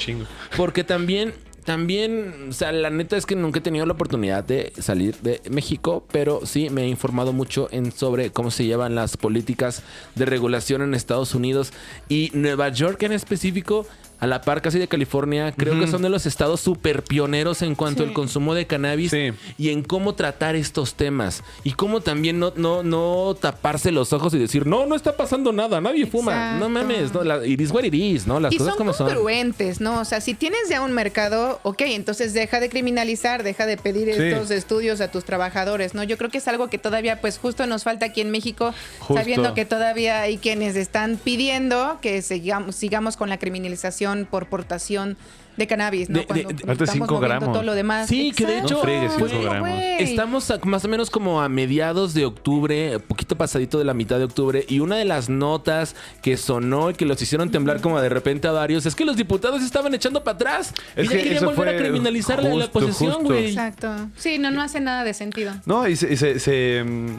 porque 0.55 0.83
también 0.85 1.33
también, 1.69 2.47
o 2.49 2.51
sea, 2.51 2.71
la 2.71 2.89
neta 2.89 3.15
es 3.15 3.27
que 3.27 3.35
nunca 3.35 3.59
he 3.59 3.61
tenido 3.61 3.85
la 3.85 3.93
oportunidad 3.93 4.43
de 4.43 4.73
salir 4.79 5.15
de 5.17 5.39
México, 5.51 6.03
pero 6.11 6.43
sí 6.43 6.71
me 6.71 6.81
he 6.81 6.87
informado 6.87 7.31
mucho 7.31 7.67
en 7.69 7.91
sobre 7.91 8.31
cómo 8.31 8.49
se 8.49 8.65
llevan 8.65 8.95
las 8.95 9.17
políticas 9.17 9.83
de 10.15 10.25
regulación 10.25 10.81
en 10.81 10.95
Estados 10.95 11.35
Unidos 11.35 11.71
y 12.07 12.31
Nueva 12.33 12.69
York 12.69 13.03
en 13.03 13.11
específico 13.11 13.85
a 14.19 14.27
la 14.27 14.41
par 14.41 14.61
casi 14.61 14.79
de 14.79 14.87
California, 14.87 15.53
creo 15.55 15.79
que 15.79 15.87
son 15.87 16.01
de 16.01 16.09
los 16.09 16.25
estados 16.25 16.59
súper 16.59 17.03
pioneros 17.03 17.61
en 17.61 17.75
cuanto 17.75 18.03
Sí. 18.03 18.09
al 18.09 18.13
consumo 18.13 18.53
de 18.53 18.67
cannabis 18.67 19.11
Sí. 19.11 19.31
y 19.57 19.69
en 19.69 19.83
cómo 19.83 20.13
tratar 20.15 20.55
estos 20.55 20.93
temas. 20.95 21.43
Y 21.63 21.71
cómo 21.73 22.01
también 22.01 22.37
no, 22.39 22.51
no, 22.55 22.83
no 22.83 23.35
taparse 23.39 23.91
los 23.91 24.11
ojos 24.13 24.33
y 24.33 24.37
decir, 24.39 24.65
no, 24.67 24.85
no 24.85 24.95
está 24.95 25.15
pasando 25.15 25.51
nada, 25.53 25.79
nadie 25.79 26.05
fuma. 26.05 26.31
Exacto. 26.33 26.59
No 26.59 26.69
mames, 26.69 27.13
no, 27.13 27.23
la, 27.23 27.45
it 27.45 27.61
is 27.61 27.71
what 27.71 27.83
it 27.83 27.93
is, 27.93 28.27
¿no? 28.27 28.39
Las 28.39 28.51
y 28.53 28.57
cosas 28.57 28.73
son 28.73 28.77
como 28.77 28.93
son. 28.93 29.07
congruentes, 29.07 29.79
¿no? 29.79 29.99
O 30.01 30.05
sea, 30.05 30.19
si 30.21 30.33
tienes 30.33 30.67
ya 30.69 30.81
un 30.81 30.91
mercado, 30.91 31.59
ok, 31.63 31.81
entonces 31.85 32.33
deja 32.33 32.59
de 32.59 32.69
criminalizar, 32.69 33.43
deja 33.43 33.65
de 33.65 33.77
pedir 33.77 34.13
Sí. 34.13 34.21
estos 34.21 34.51
estudios 34.51 34.99
a 35.01 35.09
tus 35.11 35.23
trabajadores, 35.23 35.93
¿no? 35.93 36.03
Yo 36.03 36.17
creo 36.17 36.29
que 36.29 36.39
es 36.39 36.47
algo 36.47 36.67
que 36.69 36.77
todavía, 36.77 37.21
pues 37.21 37.37
justo 37.37 37.65
nos 37.67 37.83
falta 37.83 38.07
aquí 38.07 38.21
en 38.21 38.31
México, 38.31 38.73
Justo. 38.99 39.13
sabiendo 39.15 39.53
que 39.53 39.65
todavía 39.65 40.21
hay 40.21 40.37
quienes 40.37 40.75
están 40.75 41.17
pidiendo 41.17 41.99
que 42.01 42.21
sigamos, 42.21 42.75
sigamos 42.75 43.15
con 43.15 43.29
la 43.29 43.37
criminalización 43.37 44.08
por 44.25 44.47
portación 44.47 45.17
de 45.57 45.67
cannabis, 45.67 46.09
¿no? 46.09 46.19
De- 46.19 46.21
de- 46.21 46.25
Cuando 46.25 46.47
de- 46.47 46.55
estamos 46.55 46.69
Antes 46.79 46.89
cinco 46.91 47.05
moviendo 47.15 47.27
gramos. 47.27 47.51
todo 47.53 47.63
lo 47.63 47.75
demás. 47.75 48.07
Sí, 48.07 48.31
que 48.31 48.45
de 48.45 48.59
hecho, 48.59 48.75
No 48.75 49.59
güey. 49.59 49.79
Estamos 49.99 50.49
a- 50.51 50.59
más 50.63 50.85
o 50.85 50.87
menos 50.87 51.09
como 51.09 51.41
a 51.41 51.49
mediados 51.49 52.13
de 52.13 52.25
octubre, 52.25 52.97
poquito 52.99 53.35
pasadito 53.37 53.77
de 53.77 53.83
la 53.83 53.93
mitad 53.93 54.17
de 54.19 54.23
octubre, 54.23 54.63
y 54.69 54.79
una 54.79 54.95
de 54.95 55.03
las 55.03 55.27
notas 55.27 55.97
que 56.21 56.37
sonó 56.37 56.91
y 56.91 56.93
que 56.93 57.05
los 57.05 57.21
hicieron 57.21 57.51
temblar 57.51 57.81
como 57.81 57.99
de 57.99 58.07
repente 58.07 58.47
a 58.47 58.53
varios 58.53 58.85
es 58.85 58.95
que 58.95 59.03
los 59.03 59.17
diputados 59.17 59.61
estaban 59.61 59.93
echando 59.93 60.23
para 60.23 60.35
atrás 60.35 60.73
Es 60.95 61.05
y 61.05 61.07
ya 61.09 61.11
que 61.17 61.23
querían 61.23 61.35
eso 61.43 61.45
volver 61.47 61.75
a 61.75 61.77
criminalizar 61.77 62.41
la- 62.41 62.71
posesión, 62.71 63.23
güey. 63.25 63.47
Exacto. 63.49 63.93
Sí, 64.15 64.37
no, 64.39 64.51
no 64.51 64.61
hace 64.61 64.79
nada 64.79 65.03
de 65.03 65.13
sentido. 65.13 65.53
No, 65.65 65.85
y 65.89 65.97
se, 65.97 66.15
se- 66.15 66.39
se, 66.39 66.83
mm, 66.85 67.15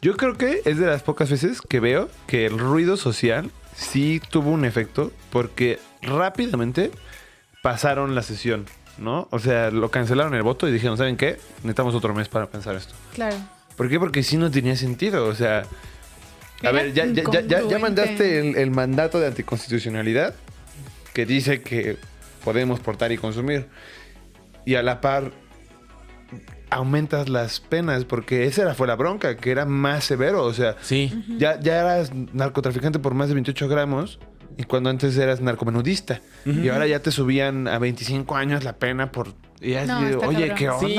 yo 0.00 0.16
creo 0.16 0.36
que 0.38 0.60
es 0.64 0.78
de 0.78 0.86
las 0.86 1.02
pocas 1.02 1.28
veces 1.28 1.60
que 1.60 1.80
veo 1.80 2.08
que 2.28 2.46
el 2.46 2.56
ruido 2.56 2.96
social 2.96 3.50
sí 3.74 4.20
tuvo 4.30 4.50
un 4.50 4.64
efecto 4.64 5.10
porque 5.30 5.80
rápidamente 6.02 6.90
pasaron 7.62 8.14
la 8.14 8.22
sesión, 8.22 8.66
¿no? 8.98 9.28
O 9.30 9.38
sea, 9.38 9.70
lo 9.70 9.90
cancelaron 9.90 10.34
el 10.34 10.42
voto 10.42 10.68
y 10.68 10.72
dijeron, 10.72 10.96
¿saben 10.96 11.16
qué? 11.16 11.38
Necesitamos 11.58 11.94
otro 11.94 12.14
mes 12.14 12.28
para 12.28 12.46
pensar 12.46 12.74
esto. 12.76 12.94
Claro. 13.14 13.36
¿Por 13.76 13.88
qué? 13.88 13.98
Porque 13.98 14.22
sí 14.22 14.36
no 14.36 14.50
tenía 14.50 14.76
sentido, 14.76 15.26
o 15.26 15.34
sea... 15.34 15.60
A 16.62 16.68
Era 16.68 16.72
ver, 16.72 16.92
ya, 16.92 17.06
ya, 17.06 17.12
ya, 17.14 17.22
ya- 17.22 17.40
ya 17.40 17.44
incongruente. 17.58 17.78
mandaste 17.78 18.38
el, 18.50 18.56
el 18.56 18.70
mandato 18.70 19.18
de 19.18 19.26
anticonstitucionalidad 19.28 20.34
que 21.14 21.24
dice 21.24 21.62
que 21.62 21.96
podemos 22.44 22.80
portar 22.80 23.12
y 23.12 23.16
consumir. 23.16 23.68
Y 24.66 24.74
a 24.74 24.82
la 24.82 25.00
par 25.00 25.32
aumentas 26.68 27.28
las 27.30 27.60
penas 27.60 28.04
porque 28.04 28.44
esa 28.44 28.62
era, 28.62 28.74
fue 28.74 28.86
la 28.86 28.94
bronca, 28.94 29.36
que 29.36 29.50
era 29.50 29.64
más 29.64 30.04
severo. 30.04 30.44
O 30.44 30.52
sea, 30.52 30.76
Sí. 30.82 31.24
ya, 31.38 31.58
ya 31.60 31.80
eras 31.80 32.12
narcotraficante 32.14 32.98
por 32.98 33.14
más 33.14 33.28
de 33.28 33.34
28 33.34 33.66
gramos 33.68 34.18
y 34.56 34.64
cuando 34.64 34.90
antes 34.90 35.16
eras 35.16 35.40
narcomenudista. 35.40 36.20
Y 36.44 36.68
ahora 36.68 36.86
ya 36.86 37.00
te 37.00 37.10
subían 37.10 37.68
a 37.68 37.78
25 37.78 38.36
años 38.36 38.64
la 38.64 38.74
pena 38.74 39.10
por... 39.12 39.34
Y 39.60 39.72
No, 39.72 40.06
está 40.06 40.28
oye, 40.28 40.48
cabrón. 40.54 40.80
¿qué 40.80 40.86
Sí. 40.86 40.96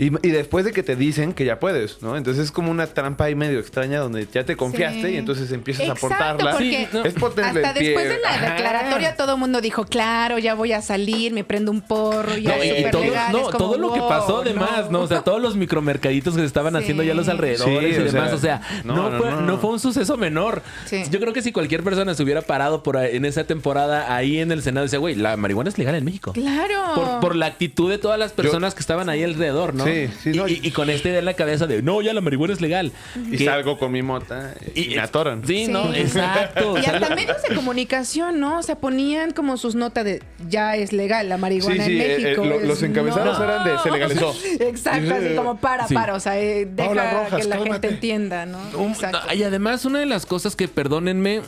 Y, 0.00 0.26
y 0.26 0.30
después 0.30 0.64
de 0.64 0.72
que 0.72 0.82
te 0.82 0.96
dicen 0.96 1.34
que 1.34 1.44
ya 1.44 1.60
puedes, 1.60 2.00
¿no? 2.00 2.16
Entonces 2.16 2.44
es 2.46 2.50
como 2.52 2.70
una 2.70 2.86
trampa 2.86 3.24
ahí 3.24 3.34
medio 3.34 3.58
extraña 3.60 4.00
donde 4.00 4.26
ya 4.32 4.44
te 4.44 4.56
confiaste 4.56 5.02
Sí. 5.08 5.14
y 5.14 5.16
entonces 5.18 5.52
empiezas 5.52 5.82
Exacto, 5.82 6.06
a 6.06 6.08
portarla. 6.08 6.50
porque 6.52 6.70
Sí, 6.70 6.88
no. 6.92 7.04
Es 7.04 7.14
hasta 7.16 7.72
después 7.74 8.08
de 8.08 8.18
la 8.18 8.28
Ajá. 8.30 8.50
declaratoria 8.54 9.16
todo 9.16 9.34
el 9.34 9.38
mundo 9.38 9.60
dijo, 9.60 9.84
claro, 9.84 10.38
ya 10.38 10.54
voy 10.54 10.72
a 10.72 10.80
salir, 10.80 11.32
me 11.34 11.44
prendo 11.44 11.70
un 11.70 11.82
porro, 11.82 12.34
ya 12.38 12.56
No, 12.56 12.62
es 12.62 12.86
y, 12.86 12.90
todo, 12.90 13.02
legal. 13.02 13.32
no, 13.32 13.42
como, 13.42 13.58
todo 13.58 13.78
lo 13.78 13.92
que 13.92 14.00
wow, 14.00 14.08
pasó 14.08 14.38
además, 14.40 14.90
¿no? 14.90 15.00
O 15.00 15.06
sea, 15.06 15.20
todos 15.20 15.40
los 15.42 15.54
micromercaditos 15.56 16.34
que 16.34 16.40
se 16.40 16.46
estaban 16.46 16.72
Sí. 16.74 16.78
haciendo 16.78 17.02
ya 17.02 17.12
a 17.12 17.16
los 17.16 17.28
alrededores 17.28 17.94
Sí, 17.96 18.00
y 18.02 18.02
o 18.02 18.04
demás. 18.10 18.28
sea, 18.30 18.34
o 18.34 18.38
sea, 18.38 18.82
no, 18.84 18.94
no, 18.96 19.10
no, 19.10 19.18
fue, 19.18 19.30
no. 19.32 19.40
no 19.42 19.58
fue 19.58 19.70
un 19.70 19.80
suceso 19.80 20.16
menor. 20.16 20.62
Sí. 20.86 21.02
Yo 21.10 21.20
creo 21.20 21.32
que 21.34 21.42
si 21.42 21.52
cualquier 21.52 21.82
persona 21.82 22.14
se 22.14 22.22
hubiera 22.22 22.40
parado 22.42 22.82
por 22.82 22.96
ahí- 22.96 23.16
en 23.16 23.26
esa 23.26 23.44
temporada 23.44 24.14
ahí 24.14 24.38
en 24.38 24.50
el 24.50 24.62
Senado, 24.62 24.84
decía, 24.84 24.98
güey, 24.98 25.14
la 25.14 25.36
marihuana 25.36 25.68
es 25.68 25.76
legal 25.76 25.94
en 25.94 26.04
México. 26.06 26.32
Claro. 26.32 26.94
Por, 26.94 27.20
por 27.20 27.36
la 27.36 27.46
actitud 27.46 27.90
de 27.90 27.98
todas 27.98 28.18
las 28.18 28.32
personas 28.32 28.74
que 28.74 28.80
estaban 28.80 29.10
ahí 29.10 29.22
alrededor, 29.24 29.74
¿no? 29.74 29.89
Sí, 29.90 30.08
sí, 30.22 30.30
y, 30.30 30.36
no, 30.38 30.48
y- 30.48 30.60
y 30.62 30.70
con 30.70 30.88
esta 30.90 31.08
idea 31.08 31.18
en 31.18 31.24
la 31.24 31.34
cabeza 31.34 31.66
de, 31.66 31.82
no, 31.82 32.00
ya 32.02 32.12
la 32.12 32.20
marihuana 32.20 32.52
es 32.54 32.60
legal. 32.60 32.92
Y 33.30 33.36
Que- 33.36 33.44
salgo 33.44 33.78
con 33.78 33.92
mi 33.92 34.02
mota 34.02 34.54
y, 34.74 34.90
me 34.90 35.00
atoran. 35.00 35.46
Sí, 35.46 35.66
Sí. 35.66 35.72
no, 35.72 35.92
exacto. 35.94 36.76
Y 36.78 36.84
hasta 36.86 37.14
medios 37.14 37.42
de 37.48 37.54
comunicación, 37.54 38.40
¿no? 38.40 38.58
O 38.58 38.62
sea, 38.62 38.76
ponían 38.76 39.32
como 39.32 39.56
sus 39.56 39.74
notas 39.74 40.04
de 40.04 40.22
ya 40.48 40.76
es 40.76 40.92
legal 40.92 41.28
la 41.28 41.36
marihuana 41.38 41.84
Sí, 41.84 41.90
sí, 41.90 42.00
en 42.00 42.10
eh, 42.10 42.18
México. 42.22 42.44
eh, 42.44 42.48
lo- 42.48 42.54
Es- 42.60 42.66
los 42.68 42.82
encabezados 42.82 43.38
no. 43.38 43.44
eran 43.44 43.64
de 43.64 43.78
se 43.82 43.90
legalizó. 43.90 44.34
Exacto, 44.60 45.14
así 45.14 45.34
como 45.36 45.56
para, 45.58 45.86
Sí. 45.88 45.94
para. 45.94 46.14
O 46.14 46.20
sea, 46.20 46.38
eh, 46.40 46.66
deja 46.70 46.88
Rojas, 47.24 47.40
que 47.42 47.48
la 47.48 47.56
cálmate. 47.56 47.70
gente 47.72 47.88
entienda, 47.88 48.46
¿no? 48.46 48.58
Un- 48.78 48.92
Exacto. 48.92 49.18
y 49.34 49.42
además, 49.42 49.84
una 49.84 49.98
de 50.00 50.06
las 50.06 50.26
cosas 50.26 50.56
que, 50.56 50.68
perdónenme, 50.68 51.42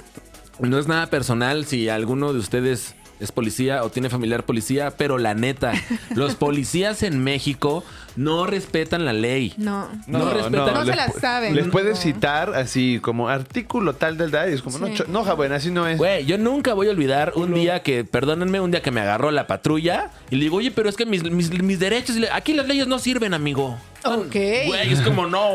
no 0.61 0.79
es 0.79 0.87
nada 0.87 1.07
personal 1.09 1.65
si 1.67 1.89
alguno 1.89 2.33
de 2.33 2.39
ustedes 2.39 2.95
es 3.21 3.31
policía 3.33 3.85
o 3.85 3.91
tiene 3.91 4.11
familiar 4.11 4.45
policía, 4.45 4.93
pero 4.97 5.17
la 5.17 5.35
neta, 5.35 5.73
los 6.15 6.35
policías 6.35 7.03
en 7.05 7.23
México 7.23 7.85
no 8.17 8.47
respetan 8.47 9.05
la 9.05 9.13
ley. 9.13 9.55
No. 9.57 9.89
No 10.07 10.31
respetan- 10.33 10.73
No 10.75 10.81
se 10.81 10.87
les 10.87 10.97
la 10.97 11.09
saben. 11.13 11.55
Les 11.55 11.67
No. 11.67 11.73
puedes 11.73 11.99
citar 11.99 12.55
así 12.55 12.99
como 13.01 13.29
artículo 13.29 13.95
tal 13.95 14.17
del 14.17 14.31
DAI. 14.31 14.53
Es 14.55 14.63
como, 14.63 14.79
no, 14.79 14.87
Sí. 14.89 14.95
cho- 14.97 15.05
no, 15.09 15.25
joven, 15.25 15.53
así 15.53 15.71
no 15.71 15.87
es. 15.89 15.99
Güey, 15.99 16.25
yo 16.27 16.39
nunca 16.39 16.75
voy 16.75 16.89
a 16.89 16.91
olvidar 16.91 17.33
un 17.37 17.55
día 17.55 17.83
que, 17.83 18.05
perdónenme, 18.05 18.61
un 18.61 18.71
día 18.71 18.83
que 18.83 18.91
me 18.91 19.01
agarró 19.01 19.31
la 19.31 19.47
patrulla 19.47 20.11
y 20.31 20.37
le 20.37 20.43
digo, 20.45 20.57
oye, 20.59 20.71
pero 20.71 20.89
es 20.89 20.97
que 20.97 21.07
mis, 21.07 21.23
mis- 21.25 21.51
mis 21.63 21.79
derechos, 21.79 22.17
aquí 22.33 22.53
las 22.55 22.67
leyes 22.67 22.87
no 22.87 22.99
sirven, 22.99 23.35
amigo. 23.35 23.79
Ok. 24.05 24.33
Güey, 24.67 24.93
es 24.93 25.01
como, 25.03 25.27
no, 25.27 25.49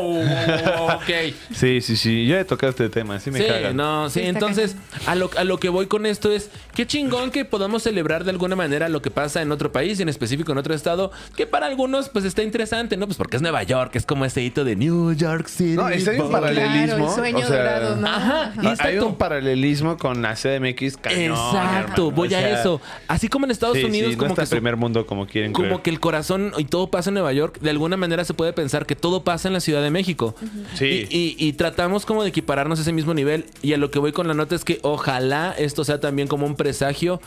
ok. 0.94 1.34
Sí, 1.54 1.80
sí, 1.80 1.96
sí. 1.96 2.26
Yo 2.26 2.38
he 2.38 2.44
tocado 2.44 2.70
este 2.70 2.88
tema. 2.88 3.20
Sí 3.20 3.30
me 3.30 3.40
Sí, 3.40 3.46
cagan. 3.46 3.76
no, 3.76 4.08
sí, 4.10 4.20
entonces 4.22 4.76
a 5.06 5.14
lo, 5.14 5.30
a 5.36 5.44
lo 5.44 5.58
que 5.60 5.68
voy 5.68 5.86
con 5.86 6.06
esto 6.06 6.32
es 6.32 6.50
qué 6.74 6.86
chingón 6.86 7.30
que 7.30 7.44
podamos 7.44 7.82
celebrar 7.82 8.24
de 8.24 8.30
alguna 8.30 8.56
manera 8.56 8.88
lo 8.88 9.02
que 9.02 9.10
pasa 9.10 9.42
en 9.42 9.52
otro 9.52 9.70
país 9.72 9.98
y 9.98 10.02
en 10.02 10.08
específico 10.08 10.52
en 10.52 10.58
otro 10.58 10.74
estado, 10.74 11.12
que 11.36 11.46
para 11.46 11.66
algunos 11.66 12.08
pues 12.08 12.24
está 12.24 12.42
interesante, 12.48 12.96
¿no? 12.96 13.06
Pues 13.06 13.16
porque 13.16 13.36
es 13.36 13.42
Nueva 13.42 13.62
York, 13.62 13.92
es 13.94 14.04
como 14.04 14.24
ese 14.24 14.42
hito 14.42 14.64
de 14.64 14.74
New 14.76 15.12
York 15.14 15.46
City. 15.48 15.76
No, 15.76 15.90
y 15.92 16.00
si 16.00 16.10
hay 16.10 16.18
un 16.20 16.30
paralelismo. 16.32 16.96
Claro, 16.96 17.08
el 17.08 17.14
sueño 17.14 17.38
o 17.38 17.48
sea, 17.48 17.56
dorado, 17.58 17.96
¿no? 17.96 18.08
Ajá, 18.08 18.52
y 18.62 18.66
está 18.66 18.84
Hay 18.88 18.98
un 18.98 19.14
paralelismo 19.16 19.96
con 19.96 20.20
la 20.22 20.34
CDMX 20.34 20.96
cañón, 20.96 21.32
Exacto, 21.32 21.58
hermano. 22.02 22.10
voy 22.10 22.34
O 22.34 22.36
a 22.36 22.48
eso. 22.50 22.80
Así 23.06 23.28
como 23.28 23.44
en 23.46 23.50
Estados 23.52 23.76
sí, 23.78 23.84
Unidos, 23.84 24.10
sí, 24.10 24.16
no 24.16 24.20
como 24.22 24.30
está 24.32 24.42
que 24.42 24.46
su- 24.46 24.50
primer 24.56 24.76
mundo 24.76 25.06
como 25.06 25.26
quieren 25.26 25.52
como 25.52 25.68
creer. 25.68 25.82
que 25.82 25.90
el 25.90 26.00
corazón 26.00 26.52
y 26.58 26.64
todo 26.64 26.90
pasa 26.90 27.10
en 27.10 27.14
Nueva 27.14 27.32
York, 27.32 27.58
de 27.60 27.70
alguna 27.70 27.96
manera 27.96 28.24
se 28.24 28.34
puede 28.34 28.52
pensar 28.52 28.86
que 28.86 28.96
todo 28.96 29.22
pasa 29.22 29.48
en 29.48 29.54
la 29.54 29.60
Ciudad 29.60 29.82
de 29.82 29.90
México. 29.90 30.34
Sí. 30.74 31.06
Y, 31.10 31.16
y- 31.38 31.48
y 31.48 31.52
tratamos 31.52 32.06
como 32.06 32.22
de 32.22 32.30
equipararnos 32.30 32.78
a 32.78 32.82
ese 32.82 32.92
mismo 32.92 33.14
nivel. 33.14 33.44
Y 33.62 33.72
a 33.72 33.76
lo 33.76 33.90
que 33.90 33.98
voy 33.98 34.12
con 34.12 34.26
la 34.28 34.34
nota 34.34 34.54
es 34.54 34.64
que 34.64 34.78
ojalá 34.82 35.54
esto 35.58 35.84
sea 35.84 36.00
también 36.00 36.28
como 36.28 36.46
un 36.46 36.56
presagio 36.56 37.20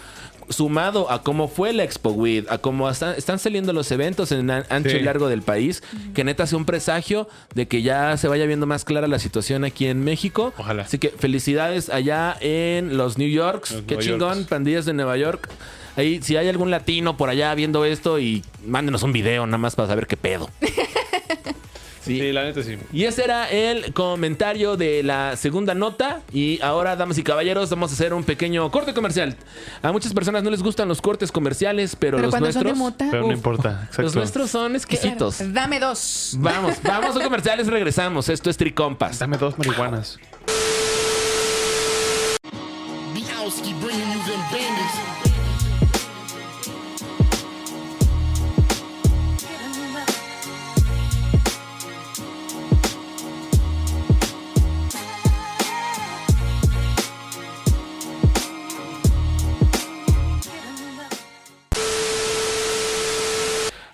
sumado 0.52 1.10
a 1.12 1.24
cómo 1.24 1.48
fue 1.48 1.74
la 1.74 1.84
Expo 1.84 2.12
WID, 2.12 2.46
a 2.50 2.58
cómo 2.60 2.90
están 2.90 3.40
saliendo 3.40 3.74
los 3.74 3.92
eventos 3.92 4.32
en 4.32 4.50
an- 4.52 4.66
ancho 4.70 4.90
Sí. 4.92 4.98
y 4.98 5.02
largo 5.02 5.28
del 5.30 5.42
país, 5.42 5.84
que 6.14 6.24
neta 6.24 6.46
sea 6.48 6.58
un 6.58 6.66
presagio 6.66 7.28
de 7.56 7.68
que 7.68 7.82
ya 7.82 8.16
se 8.18 8.28
vaya 8.28 8.46
viendo 8.46 8.66
más 8.68 8.86
clara 8.86 9.08
la 9.08 9.20
situación 9.20 9.64
aquí 9.64 9.88
en 9.88 10.04
México. 10.04 10.54
Ojalá. 10.58 10.84
Así 10.84 10.98
que 10.98 11.10
felicidades 11.10 11.90
allá 11.90 12.36
en 12.42 12.98
los 12.98 13.18
New 13.18 13.30
Yorks. 13.30 13.72
Los 13.72 13.82
Qué 13.84 13.96
Nueva 13.96 14.02
chingón, 14.04 14.34
Yorks. 14.36 14.50
pandillas 14.50 14.86
de 14.86 14.94
Nueva 14.94 15.18
York. 15.18 15.50
Ahí, 15.98 16.22
si 16.22 16.38
hay 16.38 16.48
algún 16.48 16.72
latino 16.72 17.18
por 17.18 17.30
allá 17.30 17.54
viendo 17.54 17.84
esto 17.84 18.18
y 18.18 18.44
mándenos 18.66 19.04
un 19.04 19.12
video 19.12 19.46
nada 19.46 19.58
más 19.58 19.76
para 19.76 19.90
saber 19.90 20.08
qué 20.08 20.16
pedo. 20.16 20.50
Sí. 22.20 22.32
la 22.32 22.44
neta 22.44 22.64
sí. 22.64 22.78
Y 22.94 23.04
ese 23.06 23.24
era 23.24 23.50
el 23.50 23.94
comentario 23.94 24.78
de 24.78 25.04
la 25.04 25.36
segunda 25.38 25.74
nota. 25.74 26.22
Y 26.34 26.62
ahora, 26.62 26.96
damas 26.96 27.18
y 27.18 27.24
caballeros, 27.24 27.70
vamos 27.70 27.92
a 27.92 27.94
hacer 27.94 28.14
un 28.14 28.24
pequeño 28.24 28.70
corte 28.72 28.94
comercial. 28.94 29.36
A 29.82 29.92
muchas 29.92 30.14
personas 30.14 30.44
no 30.44 30.50
les 30.50 30.64
gustan 30.64 30.88
los 30.88 31.02
cortes 31.02 31.32
comerciales, 31.32 31.96
pero, 31.96 32.18
Pero 32.18 32.28
los 32.28 32.34
son 32.34 32.42
nuestros. 32.44 32.66
de 32.66 32.74
mota. 32.74 33.08
Pero 33.12 33.28
no 33.28 33.34
importa. 33.34 33.82
Exacto. 33.84 34.02
Los 34.04 34.16
nuestros 34.16 34.50
son 34.52 34.76
exquisitos. 34.76 35.38
Claro. 35.38 35.52
Dame 35.54 35.80
dos. 35.80 36.36
Vamos, 36.40 36.76
vamos 36.84 37.16
a 37.16 37.24
comerciales, 37.24 37.68
regresamos. 37.68 38.30
Esto 38.30 38.50
es 38.50 38.58
Tricompas. 38.58 39.20
Dame 39.20 39.38
dos 39.38 39.58
marihuanas. 39.58 40.20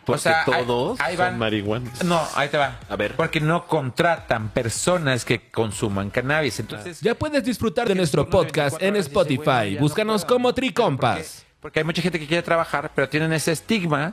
Porque 0.07 0.17
O 0.17 0.21
sea, 0.23 0.39
ahí- 0.39 0.45
todos 0.65 0.99
ahí 1.01 1.15
Son 1.17 1.25
van. 1.25 1.37
marihuanas. 1.37 2.03
No, 2.03 2.19
ahí 2.33 2.47
te 2.49 2.57
va. 2.57 2.79
A 2.89 2.95
ver. 2.95 3.15
Porque 3.15 3.39
no 3.41 3.67
contratan 3.67 4.49
personas 4.49 5.25
que 5.25 5.51
consuman 5.51 6.09
cannabis. 6.09 6.59
Entonces, 6.61 7.01
Ya 7.01 7.13
puedes 7.13 7.43
disfrutar 7.43 7.87
de 7.87 7.93
nuestro 7.93 8.27
podcast 8.29 8.81
en 8.81 8.95
Spotify. 8.95 9.77
Búscanos 9.79 10.23
como 10.25 10.53
Tricompas. 10.53 11.43
Porque 11.59 11.79
hay 11.81 11.83
mucha 11.85 12.01
gente 12.01 12.19
que 12.19 12.25
quiere 12.25 12.41
trabajar, 12.41 12.89
pero 12.95 13.09
tienen 13.09 13.33
ese 13.33 13.51
estigma. 13.51 14.11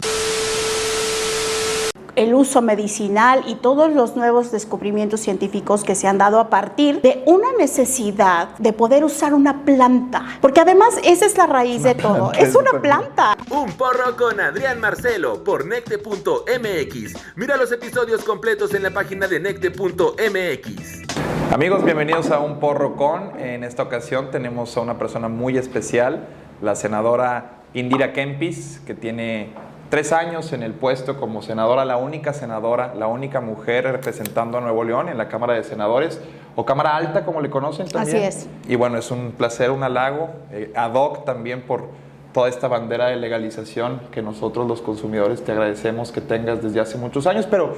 El 2.17 2.35
uso 2.35 2.63
medicinal 2.63 3.43
y 3.47 3.57
todos 3.57 3.93
los 3.93 4.17
nuevos 4.17 4.51
descubrimientos 4.53 5.21
científicos 5.21 5.85
que 5.85 5.95
se 5.95 6.07
han 6.07 6.19
dado 6.19 6.39
a 6.39 6.49
partir 6.49 7.01
de 7.01 7.23
una 7.27 7.49
necesidad 7.59 8.51
de 8.59 8.73
poder 8.73 9.05
usar 9.05 9.35
una 9.35 9.65
planta. 9.65 10.25
Porque 10.41 10.61
además 10.61 10.99
esa 11.05 11.27
es 11.27 11.37
la 11.37 11.47
raíz 11.47 11.83
de 11.83 11.95
todo. 11.95 12.33
Es 12.33 12.55
una 12.55 12.81
planta. 12.81 13.37
Un 13.51 13.73
porro 13.73 14.17
con 14.17 14.41
Adrián 14.41 14.81
Marcelo 14.81 15.43
por 15.45 15.67
necte.mx. 15.67 17.15
Mira 17.37 17.57
los 17.57 17.73
episodios 17.73 18.25
completos 18.25 18.75
en 18.75 18.83
la 18.83 18.91
página 18.91 19.27
de 19.27 19.41
necte.mx. 19.41 21.05
Amigos, 21.53 21.85
bienvenidos 21.85 22.31
a 22.31 22.41
Un 22.41 22.59
Porro 22.59 22.97
Con. 22.97 23.39
En 23.39 23.65
esta 23.65 23.83
ocasión 23.83 24.31
tenemos 24.31 24.77
a 24.77 24.81
una 24.81 24.99
persona 24.99 25.29
muy 25.29 25.57
especial, 25.57 26.27
la 26.61 26.75
senadora 26.75 27.63
Indira 27.75 28.13
Kempis, 28.13 28.81
que 28.87 28.95
tiene 28.95 29.53
tres 29.91 30.13
años 30.13 30.53
en 30.53 30.63
el 30.63 30.73
puesto 30.73 31.19
como 31.21 31.43
senadora, 31.43 31.85
la 31.85 31.97
única 31.97 32.33
senadora, 32.33 32.95
la 32.95 33.07
única 33.07 33.41
mujer 33.41 33.85
representando 33.85 34.59
a 34.59 34.61
Nuevo 34.61 34.83
León 34.85 35.09
en 35.09 35.19
la 35.19 35.29
Cámara 35.29 35.55
de 35.55 35.63
Senadores, 35.65 36.21
o 36.57 36.65
Cámara 36.65 36.97
Alta, 36.97 37.25
como 37.25 37.41
le 37.41 37.51
conocen 37.51 37.89
también. 37.89 38.17
Así 38.25 38.27
es. 38.27 38.47
Y 38.69 38.77
bueno, 38.77 38.99
es 38.99 39.11
un 39.11 39.33
placer, 39.33 39.71
un 39.71 39.83
halago, 39.83 40.31
eh, 40.53 40.73
ad 40.75 40.95
hoc 40.95 41.25
también 41.25 41.63
por 41.63 41.89
toda 42.33 42.49
esta 42.49 42.67
bandera 42.69 43.07
de 43.09 43.17
legalización 43.17 44.01
que 44.11 44.21
nosotros 44.23 44.67
los 44.67 44.83
consumidores 44.83 45.45
te 45.45 45.53
agradecemos 45.53 46.11
que 46.11 46.21
tengas 46.21 46.63
desde 46.63 46.81
hace 46.81 46.99
muchos 46.99 47.27
años, 47.27 47.47
pero 47.51 47.75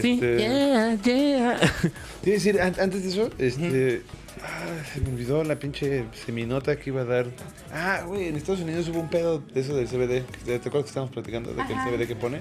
Sí, 0.00 0.12
Este- 0.12 0.36
yeah, 0.38 1.56
a 1.58 2.30
decir, 2.30 2.60
an- 2.60 2.74
antes 2.80 3.02
de 3.02 3.08
eso, 3.08 3.30
este. 3.38 4.02
Ah, 4.42 4.66
se 4.92 5.00
me 5.00 5.10
olvidó 5.10 5.44
la 5.44 5.58
pinche 5.58 6.04
seminota 6.24 6.76
que 6.76 6.90
iba 6.90 7.02
a 7.02 7.04
dar. 7.04 7.26
Ah, 7.72 8.02
güey, 8.06 8.28
en 8.28 8.36
Estados 8.36 8.60
Unidos 8.60 8.88
hubo 8.88 9.00
un 9.00 9.08
pedo 9.08 9.40
de 9.40 9.60
eso 9.60 9.74
del 9.74 9.86
CBD. 9.86 10.24
¿Te 10.44 10.56
acuerdas 10.56 10.84
que 10.84 10.88
estábamos 10.88 11.12
platicando 11.12 11.52
de 11.52 11.66
que 11.66 11.72
el 11.72 11.78
CBD 11.78 12.06
que 12.06 12.16
pone? 12.16 12.40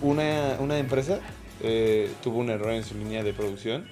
Una, 0.00 0.56
una 0.58 0.78
empresa 0.78 1.20
eh, 1.62 2.10
tuvo 2.22 2.38
un 2.38 2.50
error 2.50 2.72
en 2.72 2.84
su 2.84 2.96
línea 2.96 3.22
de 3.22 3.32
producción 3.32 3.86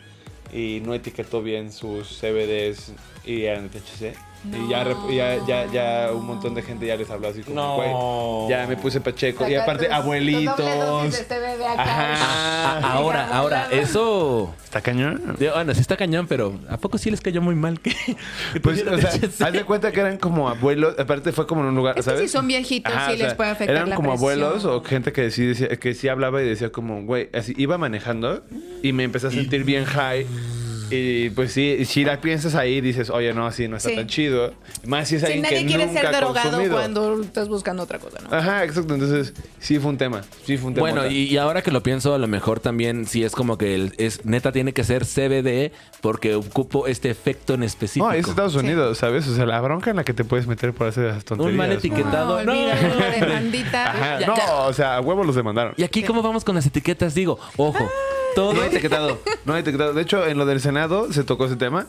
y 0.52 0.80
no 0.84 0.94
etiquetó 0.94 1.42
bien 1.42 1.72
sus 1.72 2.08
CBDs 2.18 2.92
y 3.24 3.42
eran 3.42 3.70
de 3.70 3.80
THC. 4.42 4.56
Y 4.56 4.68
ya, 4.70 4.84
ya, 5.10 5.46
ya, 5.46 5.66
ya 5.72 6.12
un 6.12 6.26
montón 6.26 6.54
de 6.54 6.62
gente 6.62 6.86
ya 6.86 6.96
les 6.96 7.10
habló 7.10 7.28
así 7.28 7.42
como, 7.42 7.54
No. 7.56 7.76
güey, 7.76 8.50
ya 8.50 8.66
me 8.66 8.76
puse 8.76 9.00
pacheco. 9.00 9.46
Y 9.48 9.54
aparte, 9.54 9.90
abuelitos. 9.90 10.60
Ajá. 11.76 12.78
Ah, 12.82 12.92
ahora, 12.94 13.28
ahora, 13.32 13.68
eso. 13.70 14.54
¿Está 14.64 14.80
cañón? 14.80 15.36
Bueno, 15.38 15.74
sí 15.74 15.80
está 15.80 15.96
cañón, 15.96 16.26
pero 16.28 16.58
¿a 16.68 16.76
poco 16.76 16.96
sí 16.98 17.10
les 17.10 17.20
cayó 17.20 17.42
muy 17.42 17.54
mal 17.56 17.80
que, 17.80 17.90
que 18.52 18.60
Pues, 18.60 18.84
o 18.86 18.98
sea, 18.98 19.10
haz 19.46 19.52
de 19.52 19.64
cuenta 19.64 19.90
que 19.92 20.00
eran 20.00 20.16
como 20.18 20.48
abuelos. 20.48 20.96
Aparte, 20.98 21.32
fue 21.32 21.46
como 21.46 21.62
en 21.62 21.68
un 21.68 21.74
lugar, 21.74 21.98
Es 21.98 22.04
que 22.04 22.10
¿sabes? 22.12 22.30
si 22.30 22.36
son 22.36 22.46
viejitos, 22.46 22.92
sí 23.10 23.16
les 23.16 23.34
puede 23.34 23.50
afectar 23.50 23.76
Eran 23.76 23.90
la 23.90 23.96
como 23.96 24.10
presión. 24.10 24.32
abuelos 24.42 24.64
o 24.64 24.82
gente 24.84 25.12
que 25.12 25.30
sí, 25.30 25.44
decía, 25.46 25.68
que 25.68 25.94
sí 25.94 26.08
hablaba 26.08 26.40
y 26.42 26.48
decía, 26.48 26.70
como, 26.70 27.02
güey, 27.04 27.28
así 27.34 27.52
iba 27.56 27.78
manejando 27.78 28.42
y 28.82 28.92
me 28.92 29.04
empecé 29.04 29.26
a 29.26 29.30
sentir 29.30 29.64
bien 29.64 29.84
high. 29.84 30.26
Y 30.90 31.30
pues 31.30 31.52
sí, 31.52 31.84
si 31.84 32.04
la 32.04 32.20
piensas 32.20 32.54
ahí, 32.54 32.80
dices, 32.80 33.10
oye, 33.10 33.32
no, 33.32 33.46
así 33.46 33.68
no 33.68 33.76
está 33.76 33.90
Sí. 33.90 33.96
tan 33.96 34.06
chido. 34.06 34.52
Más 34.86 35.08
si 35.08 35.16
es 35.16 35.20
Si 35.20 35.26
alguien 35.26 35.42
nadie 35.42 35.58
que 35.60 35.66
quiere 35.66 35.86
nunca 35.86 36.00
ser 36.00 36.06
ha 36.14 36.18
drogado 36.18 36.50
consumido. 36.50 36.72
cuando 36.74 37.20
estás 37.22 37.48
buscando 37.48 37.82
otra 37.82 37.98
cosa, 37.98 38.18
¿no? 38.22 38.36
Ajá, 38.36 38.64
exacto. 38.64 38.94
Entonces, 38.94 39.34
sí 39.58 39.78
fue 39.78 39.90
un 39.90 39.98
tema. 39.98 40.22
Sí 40.44 40.56
fue 40.56 40.68
un 40.68 40.74
tema. 40.74 40.90
Bueno, 40.90 41.06
y, 41.06 41.24
y 41.24 41.36
ahora 41.36 41.62
que 41.62 41.70
lo 41.70 41.82
pienso, 41.82 42.14
a 42.14 42.18
lo 42.18 42.26
mejor 42.28 42.60
también 42.60 43.06
sí 43.06 43.22
es 43.24 43.32
como 43.32 43.56
que 43.58 43.74
el- 43.74 43.92
es 43.98 44.24
neta 44.24 44.52
tiene 44.52 44.72
que 44.72 44.84
ser 44.84 45.04
CBD 45.04 45.72
porque 46.00 46.34
ocupo 46.34 46.86
este 46.86 47.10
efecto 47.10 47.54
en 47.54 47.62
específico. 47.62 48.06
No, 48.08 48.12
es 48.12 48.26
Estados 48.26 48.54
Unidos, 48.54 48.98
¿sabes? 48.98 49.26
O 49.28 49.34
sea, 49.34 49.46
la 49.46 49.60
bronca 49.60 49.90
en 49.90 49.96
la 49.96 50.04
que 50.04 50.14
te 50.14 50.24
puedes 50.24 50.46
meter 50.46 50.72
por 50.72 50.86
hacer 50.88 51.06
esas 51.06 51.24
tonterías. 51.24 51.52
Un 51.52 51.56
mal 51.56 51.72
etiquetado. 51.72 52.42
No, 52.44 52.52
No. 52.54 52.60
olvídalo, 52.60 53.26
demandita. 53.26 53.90
Ajá, 53.90 54.20
Ya, 54.20 54.26
no, 54.26 54.36
ya. 54.36 54.54
o 54.56 54.72
sea, 54.72 54.96
a 54.96 55.00
huevos 55.00 55.26
los 55.26 55.36
demandaron. 55.36 55.74
¿Y 55.76 55.82
aquí 55.82 56.02
cómo 56.02 56.22
vamos 56.22 56.44
con 56.44 56.54
las 56.54 56.66
etiquetas? 56.66 57.14
Digo, 57.14 57.38
ojo, 57.56 57.88
todo. 58.34 58.54
No 58.54 58.64
etiquetado, 58.64 59.20
no 59.44 59.56
etiquetado. 59.56 59.92
De 59.92 60.02
hecho, 60.02 60.26
en 60.26 60.38
lo 60.38 60.46
del 60.46 60.60
Senado 60.60 61.12
se 61.12 61.24
tocó 61.24 61.46
ese 61.46 61.56
tema 61.56 61.86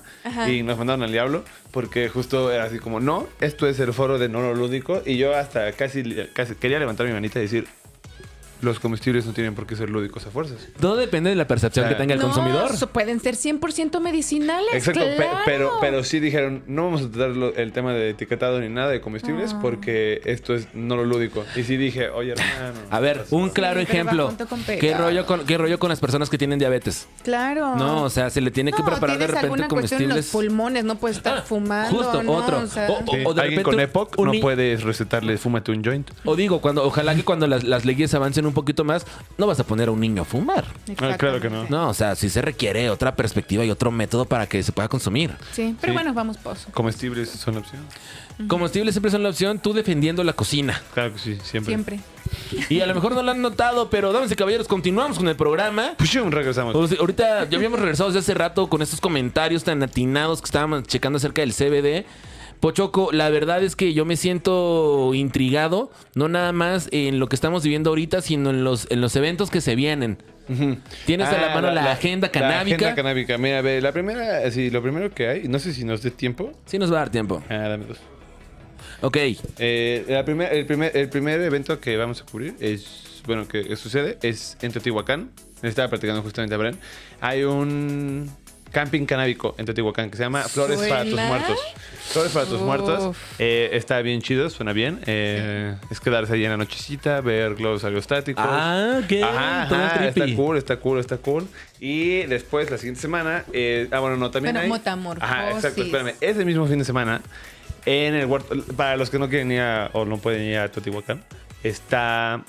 y 0.47 0.63
nos 0.63 0.77
mandaron 0.77 1.03
al 1.03 1.11
diablo 1.11 1.43
porque 1.71 2.09
justo 2.09 2.51
era 2.51 2.65
así 2.65 2.79
como, 2.79 2.99
no, 2.99 3.27
esto 3.39 3.67
es 3.67 3.79
el 3.79 3.93
foro 3.93 4.17
de 4.17 4.29
no 4.29 4.41
lo 4.41 4.53
lúdico 4.53 5.01
y 5.05 5.17
yo 5.17 5.35
hasta 5.35 5.71
casi, 5.73 6.03
casi 6.33 6.55
quería 6.55 6.79
levantar 6.79 7.07
mi 7.07 7.13
manita 7.13 7.39
y 7.39 7.43
decir, 7.43 7.67
los 8.62 8.80
comestibles 8.80 9.26
no 9.26 9.34
tienen 9.34 9.55
por 9.55 9.66
qué 9.66 9.76
ser 9.76 9.89
lúdicos 9.89 10.26
a 10.26 10.30
fuerzas. 10.32 10.57
todo 10.80 10.95
depende 10.95 11.30
de 11.30 11.36
la 11.36 11.47
percepción 11.47 11.86
O 11.86 11.88
sea, 11.88 11.95
que 11.97 12.01
tenga 12.01 12.14
el 12.16 12.20
no, 12.20 12.28
consumidor. 12.28 12.72
pueden 12.91 13.20
ser 13.20 13.36
100% 13.36 13.99
medicinales, 13.99 14.74
Exacto, 14.74 14.99
pe- 15.01 15.16
claro. 15.16 15.39
pero, 15.45 15.72
pero 15.82 16.03
sí 16.03 16.20
dijeron, 16.20 16.64
no 16.68 16.86
vamos 16.86 17.01
a 17.01 17.09
tratar 17.12 17.32
el 17.59 17.72
tema 17.72 17.93
de 17.93 18.09
etiquetado 18.12 18.59
ni 18.59 18.70
nada 18.70 18.89
de 18.89 19.01
comestibles 19.01 19.53
porque 19.55 20.22
esto 20.26 20.53
es 20.55 20.68
no 20.74 20.95
lo 20.95 21.05
lúdico. 21.05 21.43
Y 21.55 21.64
sí 21.64 21.78
dije, 21.78 22.09
oye, 22.09 22.32
hermano. 22.34 22.80
A 22.89 22.99
ver, 22.99 23.26
un 23.32 23.49
claro 23.49 23.80
Sí, 23.80 23.88
ejemplo. 23.89 24.34
¿Qué 24.80 24.95
rollo 24.95 25.26
con 25.26 25.45
qué 25.45 25.57
rollo 25.57 25.80
con 25.80 25.89
las 25.89 25.99
personas 25.99 26.30
que 26.30 26.38
tienen 26.38 26.59
diabetes? 26.59 27.07
Claro. 27.24 27.76
No, 27.76 28.03
o 28.03 28.09
sea, 28.09 28.30
se 28.30 28.41
le 28.41 28.51
tiene 28.51 28.72
que 28.72 28.80
No, 28.84 28.86
preparar 28.86 29.18
de 29.18 29.28
repente 29.28 29.68
cuestión 29.68 30.01
en 30.03 30.09
los 30.09 30.16
comestibles. 30.28 30.30
pulmones, 30.30 30.84
no 30.84 30.95
puedes 30.95 31.18
estar 31.18 31.38
Ah, 31.39 31.41
fumando. 31.41 31.97
justo, 31.97 32.24
¿no? 32.24 32.32
otro. 32.34 32.59
O 32.59 32.68
sea, 32.68 32.89
O- 32.89 33.12
Sí, 33.12 33.18
o 33.26 33.34
de 33.34 33.41
Alguien 33.41 33.64
con 33.64 33.80
EPOC 33.80 34.20
un 34.20 34.28
no 34.28 34.34
puedes 34.39 34.84
recetarle, 34.84 35.38
fúmate 35.38 35.72
un 35.72 35.84
joint. 35.84 36.09
O 36.26 36.36
digo, 36.36 36.62
cuando, 36.62 36.84
ojalá 36.84 37.16
que 37.16 37.24
cuando 37.24 37.47
las, 37.47 37.64
las 37.64 37.86
leyes 37.86 38.14
avancen 38.14 38.45
un 38.45 38.50
poquito 38.53 38.83
más, 38.83 39.05
no 39.37 39.47
vas 39.47 39.59
a 39.59 39.63
poner 39.65 39.89
a 39.89 39.91
un 39.91 39.99
niño 39.99 40.21
a 40.21 40.25
fumar. 40.25 40.65
Ah, 40.99 41.15
claro 41.17 41.39
que 41.39 41.49
no. 41.49 41.65
No, 41.69 41.89
o 41.89 41.93
sea, 41.93 42.15
sí 42.15 42.29
se 42.29 42.41
requiere 42.41 42.89
otra 42.89 43.15
perspectiva 43.15 43.63
y 43.65 43.69
otro 43.71 43.91
método 43.91 44.25
para 44.25 44.47
que 44.47 44.61
se 44.63 44.71
pueda 44.71 44.87
consumir. 44.87 45.31
Sí, 45.53 45.75
pero 45.79 45.93
Sí. 45.93 45.95
bueno, 45.95 46.13
vamos 46.13 46.37
pozo. 46.37 46.69
Comestibles 46.73 47.29
son 47.29 47.55
la 47.55 47.59
opción. 47.61 47.81
Comestibles 48.47 48.93
siempre 48.95 49.11
son 49.11 49.21
la 49.23 49.29
opción, 49.29 49.59
tú 49.59 49.73
defendiendo 49.73 50.23
la 50.23 50.33
cocina. 50.33 50.81
Claro 50.93 51.13
que 51.13 51.19
sí, 51.19 51.37
siempre. 51.43 51.73
Siempre. 51.73 51.99
Y 52.69 52.79
a 52.79 52.87
lo 52.87 52.95
mejor 52.95 53.13
no 53.13 53.21
lo 53.21 53.31
han 53.31 53.41
notado, 53.41 53.89
pero 53.89 54.11
damas 54.13 54.31
y 54.31 54.35
caballeros, 54.35 54.67
continuamos 54.67 55.17
con 55.17 55.27
el 55.27 55.35
programa. 55.35 55.93
Pues 55.97 56.09
shum, 56.09 56.31
regresamos. 56.31 56.73
O 56.75 56.87
sea, 56.87 56.97
ahorita 56.99 57.47
ya 57.49 57.57
habíamos 57.57 57.79
regresado 57.79 58.09
desde 58.09 58.19
hace 58.19 58.33
rato 58.33 58.67
con 58.67 58.81
estos 58.81 58.99
comentarios 59.01 59.63
tan 59.63 59.83
atinados 59.83 60.41
que 60.41 60.45
estábamos 60.45 60.83
checando 60.83 61.17
acerca 61.17 61.41
del 61.41 61.53
CBD. 61.53 62.05
Pochoco, 62.62 63.12
la 63.12 63.30
verdad 63.30 63.62
es 63.64 63.76
que 63.76 63.93
yo 63.93 64.05
me 64.05 64.16
siento 64.16 65.14
intrigado, 65.14 65.91
no 66.16 66.30
nada 66.30 66.51
más 66.53 66.88
en 66.91 67.20
lo 67.20 67.28
que 67.28 67.36
estamos 67.36 67.64
viviendo 67.64 67.89
ahorita, 67.89 68.22
sino 68.22 68.51
en 68.51 68.64
los, 68.64 68.88
en 68.91 69.01
los 69.01 69.16
eventos 69.18 69.49
que 69.51 69.59
se 69.62 69.76
vienen. 69.76 70.18
Tienes 71.05 71.28
a 71.30 71.38
la 71.39 71.51
Ah, 71.51 71.55
mano 71.55 71.72
la, 71.72 71.91
agenda 71.91 72.30
canábica. 72.30 72.78
La 72.78 72.88
agenda 72.88 72.95
canábica. 72.95 73.38
Mira, 73.38 73.59
a 73.59 73.62
ver, 73.62 73.82
la 73.82 73.91
primera, 73.91 74.39
así, 74.45 74.70
lo 74.70 74.82
primero 74.82 75.14
que 75.14 75.28
hay, 75.28 75.47
no 75.47 75.59
sé 75.59 75.74
si 75.74 75.84
nos 75.86 76.01
dé 76.03 76.12
tiempo. 76.12 76.51
Sí 76.66 76.78
nos 76.78 76.91
va 76.91 76.97
a 76.97 76.99
dar 76.99 77.09
tiempo. 77.09 77.41
Ah, 77.49 77.55
dame 77.70 77.86
dos. 77.86 77.97
Ok. 79.01 79.18
Eh, 79.57 80.05
la 80.07 80.24
primer- 80.26 80.53
el, 80.53 80.66
primer, 80.66 80.95
el 80.95 81.09
primer 81.09 81.41
evento 81.41 81.80
que 81.80 81.97
vamos 81.97 82.22
a 82.22 82.26
cubrir 82.26 82.55
es, 82.59 83.22
bueno, 83.26 83.47
que 83.47 83.76
sucede 83.76 84.18
es 84.22 84.57
en 84.62 84.72
Teotihuacán. 84.72 85.32
Estaba 85.64 85.88
platicando 85.89 86.22
justamente 86.22 86.53
a 86.55 86.57
Bren. 86.57 86.76
Hay 87.22 87.43
un 87.43 88.30
camping 88.72 89.05
canábico 89.05 89.55
en 89.57 89.65
Teotihuacán 89.65 90.09
que 90.09 90.17
se 90.17 90.24
llama 90.24 90.43
Flores 90.43 90.80
para 90.88 91.03
tus 91.03 91.13
muertos. 91.13 91.59
Flores 92.11 92.32
para 92.32 92.45
tus 92.45 92.55
Uf. 92.59 92.65
muertos. 92.65 93.15
Eh, 93.39 93.69
está 93.74 94.01
bien 94.01 94.22
chido, 94.22 94.49
suena 94.49 94.74
bien. 94.74 94.99
Eh, 95.05 95.76
Es 95.89 95.99
quedarse 95.99 96.34
ahí 96.34 96.43
en 96.43 96.51
la 96.51 96.57
nochecita, 96.57 97.22
ver 97.22 97.55
globos 97.55 97.84
aerostáticos. 97.84 98.43
Ah, 98.45 98.99
ok. 99.03 99.11
Ajá, 99.24 100.07
está 100.07 100.26
cool, 100.36 100.57
está 100.57 100.78
cool, 100.78 100.99
está 100.99 101.17
cool. 101.17 101.47
Y 101.80 102.24
después, 102.24 102.69
la 102.69 102.78
siguiente 102.78 103.01
semana, 103.01 103.45
eh, 103.53 103.88
ah, 103.91 103.99
bueno, 103.99 104.17
no, 104.17 104.30
también 104.32 104.55
Bueno, 104.55 104.65
hay... 104.74 104.80
metamorfosis. 104.80 105.24
Ajá, 105.24 105.51
exacto, 105.51 105.84
espérame. 105.84 106.13
Ese 106.19 106.43
mismo 106.43 106.65
fin 106.67 106.80
de 106.80 106.86
semana, 106.86 107.22
en 107.86 108.15
el 108.15 108.26
huerto, 108.26 108.55
para 108.76 108.97
los 108.97 109.09
que 109.09 109.17
no 109.19 109.30
quieren 109.30 109.51
ir 109.51 109.61
a, 109.61 109.89
o 109.93 110.05
no 110.05 110.17
pueden 110.17 110.43
ir 110.43 110.57
a 110.57 110.69
Teotihuacán, 110.69 111.24
está 111.63 112.43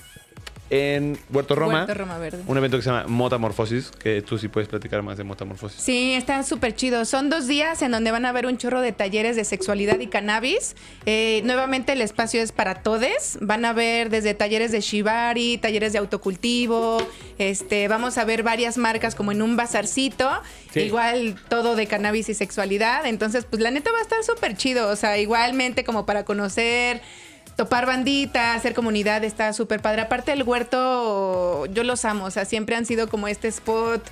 en 0.72 1.18
Huerto 1.30 1.54
Roma, 1.54 1.80
Huerto 1.80 1.92
Roma 1.92 2.16
Verde. 2.16 2.42
un 2.46 2.56
evento 2.56 2.78
que 2.78 2.82
se 2.82 2.88
llama 2.88 3.04
Motamorfosis, 3.06 3.90
que 3.90 4.22
tú 4.22 4.38
sí 4.38 4.48
puedes 4.48 4.70
platicar 4.70 5.02
más 5.02 5.18
de 5.18 5.24
Motamorfosis. 5.24 5.78
Sí, 5.78 6.14
está 6.14 6.42
súper 6.44 6.74
chido. 6.74 7.04
Son 7.04 7.28
dos 7.28 7.46
días 7.46 7.82
en 7.82 7.90
donde 7.90 8.10
van 8.10 8.24
a 8.24 8.30
haber 8.30 8.46
un 8.46 8.56
chorro 8.56 8.80
de 8.80 8.92
talleres 8.92 9.36
de 9.36 9.44
sexualidad 9.44 10.00
y 10.00 10.06
cannabis. 10.06 10.74
Eh, 11.04 11.42
nuevamente 11.44 11.92
el 11.92 12.00
espacio 12.00 12.40
es 12.40 12.52
para 12.52 12.76
todes. 12.76 13.36
Van 13.42 13.66
a 13.66 13.74
ver 13.74 14.08
desde 14.08 14.32
talleres 14.32 14.72
de 14.72 14.80
shibari, 14.80 15.58
talleres 15.58 15.92
de 15.92 15.98
autocultivo. 15.98 17.06
Este, 17.36 17.86
vamos 17.88 18.16
a 18.16 18.24
ver 18.24 18.42
varias 18.42 18.78
marcas 18.78 19.14
como 19.14 19.30
en 19.30 19.42
un 19.42 19.56
bazarcito. 19.56 20.30
Sí. 20.70 20.80
Igual 20.80 21.36
todo 21.50 21.76
de 21.76 21.86
cannabis 21.86 22.30
y 22.30 22.34
sexualidad. 22.34 23.04
Entonces, 23.04 23.44
pues 23.44 23.60
la 23.60 23.70
neta 23.70 23.92
va 23.92 23.98
a 23.98 24.02
estar 24.02 24.24
súper 24.24 24.56
chido. 24.56 24.88
O 24.88 24.96
sea, 24.96 25.18
igualmente 25.18 25.84
como 25.84 26.06
para 26.06 26.24
conocer 26.24 27.02
topar 27.56 27.86
bandita, 27.86 28.54
hacer 28.54 28.74
comunidad, 28.74 29.24
está 29.24 29.52
súper 29.52 29.80
padre. 29.80 30.02
Aparte 30.02 30.32
el 30.32 30.42
huerto, 30.42 31.66
yo 31.66 31.84
los 31.84 32.04
amo, 32.04 32.24
o 32.24 32.30
sea, 32.30 32.44
siempre 32.44 32.76
han 32.76 32.86
sido 32.86 33.08
como 33.08 33.28
este 33.28 33.48
spot 33.48 34.02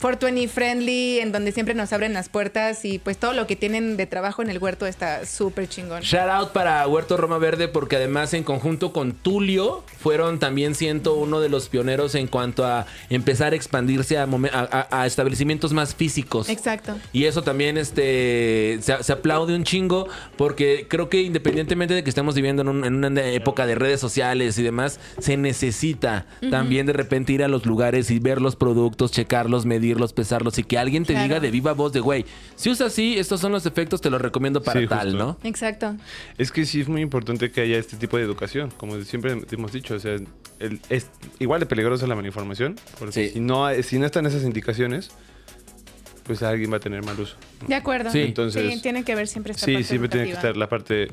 420 0.00 0.48
friendly, 0.48 1.18
en 1.20 1.30
donde 1.32 1.52
siempre 1.52 1.74
nos 1.74 1.92
abren 1.92 2.12
las 2.12 2.28
puertas 2.28 2.84
y 2.84 2.98
pues 2.98 3.18
todo 3.18 3.32
lo 3.34 3.46
que 3.46 3.56
tienen 3.56 3.96
de 3.96 4.06
trabajo 4.06 4.42
en 4.42 4.50
el 4.50 4.58
huerto 4.58 4.86
está 4.86 5.26
súper 5.26 5.68
chingón. 5.68 6.00
Shout 6.02 6.28
out 6.30 6.52
para 6.52 6.86
Huerto 6.88 7.16
Roma 7.16 7.38
Verde 7.38 7.68
porque 7.68 7.96
además 7.96 8.32
en 8.34 8.42
conjunto 8.42 8.92
con 8.92 9.12
Tulio 9.12 9.84
fueron 9.98 10.38
también 10.38 10.74
siento 10.74 11.14
uno 11.14 11.40
de 11.40 11.48
los 11.48 11.68
pioneros 11.68 12.14
en 12.14 12.26
cuanto 12.28 12.64
a 12.64 12.86
empezar 13.10 13.52
a 13.52 13.56
expandirse 13.56 14.16
a, 14.18 14.24
a- 14.52 14.88
a- 14.90 15.06
establecimientos 15.06 15.72
más 15.72 15.94
físicos. 15.94 16.48
Exacto. 16.48 16.96
Y 17.12 17.24
eso 17.24 17.42
también 17.42 17.76
este, 17.78 18.78
se, 18.80 19.02
se 19.02 19.12
aplaude 19.12 19.54
un 19.54 19.64
chingo 19.64 20.08
porque 20.36 20.86
creo 20.88 21.08
que 21.08 21.22
independientemente 21.22 21.94
de 21.94 22.02
que 22.02 22.10
estemos 22.10 22.34
viviendo 22.34 22.62
en, 22.62 22.68
un- 22.68 22.84
en 22.84 23.04
una 23.04 23.24
época 23.30 23.66
de 23.66 23.74
redes 23.74 24.00
sociales 24.00 24.58
y 24.58 24.62
demás, 24.62 24.98
se 25.18 25.36
necesita 25.36 26.26
también 26.50 26.86
de 26.86 26.92
repente 26.92 27.32
ir 27.32 27.42
a 27.44 27.48
los 27.48 27.66
lugares 27.66 28.10
y 28.10 28.18
ver 28.18 28.40
los 28.40 28.56
productos, 28.56 29.12
checarlos, 29.12 29.66
medirlos, 29.90 30.12
pesarlos 30.12 30.56
y 30.58 30.64
que 30.64 30.78
alguien 30.78 31.04
te 31.04 31.12
Claro. 31.14 31.24
diga 31.28 31.40
de 31.40 31.50
viva 31.50 31.72
voz 31.72 31.92
de, 31.92 32.00
güey, 32.00 32.24
si 32.54 32.70
usas 32.70 32.92
así, 32.92 33.18
estos 33.18 33.40
son 33.40 33.50
los 33.52 33.66
efectos, 33.66 34.00
te 34.00 34.08
los 34.10 34.20
recomiendo 34.20 34.62
para 34.62 34.80
Sí, 34.80 34.86
tal, 34.86 35.10
justo. 35.10 35.18
¿no? 35.18 35.38
Exacto. 35.48 35.96
Es 36.38 36.52
que 36.52 36.64
sí 36.64 36.80
es 36.80 36.88
muy 36.88 37.00
importante 37.02 37.50
que 37.50 37.60
haya 37.62 37.76
este 37.78 37.96
tipo 37.96 38.16
de 38.16 38.22
educación, 38.22 38.70
como 38.76 39.00
siempre 39.02 39.36
hemos 39.50 39.72
dicho, 39.72 39.94
o 39.94 39.98
sea, 39.98 40.14
el- 40.60 40.80
es 40.88 41.08
igual 41.40 41.60
de 41.60 41.66
peligrosa 41.66 42.06
la 42.06 42.14
malinformación, 42.14 42.76
porque 42.98 43.12
Sí. 43.28 43.30
si 43.34 43.40
no 43.40 43.68
si 43.82 43.98
no 43.98 44.06
están 44.06 44.26
esas 44.26 44.44
indicaciones, 44.44 45.10
pues 46.24 46.42
alguien 46.42 46.72
va 46.72 46.76
a 46.76 46.80
tener 46.80 47.04
mal 47.04 47.18
uso. 47.18 47.34
De 47.66 47.74
acuerdo. 47.74 48.10
Sí. 48.12 48.20
Entonces- 48.20 48.74
sí, 48.74 48.80
tiene 48.82 49.02
que 49.04 49.14
ver 49.16 49.26
siempre 49.26 49.52
esta 49.52 49.66
Sí, 49.66 49.72
parte 49.72 49.86
siempre 49.88 50.08
tiene 50.08 50.26
que 50.26 50.32
estar 50.32 50.56
la 50.56 50.68
parte 50.68 51.08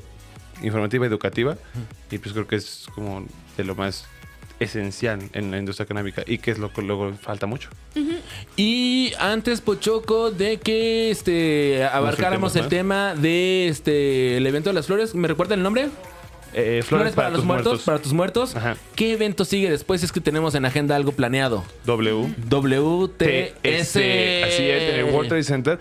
informativa 0.62 1.06
educativa 1.06 1.56
y 2.10 2.18
pues 2.18 2.32
creo 2.32 2.46
que 2.46 2.56
es 2.56 2.86
como 2.94 3.24
de 3.56 3.64
lo 3.64 3.74
más 3.74 4.04
esencial 4.60 5.20
en 5.32 5.50
la 5.50 5.58
industria 5.58 5.86
canábica 5.86 6.22
y 6.26 6.38
que 6.38 6.50
es 6.50 6.58
lo 6.58 6.72
que 6.72 6.82
luego 6.82 7.12
falta 7.14 7.46
mucho. 7.46 7.70
Y 8.56 9.12
antes, 9.18 9.60
Pochoco, 9.60 10.30
de 10.30 10.58
que 10.58 11.10
este 11.10 11.84
abarcáramos 11.84 12.56
el 12.56 12.68
tema 12.68 13.14
de 13.14 13.68
este 13.68 14.36
el 14.36 14.46
evento 14.46 14.70
de 14.70 14.74
las 14.74 14.86
flores, 14.86 15.14
¿me 15.14 15.28
recuerda 15.28 15.54
el 15.54 15.62
nombre? 15.62 15.88
Eh, 16.54 16.82
Flores, 16.82 17.12
para, 17.12 17.30
los 17.30 17.44
muertos, 17.44 17.82
para 17.82 17.98
tus 17.98 18.12
muertos. 18.12 18.56
Ajá. 18.56 18.76
¿Qué 18.96 19.12
evento 19.12 19.44
sigue 19.44 19.70
después? 19.70 20.02
Es 20.02 20.12
que 20.12 20.20
tenemos 20.20 20.54
en 20.54 20.64
agenda 20.64 20.96
algo 20.96 21.12
planeado. 21.12 21.62
W. 21.84 22.34
WTS. 22.48 23.62
Así 23.62 24.02
es, 24.02 24.94
el 24.94 25.04
World 25.04 25.28
Trade 25.28 25.44
Center. 25.44 25.78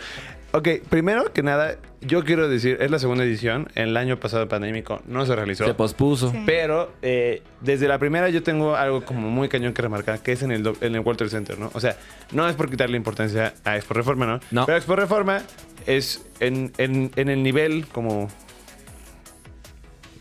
Ok, 0.57 0.69
primero 0.89 1.31
que 1.33 1.43
nada, 1.43 1.75
yo 2.01 2.23
quiero 2.23 2.49
decir, 2.49 2.77
es 2.81 2.89
la 2.89 2.97
segunda 2.97 3.23
edición. 3.23 3.67
El 3.75 3.95
año 3.95 4.17
pasado 4.19 4.47
pandémico 4.47 5.01
no 5.05 5.23
se 5.25 5.35
realizó. 5.35 5.65
Se 5.65 5.73
pospuso. 5.75 6.31
Sí. 6.31 6.41
Pero 6.47 6.91
eh, 7.03 7.43
desde 7.61 7.87
la 7.87 7.99
primera 7.99 8.29
yo 8.29 8.41
tengo 8.41 8.75
algo 8.75 9.05
como 9.05 9.29
muy 9.29 9.49
cañón 9.49 9.73
que 9.73 9.81
remarcar, 9.83 10.19
que 10.23 10.31
es 10.31 10.41
en 10.41 10.51
el, 10.51 10.65
en 10.81 10.95
el 10.95 11.01
World 11.01 11.17
Trade 11.17 11.29
Center, 11.29 11.59
¿no? 11.59 11.69
O 11.75 11.79
sea, 11.79 11.95
no 12.31 12.47
es 12.49 12.55
por 12.55 12.69
quitarle 12.71 12.97
importancia 12.97 13.53
a 13.65 13.75
Expo 13.75 13.93
Reforma, 13.93 14.25
¿no? 14.25 14.39
No. 14.49 14.65
Pero 14.65 14.77
Expo 14.77 14.95
Reforma 14.95 15.43
es 15.85 16.25
en, 16.39 16.71
en- 16.79 17.11
en 17.15 17.29
el 17.29 17.43
nivel 17.43 17.85
como... 17.87 18.27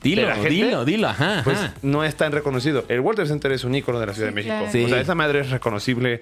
Dilo, 0.03 0.22
de 0.22 0.28
la 0.28 0.34
gente, 0.34 0.51
dilo, 0.51 0.84
dilo, 0.84 1.09
ajá, 1.09 1.41
Pues 1.43 1.59
ajá. 1.59 1.74
no 1.82 2.05
es 2.05 2.14
tan 2.14 2.30
reconocido. 2.30 2.84
El 2.89 3.01
World 3.01 3.16
Trade 3.16 3.28
Center 3.30 3.53
es 3.53 3.64
un 3.64 3.74
ícono 3.74 3.99
de 3.99 4.07
la 4.07 4.12
Ciudad 4.12 4.28
Sí, 4.28 4.34
de 4.34 4.37
México. 4.37 4.55
claro. 4.57 4.70
Sí. 4.72 4.84
O 4.84 4.89
sea, 4.89 5.01
esa 5.01 5.14
madre 5.14 5.41
es 5.41 5.51
reconocible. 5.51 6.20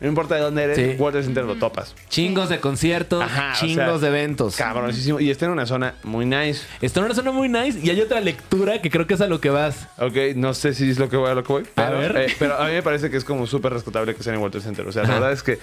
No 0.00 0.08
importa 0.08 0.34
de 0.36 0.40
dónde 0.40 0.62
eres, 0.64 0.76
Sí. 0.76 0.96
World 0.98 1.12
Trade 1.12 1.24
Center 1.24 1.44
lo 1.44 1.56
topas. 1.56 1.94
Chingos 2.08 2.48
de 2.48 2.58
conciertos, 2.58 3.22
Ajá, 3.22 3.52
o 3.54 3.60
chingos 3.60 3.84
sea, 3.84 3.98
de 3.98 4.06
eventos. 4.08 4.56
Cabronísimo. 4.56 5.20
Y 5.20 5.30
está 5.30 5.44
en 5.46 5.52
una 5.52 5.66
zona 5.66 5.94
muy 6.04 6.24
nice. 6.24 6.62
Está 6.80 7.00
en 7.00 7.06
una 7.06 7.14
zona 7.14 7.32
muy 7.32 7.48
nice 7.50 7.78
y 7.82 7.90
hay 7.90 8.00
otra 8.00 8.20
lectura 8.20 8.80
que 8.80 8.90
creo 8.90 9.06
que 9.06 9.14
es 9.14 9.20
a 9.20 9.26
lo 9.26 9.40
que 9.40 9.50
vas. 9.50 9.88
Ok, 9.98 10.16
no 10.36 10.54
sé 10.54 10.72
si 10.74 10.88
es 10.88 10.98
lo 10.98 11.08
que 11.10 11.16
voy 11.18 11.30
a 11.30 11.34
lo 11.34 11.44
que 11.44 11.52
voy. 11.52 11.62
Pero, 11.74 11.98
ver. 11.98 12.16
eh, 12.16 12.34
pero 12.38 12.56
a 12.58 12.66
mí 12.66 12.72
me 12.72 12.82
parece 12.82 13.10
que 13.10 13.16
es 13.18 13.24
como 13.24 13.46
súper 13.46 13.72
rescatable 13.74 14.14
que 14.14 14.22
sea 14.22 14.32
en 14.32 14.36
el 14.38 14.40
World 14.42 14.52
Trade 14.52 14.64
Center. 14.64 14.86
O 14.88 14.92
sea, 14.92 15.02
la 15.02 15.08
Ajá. 15.08 15.14
verdad 15.18 15.32
es 15.32 15.42
que 15.42 15.58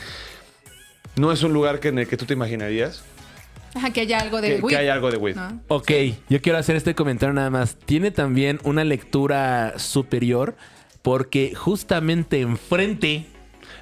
no 1.15 1.31
es 1.31 1.41
un 1.41 1.51
lugar 1.53 1.79
que 1.79 1.87
en 1.87 1.97
el 1.97 2.07
que 2.07 2.15
tú 2.17 2.25
te 2.25 2.33
imaginarías 2.33 3.03
Ajá, 3.73 3.91
que 3.91 4.01
haya 4.01 4.19
algo 4.19 4.39
de 4.39 4.49
que, 4.49 4.55
que 4.57 4.61
weed, 4.61 4.75
hay 4.77 4.87
algo 4.87 5.09
de 5.11 5.17
weed. 5.17 5.35
¿no? 5.35 5.61
Ok, 5.67 5.91
yo 6.29 6.41
quiero 6.41 6.57
hacer 6.59 6.75
este 6.75 6.93
comentario 6.95 7.33
nada 7.33 7.49
más. 7.49 7.75
Tiene 7.85 8.11
también 8.11 8.59
una 8.63 8.83
lectura 8.83 9.73
superior 9.77 10.55
porque 11.01 11.53
justamente 11.55 12.41
enfrente 12.41 13.25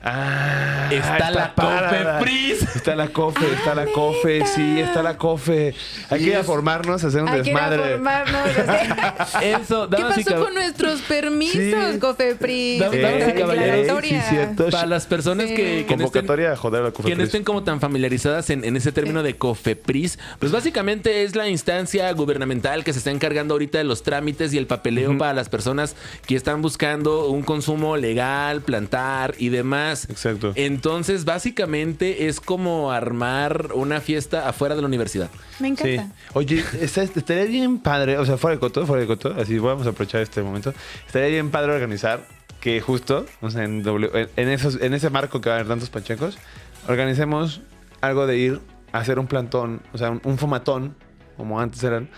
Ah, 0.08 0.88
está, 0.92 1.32
la 1.32 1.56
parada. 1.56 2.20
Cofepris. 2.20 2.76
Está 2.76 2.96
la 2.96 3.08
cofe, 3.08 3.46
está 3.54 3.74
la 3.74 3.86
cofe, 3.88 4.46
sí, 4.46 4.80
está 4.80 5.02
la 5.02 5.18
cofe. 5.18 5.74
Hay 6.12 6.20
que 6.20 6.26
ir 6.28 6.36
a 6.36 6.44
formarnos, 6.44 7.04
hacer 7.04 7.24
un 7.24 7.30
Hay 7.30 7.42
que 7.42 7.50
ir 7.50 7.58
a 7.58 7.70
desmadre. 7.72 7.92
formarnos. 7.94 8.50
Eso, 9.42 9.90
¿Qué 9.90 9.98
pasó 10.04 10.22
cab- 10.22 10.44
con 10.44 10.54
nuestros 10.54 11.02
permisos, 11.02 11.56
Sí. 11.56 11.72
Caballeros, 12.80 13.34
declaratoria. 13.34 14.22
sí, 14.22 14.30
cierto. 14.30 14.70
Para 14.70 14.86
las 14.86 15.06
personas 15.08 15.48
Sí. 15.50 15.56
que, 15.56 15.64
que 15.88 15.98
no 15.98 16.06
estén, 16.06 16.22
Convocatoria 16.22 16.52
a 16.52 16.56
joder 16.56 16.82
a 16.82 16.86
la 16.86 16.92
que 16.92 17.16
no 17.16 17.24
estén 17.24 17.44
como 17.44 17.64
tan 17.64 17.80
familiarizadas 17.80 18.50
en, 18.52 18.64
en 18.64 18.76
ese 18.78 18.92
término 18.92 19.24
de 19.24 19.36
COFEPRIS, 19.38 20.20
pues 20.40 20.52
básicamente 20.52 21.24
es 21.24 21.36
la 21.36 21.48
instancia 21.50 22.12
gubernamental 22.14 22.84
que 22.84 22.94
se 22.94 23.00
está 23.00 23.12
encargando 23.12 23.56
ahorita 23.56 23.80
de 23.80 23.84
los 23.86 24.04
trámites 24.04 24.54
y 24.54 24.58
el 24.58 24.68
papeleo 24.68 25.18
para 25.18 25.34
las 25.34 25.50
personas 25.50 25.96
que 26.28 26.36
están 26.36 26.62
buscando 26.62 27.28
un 27.30 27.42
consumo 27.42 27.98
legal, 27.98 28.62
plantar 28.62 29.34
y 29.40 29.50
demás. 29.50 29.95
Exacto. 30.10 30.52
Entonces, 30.56 31.24
básicamente 31.24 32.28
es 32.28 32.42
como 32.42 32.92
armar 32.92 33.70
una 33.74 34.02
fiesta 34.02 34.50
afuera 34.50 34.76
de 34.76 34.82
la 34.82 34.88
universidad. 34.88 35.30
Me 35.60 35.76
Sí. 35.76 35.94
encanta. 35.94 36.16
Oye, 36.34 36.62
está- 36.82 37.04
estaría 37.04 37.46
bien 37.46 37.80
padre, 37.80 38.18
o 38.18 38.26
sea, 38.26 38.38
fuera 38.38 38.56
de 38.56 38.60
coto, 38.60 38.86
fuera 38.86 39.02
de 39.02 39.08
coto, 39.08 39.34
así 39.40 39.58
vamos 39.58 39.88
a 39.88 39.92
aprovechar 39.92 40.22
este 40.22 40.44
momento. 40.44 40.74
Estaría 41.08 41.30
bien 41.30 41.50
padre 41.52 41.72
organizar 41.74 42.28
que 42.60 42.82
justo, 42.82 43.26
o 43.42 43.50
sea, 43.50 43.64
en, 43.64 43.82
W- 43.84 44.28
en- 44.36 44.50
esos, 44.50 44.82
en 44.82 44.94
ese 44.94 45.10
marco 45.10 45.40
que 45.40 45.50
va 45.50 45.56
a 45.56 45.60
haber 45.60 45.70
tantos 45.70 45.90
pachecos, 45.90 46.38
organicemos 46.88 47.62
algo 48.02 48.28
de 48.28 48.38
ir 48.38 48.60
a 48.92 49.00
hacer 49.00 49.20
un 49.20 49.28
plantón, 49.28 49.82
o 49.94 49.98
sea, 49.98 50.10
un, 50.12 50.22
un 50.24 50.38
fumatón, 50.38 50.96
como 51.38 51.60
antes 51.60 51.84
eran, 51.84 52.10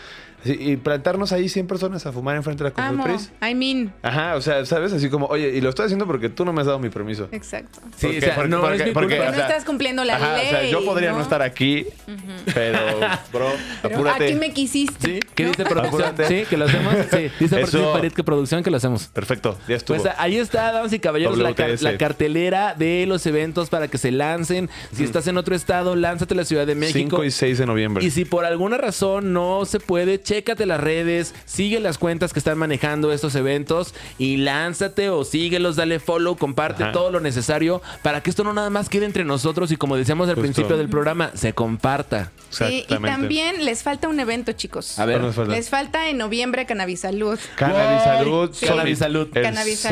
y 0.45 0.77
plantarnos 0.77 1.31
ahí 1.31 1.49
100 1.49 1.67
personas 1.67 2.05
a 2.05 2.11
fumar 2.11 2.35
enfrente 2.35 2.63
de 2.63 2.69
la. 2.69 2.73
Cofepris. 2.75 3.31
I 3.41 3.53
mean. 3.55 3.93
Ajá, 4.01 4.35
o 4.35 4.41
sea, 4.41 4.65
¿sabes? 4.65 4.93
Así 4.93 5.09
como, 5.09 5.25
oye, 5.27 5.49
y 5.55 5.61
lo 5.61 5.69
estoy 5.69 5.85
haciendo 5.85 6.05
porque 6.05 6.29
tú 6.29 6.45
no 6.45 6.53
me 6.53 6.61
has 6.61 6.67
dado 6.67 6.79
mi 6.79 6.89
permiso. 6.89 7.27
Exacto. 7.31 7.79
Sí, 7.97 8.07
Porque- 8.07 8.17
o 8.17 8.21
sea, 8.21 8.35
porque- 8.35 8.49
no 8.49 8.61
porque- 8.61 8.75
es 8.77 8.85
mi 8.85 8.91
porque, 8.91 9.17
culpa. 9.17 9.31
No 9.31 9.37
estás 9.41 9.65
cumpliendo 9.65 10.03
la 10.03 10.15
Ajá, 10.15 10.37
ley. 10.37 10.47
o 10.47 10.49
sea, 10.49 10.69
yo 10.69 10.85
podría 10.85 11.11
no, 11.11 11.21
estar 11.21 11.41
aquí, 11.41 11.85
pero, 12.53 12.79
bro, 13.33 13.49
Pero 13.81 13.95
apúrate. 13.95 14.25
aquí 14.25 14.35
me 14.35 14.51
quisiste. 14.53 15.15
¿Sí? 15.15 15.19
¿Qué 15.35 15.45
dice 15.47 15.65
producción? 15.65 16.01
Apúrate. 16.03 16.27
¿Sí? 16.27 16.45
¿Que 16.49 16.57
lo 16.57 16.65
hacemos? 16.65 16.93
Sí. 17.11 17.31
Dice 17.39 17.61
Eso. 17.61 17.93
Farid 17.93 18.11
que 18.13 18.23
producción 18.23 18.63
que 18.63 18.69
lo 18.71 18.77
hacemos. 18.77 19.07
Perfecto, 19.07 19.57
ya 19.67 19.75
estuvo. 19.75 19.97
Pues 19.97 20.13
ahí 20.17 20.37
está, 20.37 20.71
damas 20.71 20.93
y 20.93 20.99
caballeros, 20.99 21.37
la, 21.37 21.53
car- 21.53 21.69
WTS. 21.71 21.81
la 21.83 21.97
cartelera 21.97 22.75
de 22.77 23.05
los 23.07 23.25
eventos 23.25 23.69
para 23.69 23.87
que 23.87 23.97
se 23.97 24.11
lancen. 24.11 24.69
Si 24.93 25.03
estás 25.03 25.27
en 25.27 25.37
otro 25.37 25.55
estado, 25.55 25.95
lánzate 25.95 26.33
a 26.33 26.37
la 26.37 26.45
Ciudad 26.45 26.65
de 26.67 26.75
México. 26.75 26.97
5 27.17 27.23
y 27.23 27.31
6 27.31 27.57
de 27.57 27.65
noviembre. 27.65 28.05
Y 28.05 28.11
si 28.11 28.25
por 28.25 28.45
alguna 28.45 28.77
razón 28.77 29.33
no 29.33 29.65
se 29.65 29.79
puede, 29.79 30.21
chécate 30.27 30.65
las 30.65 30.81
redes, 30.81 31.33
sigue 31.45 31.79
las 31.79 31.97
cuentas 31.97 32.33
que 32.33 32.39
están 32.39 32.57
manejando 32.57 33.13
estos 33.13 33.33
eventos 33.35 33.93
y 34.17 34.35
lánzate 34.35 35.09
o 35.09 35.23
síguelos, 35.23 35.77
dale 35.77 36.01
follow, 36.01 36.35
comparte 36.35 36.83
Ajá. 36.83 36.91
todo 36.91 37.11
lo 37.11 37.21
necesario 37.21 37.81
para 38.03 38.21
que 38.21 38.29
esto 38.29 38.43
no 38.43 38.51
nada 38.51 38.69
más 38.69 38.89
quede 38.89 39.05
entre 39.05 39.23
nosotros 39.23 39.71
y 39.71 39.77
como 39.77 39.95
decíamos 39.95 40.27
al 40.27 40.35
Justo. 40.35 40.41
principio 40.43 40.77
del 40.77 40.89
programa, 40.89 41.31
se 41.33 41.53
comparta. 41.53 42.31
Sí, 42.49 42.85
y 42.89 42.95
también 42.99 43.63
les 43.63 43.83
falta 43.83 44.09
un 44.09 44.19
evento, 44.19 44.51
chicos. 44.51 44.99
A 44.99 45.05
ver. 45.05 45.21
Les 45.47 45.69
falta 45.69 46.09
en 46.09 46.17
noviembre 46.17 46.65
Cannabis 46.65 47.01
Salud. 47.01 47.39
Cannabis 47.55 48.03
Salud. 48.03 48.49
Sí. 48.53 48.65
Cannabis 48.65 48.99
Salud. 48.99 49.27
Cannabis. 49.31 49.87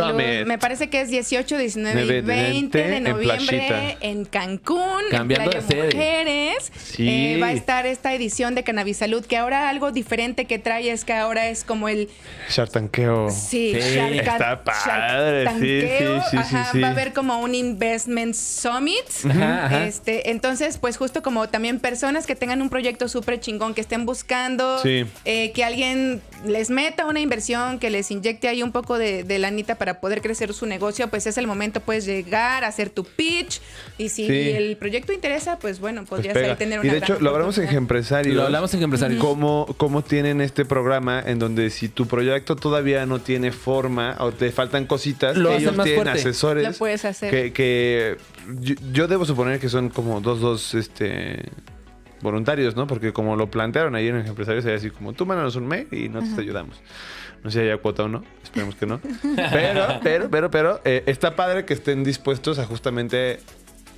Me 0.45 0.57
parece 0.57 0.89
que 0.89 1.01
es 1.01 1.09
18, 1.09 1.57
19 1.57 2.17
y 2.17 2.21
20 2.21 2.77
de 2.77 2.99
noviembre 2.99 3.97
en 4.01 4.25
Cancún, 4.25 5.03
Cambiando 5.11 5.51
en 5.51 5.59
de 5.59 5.61
Playa 5.61 5.67
sede. 5.67 5.95
Mujeres. 5.95 6.71
Sí. 6.83 7.07
Eh, 7.07 7.39
va 7.41 7.47
a 7.47 7.53
estar 7.53 7.85
esta 7.85 8.13
edición 8.13 8.55
de 8.55 8.63
Cannabis 8.63 8.97
Salud, 8.97 9.25
que 9.25 9.37
ahora 9.37 9.69
algo 9.69 9.91
diferente 9.91 10.24
que 10.33 10.57
trae 10.57 10.89
es 10.89 11.05
que 11.05 11.13
ahora 11.13 11.47
es 11.49 11.63
como 11.63 11.87
el 11.87 12.09
Shartanqueo. 12.49 13.29
Sí, 13.29 13.73
Sí, 13.75 13.95
Shark- 13.95 14.19
está 14.19 14.63
padre, 14.63 15.41
sí, 15.41 15.45
Tanqueo, 15.45 16.21
sí, 16.21 16.25
sí, 16.31 16.37
sí, 16.49 16.55
ajá, 16.55 16.69
sí. 16.71 16.79
Va 16.81 16.87
a 16.87 16.91
haber 16.91 17.13
como 17.13 17.39
un 17.39 17.53
Investment 17.53 18.33
Summit. 18.35 19.05
Ajá, 19.29 19.65
ajá. 19.65 19.85
Este, 19.85 20.29
entonces, 20.31 20.77
pues 20.77 20.97
justo 20.97 21.21
como 21.21 21.47
también 21.49 21.79
personas 21.79 22.25
que 22.25 22.35
tengan 22.35 22.61
un 22.61 22.69
proyecto 22.69 23.07
súper 23.07 23.39
chingón, 23.39 23.73
que 23.73 23.81
estén 23.81 24.05
buscando 24.05 24.79
Sí. 24.81 25.05
eh, 25.25 25.51
que 25.51 25.63
alguien 25.63 26.21
les 26.45 26.69
meta 26.69 27.05
una 27.05 27.19
inversión, 27.19 27.79
que 27.79 27.89
les 27.89 28.09
inyecte 28.11 28.47
ahí 28.47 28.63
un 28.63 28.71
poco 28.71 28.97
de, 28.97 29.23
de 29.23 29.39
lanita 29.39 29.75
para 29.75 29.99
poder 29.99 30.21
crecer 30.21 30.53
su 30.53 30.65
negocio, 30.65 31.07
pues 31.09 31.27
es 31.27 31.37
el 31.37 31.47
momento, 31.47 31.79
puedes 31.81 32.05
llegar, 32.05 32.63
hacer 32.63 32.89
tu 32.89 33.03
pitch. 33.03 33.61
Y 33.97 34.09
si 34.09 34.25
Sí. 34.27 34.49
el 34.51 34.77
proyecto 34.77 35.13
interesa, 35.13 35.59
pues 35.59 35.79
bueno, 35.79 36.01
Pues 36.01 36.09
podrías 36.19 36.33
pega. 36.33 36.51
ahí 36.51 36.55
tener 36.57 36.79
una 36.79 36.87
y 36.87 36.91
de 36.91 36.97
hecho, 36.97 37.17
lo 37.19 37.29
hablamos 37.31 37.57
en. 37.57 37.75
Empresarios. 37.75 38.35
Lo 38.35 38.43
hablamos 38.43 38.73
en 38.73 38.81
Empresarios. 38.83 39.19
Cómo, 39.21 39.67
cómo 39.77 40.01
tienen 40.15 40.39
este 40.39 40.63
programa 40.63 41.21
en 41.25 41.39
donde 41.39 41.69
si 41.69 41.89
tu 41.89 42.07
proyecto 42.07 42.55
todavía 42.55 43.05
no 43.05 43.19
tiene 43.19 43.51
forma 43.51 44.15
o 44.19 44.31
te 44.31 44.49
faltan 44.49 44.85
cositas, 44.85 45.35
Lo 45.35 45.51
ellos 45.51 45.73
tienen 45.73 45.95
fuerte. 45.95 46.19
asesores. 46.21 46.65
Lo 46.65 46.73
puedes 46.73 47.03
hacer. 47.03 47.29
Que, 47.29 47.51
que 47.51 48.15
yo, 48.61 48.75
yo 48.93 49.09
debo 49.09 49.25
suponer 49.25 49.59
que 49.59 49.67
son 49.67 49.89
como 49.89 50.21
dos, 50.21 50.39
dos, 50.39 50.73
este 50.73 51.49
voluntarios, 52.21 52.77
¿no? 52.77 52.87
Porque 52.87 53.11
como 53.11 53.35
lo 53.35 53.51
plantearon 53.51 53.93
ahí 53.93 54.07
en 54.07 54.15
el 54.15 54.25
Empresarios, 54.25 54.63
era 54.63 54.77
así 54.77 54.89
como, 54.89 55.11
tú 55.11 55.25
mándanos 55.25 55.57
un 55.57 55.67
mail 55.67 55.89
y 55.91 56.07
nosotros 56.07 56.37
te 56.37 56.41
ayudamos. 56.43 56.81
No 57.43 57.51
sé 57.51 57.59
si 57.59 57.65
haya 57.65 57.77
cuota 57.77 58.03
o 58.03 58.07
no, 58.07 58.23
esperemos 58.41 58.75
que 58.75 58.85
no. 58.85 59.01
Pero, 59.51 59.99
pero, 60.01 60.29
pero, 60.29 60.49
pero, 60.49 60.81
eh, 60.85 61.03
está 61.07 61.35
padre 61.35 61.65
que 61.65 61.73
estén 61.73 62.05
dispuestos 62.05 62.57
a 62.57 62.65
justamente 62.65 63.41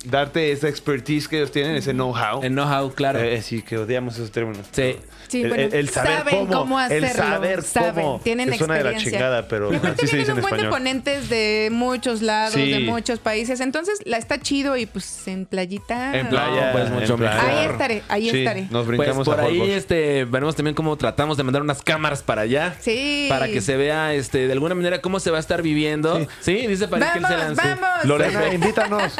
darte 0.04 0.52
esa 0.52 0.68
expertise 0.68 1.28
que 1.28 1.36
ellos 1.38 1.50
tienen, 1.52 1.76
ese 1.76 1.92
know-how. 1.92 2.42
El 2.42 2.52
know-how, 2.52 2.92
claro. 2.94 3.18
Eh, 3.20 3.42
sí, 3.42 3.62
que 3.62 3.78
odiamos 3.78 4.14
esos 4.16 4.30
términos. 4.30 4.66
Sí. 4.72 4.96
Sí, 5.28 5.42
el, 5.42 5.48
bueno, 5.50 5.64
el- 5.64 5.74
el 5.74 5.88
saber 5.90 6.16
saben 6.18 6.46
cómo, 6.46 6.58
cómo 6.60 6.78
hacerlo. 6.78 7.06
el 7.06 7.12
saber 7.12 7.62
saben, 7.62 7.94
cómo. 8.02 8.20
tienen 8.24 8.48
que 8.50 8.56
suena 8.56 8.74
de 8.76 8.84
la 8.84 8.90
experiencia. 8.92 9.18
chingada, 9.18 9.46
pero 9.48 9.68
así 9.70 10.06
se 10.06 10.16
dice 10.16 10.30
en 10.30 10.36
un 10.38 10.40
buen 10.40 10.54
de 10.54 10.62
español. 10.62 10.70
ponentes 10.70 11.28
de 11.28 11.68
muchos 11.70 12.22
lados, 12.22 12.54
Sí. 12.54 12.70
de 12.70 12.80
muchos 12.80 13.18
países. 13.18 13.60
Entonces, 13.60 13.98
la 14.06 14.16
está 14.16 14.40
chido 14.40 14.78
y 14.78 14.86
pues 14.86 15.28
en 15.28 15.44
playita. 15.44 16.16
En 16.18 16.28
playa, 16.28 16.72
pues, 16.72 16.88
mucho 16.90 17.12
en 17.12 17.18
playa. 17.18 17.42
Ahí 17.42 17.66
estaré, 17.66 18.02
ahí 18.08 18.30
Sí, 18.30 18.38
estaré. 18.38 18.62
Nos 18.70 18.86
Pues 18.86 18.86
brincamos 18.86 19.26
por 19.28 19.38
a 19.38 19.42
ahí 19.44 19.70
este, 19.70 20.24
veremos 20.24 20.56
también 20.56 20.74
cómo 20.74 20.96
tratamos 20.96 21.36
de 21.36 21.42
mandar 21.42 21.60
unas 21.60 21.82
cámaras 21.82 22.22
para 22.22 22.42
allá. 22.42 22.74
Sí. 22.80 23.26
Para 23.28 23.48
que 23.48 23.60
se 23.60 23.76
vea 23.76 24.14
este, 24.14 24.46
de 24.46 24.52
alguna 24.54 24.74
manera 24.74 25.02
cómo 25.02 25.20
se 25.20 25.30
va 25.30 25.36
a 25.36 25.40
estar 25.40 25.60
viviendo. 25.60 26.26
Sí, 26.40 26.66
dice 26.66 26.88
París 26.88 27.06
que 27.12 27.18
él 27.18 27.26
se 27.26 27.34
Vamos, 27.36 27.56
lance. 27.58 27.80
vamos. 27.82 28.04
Lorena, 28.06 28.54
invítanos. 28.54 29.12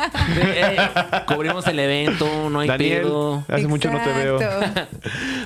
Cubrimos 1.26 1.66
el 1.66 1.78
evento, 1.78 2.50
no 2.50 2.60
hay 2.60 2.68
Daniel, 2.68 3.02
pedo. 3.02 3.44
hace 3.48 3.66
mucho 3.66 3.90
no 3.90 4.00
te 4.02 4.12
veo. 4.12 4.38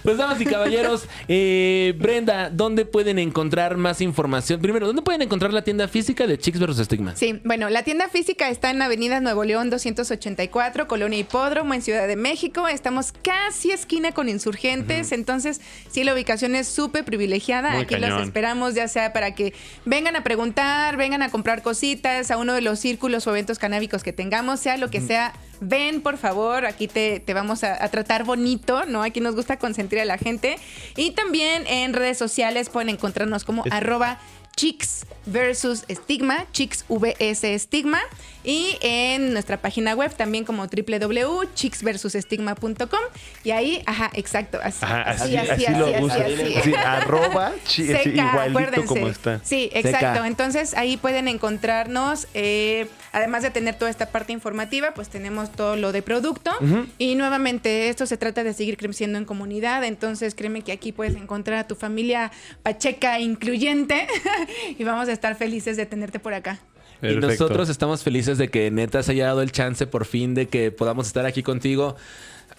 Pues 0.02 0.16
damas 0.16 0.40
y 0.40 0.44
caballeros, 0.46 1.04
eh, 1.28 1.94
Brenda, 1.98 2.50
¿dónde 2.50 2.84
pueden 2.84 3.18
encontrar 3.18 3.76
más 3.76 4.00
información? 4.00 4.60
Primero, 4.60 4.86
¿dónde 4.86 5.02
pueden 5.02 5.22
encontrar 5.22 5.52
la 5.52 5.62
tienda 5.62 5.86
física 5.88 6.26
de 6.26 6.38
Chicks 6.38 6.58
vs. 6.58 6.86
Stigma? 6.86 7.14
Sí, 7.16 7.40
bueno, 7.44 7.70
la 7.70 7.82
tienda 7.84 8.08
física 8.08 8.48
está 8.48 8.70
en 8.70 8.82
Avenida 8.82 9.20
Nuevo 9.20 9.44
León 9.44 9.70
284, 9.70 10.86
Colonia 10.88 11.18
Hipódromo, 11.18 11.74
en 11.74 11.82
Ciudad 11.82 12.08
de 12.08 12.16
México. 12.16 12.66
Estamos 12.68 13.12
casi 13.22 13.70
esquina 13.70 14.12
con 14.12 14.28
insurgentes, 14.28 15.12
entonces 15.12 15.60
sí, 15.90 16.04
la 16.04 16.14
ubicación 16.14 16.54
es 16.54 16.66
súper 16.68 17.04
privilegiada. 17.04 17.70
Muy 17.72 17.82
Aquí 17.82 17.94
cañón. 17.94 18.10
los 18.10 18.22
esperamos, 18.22 18.74
ya 18.74 18.88
sea 18.88 19.12
para 19.12 19.34
que 19.34 19.54
vengan 19.84 20.16
a 20.16 20.24
preguntar, 20.24 20.96
vengan 20.96 21.22
a 21.22 21.30
comprar 21.30 21.62
cositas 21.62 22.30
a 22.30 22.36
uno 22.38 22.54
de 22.54 22.60
los 22.60 22.78
círculos 22.78 23.26
o 23.26 23.30
eventos 23.30 23.58
canábicos 23.58 24.02
que 24.02 24.12
tengamos, 24.12 24.60
sea 24.60 24.76
lo 24.76 24.90
que 24.90 25.00
sea. 25.00 25.11
Ven, 25.60 26.00
por 26.00 26.18
favor, 26.18 26.66
aquí 26.66 26.88
te, 26.88 27.20
te 27.20 27.34
vamos 27.34 27.62
a, 27.62 27.82
a 27.84 27.88
tratar 27.88 28.24
bonito, 28.24 28.84
¿no? 28.86 29.02
Aquí 29.02 29.20
nos 29.20 29.36
gusta 29.36 29.58
consentir 29.58 30.00
a 30.00 30.04
la 30.04 30.18
gente. 30.18 30.56
Y 30.96 31.12
también 31.12 31.64
en 31.68 31.92
redes 31.92 32.18
sociales 32.18 32.68
pueden 32.68 32.88
encontrarnos 32.88 33.44
como 33.44 33.64
arroba 33.70 34.18
Chicks 34.56 35.06
versus 35.26 35.84
Stigma, 35.88 36.46
Chicks 36.52 36.84
VS 36.88 37.58
Stigma. 37.58 38.00
Y 38.44 38.76
en 38.80 39.32
nuestra 39.32 39.56
página 39.56 39.94
web 39.94 40.12
también 40.16 40.44
como 40.44 40.66
www.chicksversusstigma.com. 40.66 43.00
Y 43.44 43.50
ahí, 43.52 43.82
ajá, 43.86 44.10
exacto. 44.14 44.58
Así, 44.62 44.84
Ajá, 44.84 45.02
así, 45.02 45.36
así, 45.36 45.50
así, 45.52 45.66
así 45.66 45.78
lo 45.78 45.86
así, 45.86 46.04
usa. 46.04 46.24
así, 46.26 46.54
Así, 46.56 46.74
arroba, 46.74 47.52
chi- 47.64 47.86
Seca, 47.86 48.08
igualito 48.10 48.40
acuérdense. 48.58 48.86
como 48.86 49.08
está. 49.08 49.40
Sí, 49.44 49.70
Seca. 49.72 49.88
exacto. 49.90 50.24
Entonces 50.24 50.74
ahí 50.74 50.96
pueden 50.96 51.28
encontrarnos, 51.28 52.26
eh, 52.34 52.86
además 53.12 53.42
de 53.42 53.50
tener 53.50 53.74
toda 53.76 53.90
esta 53.90 54.06
parte 54.10 54.32
informativa, 54.32 54.92
pues 54.94 55.08
tenemos 55.08 55.52
todo 55.52 55.76
lo 55.76 55.92
de 55.92 56.02
producto. 56.02 56.50
Y 56.98 57.14
nuevamente, 57.14 57.88
esto 57.88 58.06
se 58.06 58.16
trata 58.16 58.44
de 58.44 58.52
seguir 58.54 58.76
creciendo 58.76 59.18
en 59.18 59.24
comunidad. 59.24 59.84
Entonces 59.84 60.34
créeme 60.34 60.62
que 60.62 60.72
aquí 60.72 60.92
puedes 60.92 61.14
encontrar 61.16 61.58
a 61.60 61.66
tu 61.66 61.74
familia 61.74 62.30
pacheca 62.62 63.18
incluyente 63.20 64.06
y 64.78 64.84
vamos 64.84 65.08
a 65.08 65.12
estar 65.12 65.34
felices 65.36 65.76
de 65.76 65.86
tenerte 65.86 66.18
por 66.18 66.34
acá. 66.34 66.58
Y 67.02 67.16
nosotros 67.16 67.68
estamos 67.68 68.02
felices 68.02 68.38
de 68.38 68.48
que 68.48 68.70
neta 68.70 69.02
se 69.02 69.12
haya 69.12 69.26
dado 69.26 69.42
el 69.42 69.50
chance 69.50 69.86
por 69.86 70.04
fin 70.04 70.34
de 70.34 70.48
que 70.48 70.70
podamos 70.70 71.06
estar 71.06 71.26
aquí 71.26 71.42
contigo. 71.42 71.96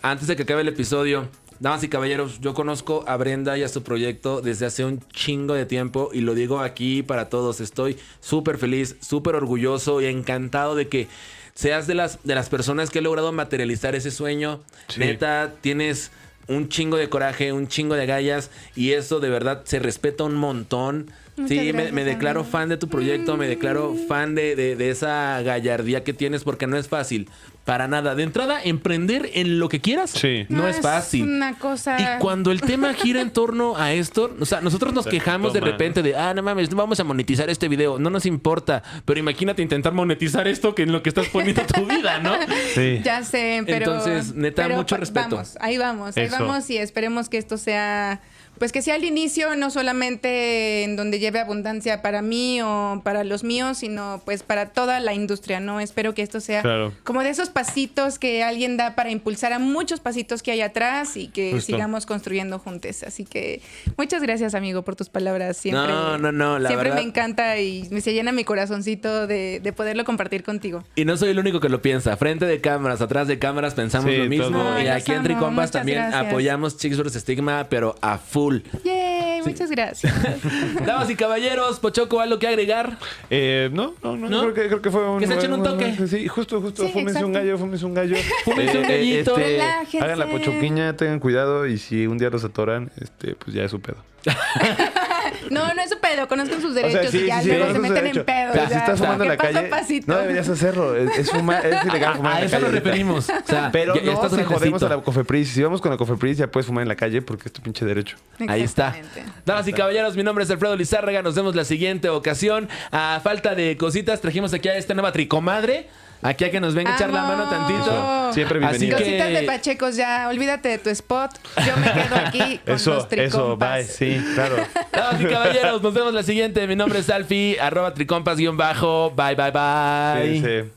Antes 0.01 0.27
de 0.27 0.35
que 0.35 0.43
acabe 0.43 0.61
el 0.61 0.67
episodio, 0.67 1.29
damas 1.59 1.83
y 1.83 1.87
caballeros, 1.87 2.41
yo 2.41 2.53
conozco 2.53 3.05
a 3.07 3.15
Brenda 3.15 3.57
y 3.57 3.63
a 3.63 3.69
su 3.69 3.83
proyecto 3.83 4.41
desde 4.41 4.65
hace 4.65 4.83
un 4.83 4.99
chingo 5.13 5.53
de 5.53 5.65
tiempo 5.65 6.09
y 6.11 6.21
lo 6.21 6.35
digo 6.35 6.59
aquí 6.59 7.03
para 7.03 7.29
todos. 7.29 7.61
Estoy 7.61 7.97
súper 8.19 8.57
feliz, 8.57 8.97
súper 8.99 9.35
orgulloso 9.35 10.01
y 10.01 10.07
encantado 10.07 10.75
de 10.75 10.89
que 10.89 11.07
seas 11.55 11.87
de 11.87 11.95
las, 11.95 12.21
de 12.23 12.35
las 12.35 12.49
personas 12.49 12.89
que 12.89 12.99
he 12.99 13.01
logrado 13.01 13.31
materializar 13.31 13.95
ese 13.95 14.11
sueño. 14.11 14.59
Sí. 14.89 14.99
Neta, 14.99 15.53
tienes 15.61 16.11
un 16.47 16.67
chingo 16.67 16.97
de 16.97 17.09
coraje, 17.09 17.53
un 17.53 17.67
chingo 17.67 17.95
de 17.95 18.05
gallas 18.05 18.49
y 18.75 18.91
eso 18.91 19.19
de 19.19 19.29
verdad 19.29 19.61
se 19.65 19.79
respeta 19.79 20.23
un 20.23 20.35
montón. 20.35 21.11
Muchas 21.35 21.49
sí, 21.49 21.57
me, 21.65 21.71
gracias, 21.71 21.93
me 21.93 22.03
declaro 22.03 22.41
amigo. 22.41 22.51
fan 22.51 22.69
de 22.69 22.77
tu 22.77 22.87
proyecto, 22.89 23.37
me 23.37 23.47
declaro 23.47 23.95
fan 24.07 24.35
de, 24.35 24.55
de- 24.55 24.75
de 24.75 24.89
esa 24.91 25.41
gallardía 25.41 26.03
que 26.03 26.13
tienes 26.13 26.43
porque 26.43 26.67
no 26.67 26.77
es 26.77 26.87
fácil. 26.87 27.29
Para 27.65 27.87
nada. 27.87 28.13
De 28.13 28.23
entrada, 28.23 28.61
emprender 28.61 29.29
en 29.35 29.57
lo 29.57 29.69
que 29.69 29.79
quieras 29.79 30.09
Sí. 30.11 30.45
no, 30.49 30.67
es 30.67 30.81
fácil. 30.81 31.23
una 31.23 31.57
cosa... 31.57 31.97
Y 31.97 32.19
cuando 32.19 32.51
el 32.51 32.59
tema 32.59 32.93
gira 32.93 33.21
en 33.21 33.31
torno 33.31 33.77
a 33.77 33.93
esto, 33.93 34.35
o 34.37 34.45
sea, 34.45 34.59
nosotros 34.59 34.93
nos 34.93 35.05
Se 35.05 35.09
quejamos 35.11 35.53
de 35.53 35.61
repente 35.61 36.01
de, 36.03 36.13
ah, 36.15 36.33
no 36.33 36.43
mames, 36.43 36.69
no 36.69 36.75
vamos 36.75 36.99
a 36.99 37.05
monetizar 37.05 37.49
este 37.49 37.69
video, 37.69 37.97
no 37.99 38.09
nos 38.09 38.25
importa. 38.25 38.83
Pero 39.05 39.17
imagínate 39.19 39.61
intentar 39.61 39.93
monetizar 39.93 40.45
esto 40.47 40.75
que 40.75 40.83
en 40.83 40.91
lo 40.91 41.01
que 41.01 41.07
estás 41.09 41.27
poniendo 41.29 41.61
tu 41.65 41.85
vida, 41.85 42.19
¿no? 42.19 42.35
Sí. 42.75 42.99
Ya 43.03 43.23
sé, 43.23 43.63
pero. 43.65 43.77
Entonces, 43.93 44.35
neta, 44.35 44.63
pero 44.63 44.75
mucho 44.75 44.97
respeto. 44.97 45.37
Vamos, 45.37 45.57
ahí 45.61 45.77
vamos, 45.77 46.17
ahí 46.17 46.25
Eso. 46.25 46.35
vamos 46.39 46.69
y 46.69 46.77
esperemos 46.77 47.29
que 47.29 47.37
esto 47.37 47.57
sea. 47.57 48.21
Pues 48.63 48.71
que 48.71 48.81
sea 48.81 48.95
el 48.95 49.03
inicio, 49.03 49.57
no 49.57 49.69
solamente 49.69 50.83
en 50.85 50.95
donde 50.95 51.19
lleve 51.19 51.41
abundancia 51.41 52.01
para 52.01 52.21
mí 52.21 52.61
o 52.61 53.01
para 53.03 53.25
los 53.25 53.43
míos, 53.43 53.79
sino 53.79 54.21
pues 54.23 54.41
para 54.41 54.67
toda 54.69 55.01
la 55.01 55.13
industria, 55.13 55.59
¿no? 55.59 55.81
Espero 55.81 56.13
que 56.13 56.21
esto 56.21 56.39
sea 56.39 56.61
Claro. 56.61 56.93
como 57.03 57.23
de 57.23 57.29
esos 57.29 57.49
pasitos 57.49 58.19
que 58.19 58.41
alguien 58.41 58.77
da 58.77 58.95
para 58.95 59.11
impulsar 59.11 59.51
a 59.51 59.59
muchos 59.59 59.99
pasitos 59.99 60.41
que 60.41 60.51
hay 60.51 60.61
atrás 60.61 61.17
y 61.17 61.27
que 61.27 61.51
Justo. 61.51 61.73
sigamos 61.73 62.05
construyendo 62.05 62.57
juntos. 62.57 63.03
Así 63.03 63.25
que 63.25 63.61
muchas 63.97 64.21
gracias, 64.23 64.55
amigo, 64.55 64.83
por 64.83 64.95
tus 64.95 65.09
palabras. 65.09 65.57
Siempre, 65.57 65.85
No, 65.87 66.17
no, 66.17 66.31
no, 66.31 66.57
la 66.57 66.69
siempre 66.69 66.89
verdad- 66.91 67.03
me 67.03 67.09
encanta 67.09 67.59
y 67.59 67.89
me 67.91 67.99
se 67.99 68.13
llena 68.13 68.31
mi 68.31 68.45
corazoncito 68.45 69.27
de, 69.27 69.59
de 69.61 69.73
poderlo 69.73 70.05
compartir 70.05 70.43
contigo. 70.43 70.85
Y 70.95 71.03
no 71.03 71.17
soy 71.17 71.31
el 71.31 71.39
único 71.39 71.59
que 71.59 71.67
lo 71.67 71.81
piensa. 71.81 72.15
Frente 72.15 72.45
de 72.45 72.61
cámaras, 72.61 73.01
atrás 73.01 73.27
de 73.27 73.37
cámaras 73.39 73.73
pensamos 73.73 74.09
Sí, 74.09 74.15
lo 74.15 74.25
mismo. 74.29 74.79
Y 74.81 74.87
aquí 74.87 75.11
en 75.11 75.23
Tricompas 75.23 75.71
también 75.71 75.97
gracias. 75.97 76.27
apoyamos 76.27 76.77
Chicks 76.77 76.97
vs. 76.97 77.13
Stigma, 77.23 77.67
pero 77.69 77.95
a 78.01 78.17
full. 78.17 78.52
Yay, 78.83 79.41
muchas 79.43 79.69
gracias. 79.69 80.13
Damas 80.85 81.09
y 81.09 81.15
caballeros, 81.15 81.79
Pochoco, 81.79 82.19
¿algo 82.19 82.39
que 82.39 82.47
agregar? 82.47 82.97
Eh, 83.29 83.69
no, 83.71 83.93
no, 84.03 84.17
no, 84.17 84.29
¿No? 84.29 84.41
Creo, 84.41 84.53
que, 84.53 84.67
creo 84.67 84.81
que 84.81 84.91
fue 84.91 85.09
un. 85.09 85.19
Que 85.19 85.27
se 85.27 85.35
echen 85.35 85.53
un 85.53 85.63
toque. 85.63 85.95
Sí, 86.07 86.27
justo, 86.27 86.61
justo. 86.61 86.83
Sí, 86.85 86.91
fúmense 86.91 87.23
un 87.23 87.33
gallo, 87.33 87.57
fúmense 87.57 87.85
un 87.85 87.93
gallo. 87.93 88.15
Fúmense 88.45 88.77
un 88.77 88.83
gallito. 88.83 89.35
Relájense. 89.35 89.99
Hagan 89.99 90.19
la 90.19 90.27
pochoquiña, 90.27 90.95
tengan 90.95 91.19
cuidado 91.19 91.65
y 91.65 91.77
si 91.77 92.07
un 92.07 92.17
día 92.17 92.29
los 92.29 92.43
atoran, 92.43 92.91
este, 92.99 93.35
pues 93.35 93.55
ya 93.55 93.63
es 93.63 93.71
su 93.71 93.81
pedo. 93.81 93.97
No, 95.49 95.73
no 95.73 95.81
es 95.81 95.89
su 95.89 95.99
pedo, 95.99 96.27
conozcan 96.27 96.61
sus 96.61 96.71
O 96.71 96.73
sea, 96.73 96.87
derechos 96.87 97.11
sí, 97.11 97.19
y 97.23 97.27
ya 97.27 97.41
sí, 97.41 97.47
luego 97.49 97.73
se 97.73 97.79
meten 97.79 97.95
derecho. 97.95 98.19
en 98.21 98.25
pedo. 98.25 98.49
Pero 98.53 98.65
si 98.65 98.71
ya, 98.71 98.77
estás 98.79 98.99
fumando 98.99 99.23
en 99.23 99.29
la 99.29 99.37
calle, 99.37 99.61
pasito. 99.63 100.11
no 100.11 100.19
deberías 100.19 100.49
hacerlo. 100.49 100.95
Es, 100.95 101.17
es, 101.17 101.31
fuma- 101.31 101.59
es 101.63 101.85
ilegal 101.85 102.15
fumar 102.15 102.33
A 102.33 102.35
en 102.37 102.41
la 102.41 102.45
eso 102.47 102.51
calle. 102.51 102.61
nos 102.63 102.69
ahorita. 102.73 102.83
referimos. 102.89 103.29
O 103.29 103.33
sea, 103.45 103.69
Pero 103.71 103.95
ya- 103.95 104.01
ya 104.01 104.05
no 104.07 104.13
estás 104.23 104.39
si 104.39 104.43
jodemos 104.43 104.83
a 104.83 104.89
la 104.89 104.97
Cofepris. 105.01 105.49
Si 105.49 105.63
vamos 105.63 105.81
con 105.81 105.91
la 105.91 105.97
Cofepris, 105.97 106.37
ya 106.37 106.47
puedes 106.47 106.67
fumar 106.67 106.81
en 106.83 106.87
la 106.89 106.95
calle 106.95 107.21
porque 107.21 107.43
es 107.49 107.53
tu 107.53 107.61
pinche 107.61 107.85
derecho. 107.85 108.15
Ahí 108.47 108.61
está. 108.63 108.89
Exactamente. 108.97 109.31
Damas 109.45 109.67
y 109.67 109.73
caballeros, 109.73 110.15
mi 110.15 110.23
nombre 110.23 110.43
es 110.43 110.49
Alfredo 110.51 110.75
Lizárraga. 110.75 111.21
Nos 111.21 111.35
vemos 111.35 111.55
la 111.55 111.65
siguiente 111.65 112.09
ocasión. 112.09 112.69
A 112.91 113.19
falta 113.23 113.55
de 113.55 113.77
cositas, 113.77 114.21
trajimos 114.21 114.53
aquí 114.53 114.69
a 114.69 114.75
esta 114.77 114.93
nueva 114.93 115.11
tricomadre. 115.11 115.87
Aquí 116.23 116.45
a 116.45 116.51
que 116.51 116.59
nos 116.59 116.73
venga 116.73 116.91
a 116.91 116.95
echar 116.95 117.09
la 117.11 117.23
mano 117.23 117.49
tantito. 117.49 117.81
Eso, 117.81 118.33
siempre 118.33 118.65
Así 118.65 118.85
bienvenida. 118.85 118.97
que- 118.97 119.03
Cositas 119.03 119.29
de 119.41 119.43
Pachecos 119.43 119.95
ya, 119.95 120.27
olvídate 120.29 120.69
de 120.69 120.77
tu 120.77 120.89
spot. 120.89 121.31
Yo 121.65 121.77
me 121.77 121.91
quedo 121.91 122.15
aquí 122.15 122.59
con 122.65 122.75
Eso, 122.75 122.93
los 122.93 123.03
eso, 123.03 123.07
tricompas. 123.09 123.75
bye. 123.77 123.83
Sí, 123.85 124.25
claro. 124.35 124.55
Damas 124.91 125.21
y 125.21 125.25
caballeros, 125.25 125.81
nos 125.81 125.93
vemos 125.93 126.13
la 126.13 126.23
siguiente. 126.23 126.65
Mi 126.67 126.75
nombre 126.75 126.99
es 126.99 127.09
Alfi, 127.09 127.57
arroba 127.59 127.93
tricompas 127.93 128.37
guion 128.37 128.57
bajo. 128.57 129.11
Bye, 129.11 129.35
bye, 129.35 129.51
bye. 129.51 130.33
Sí, 130.39 130.41
sí. 130.41 130.69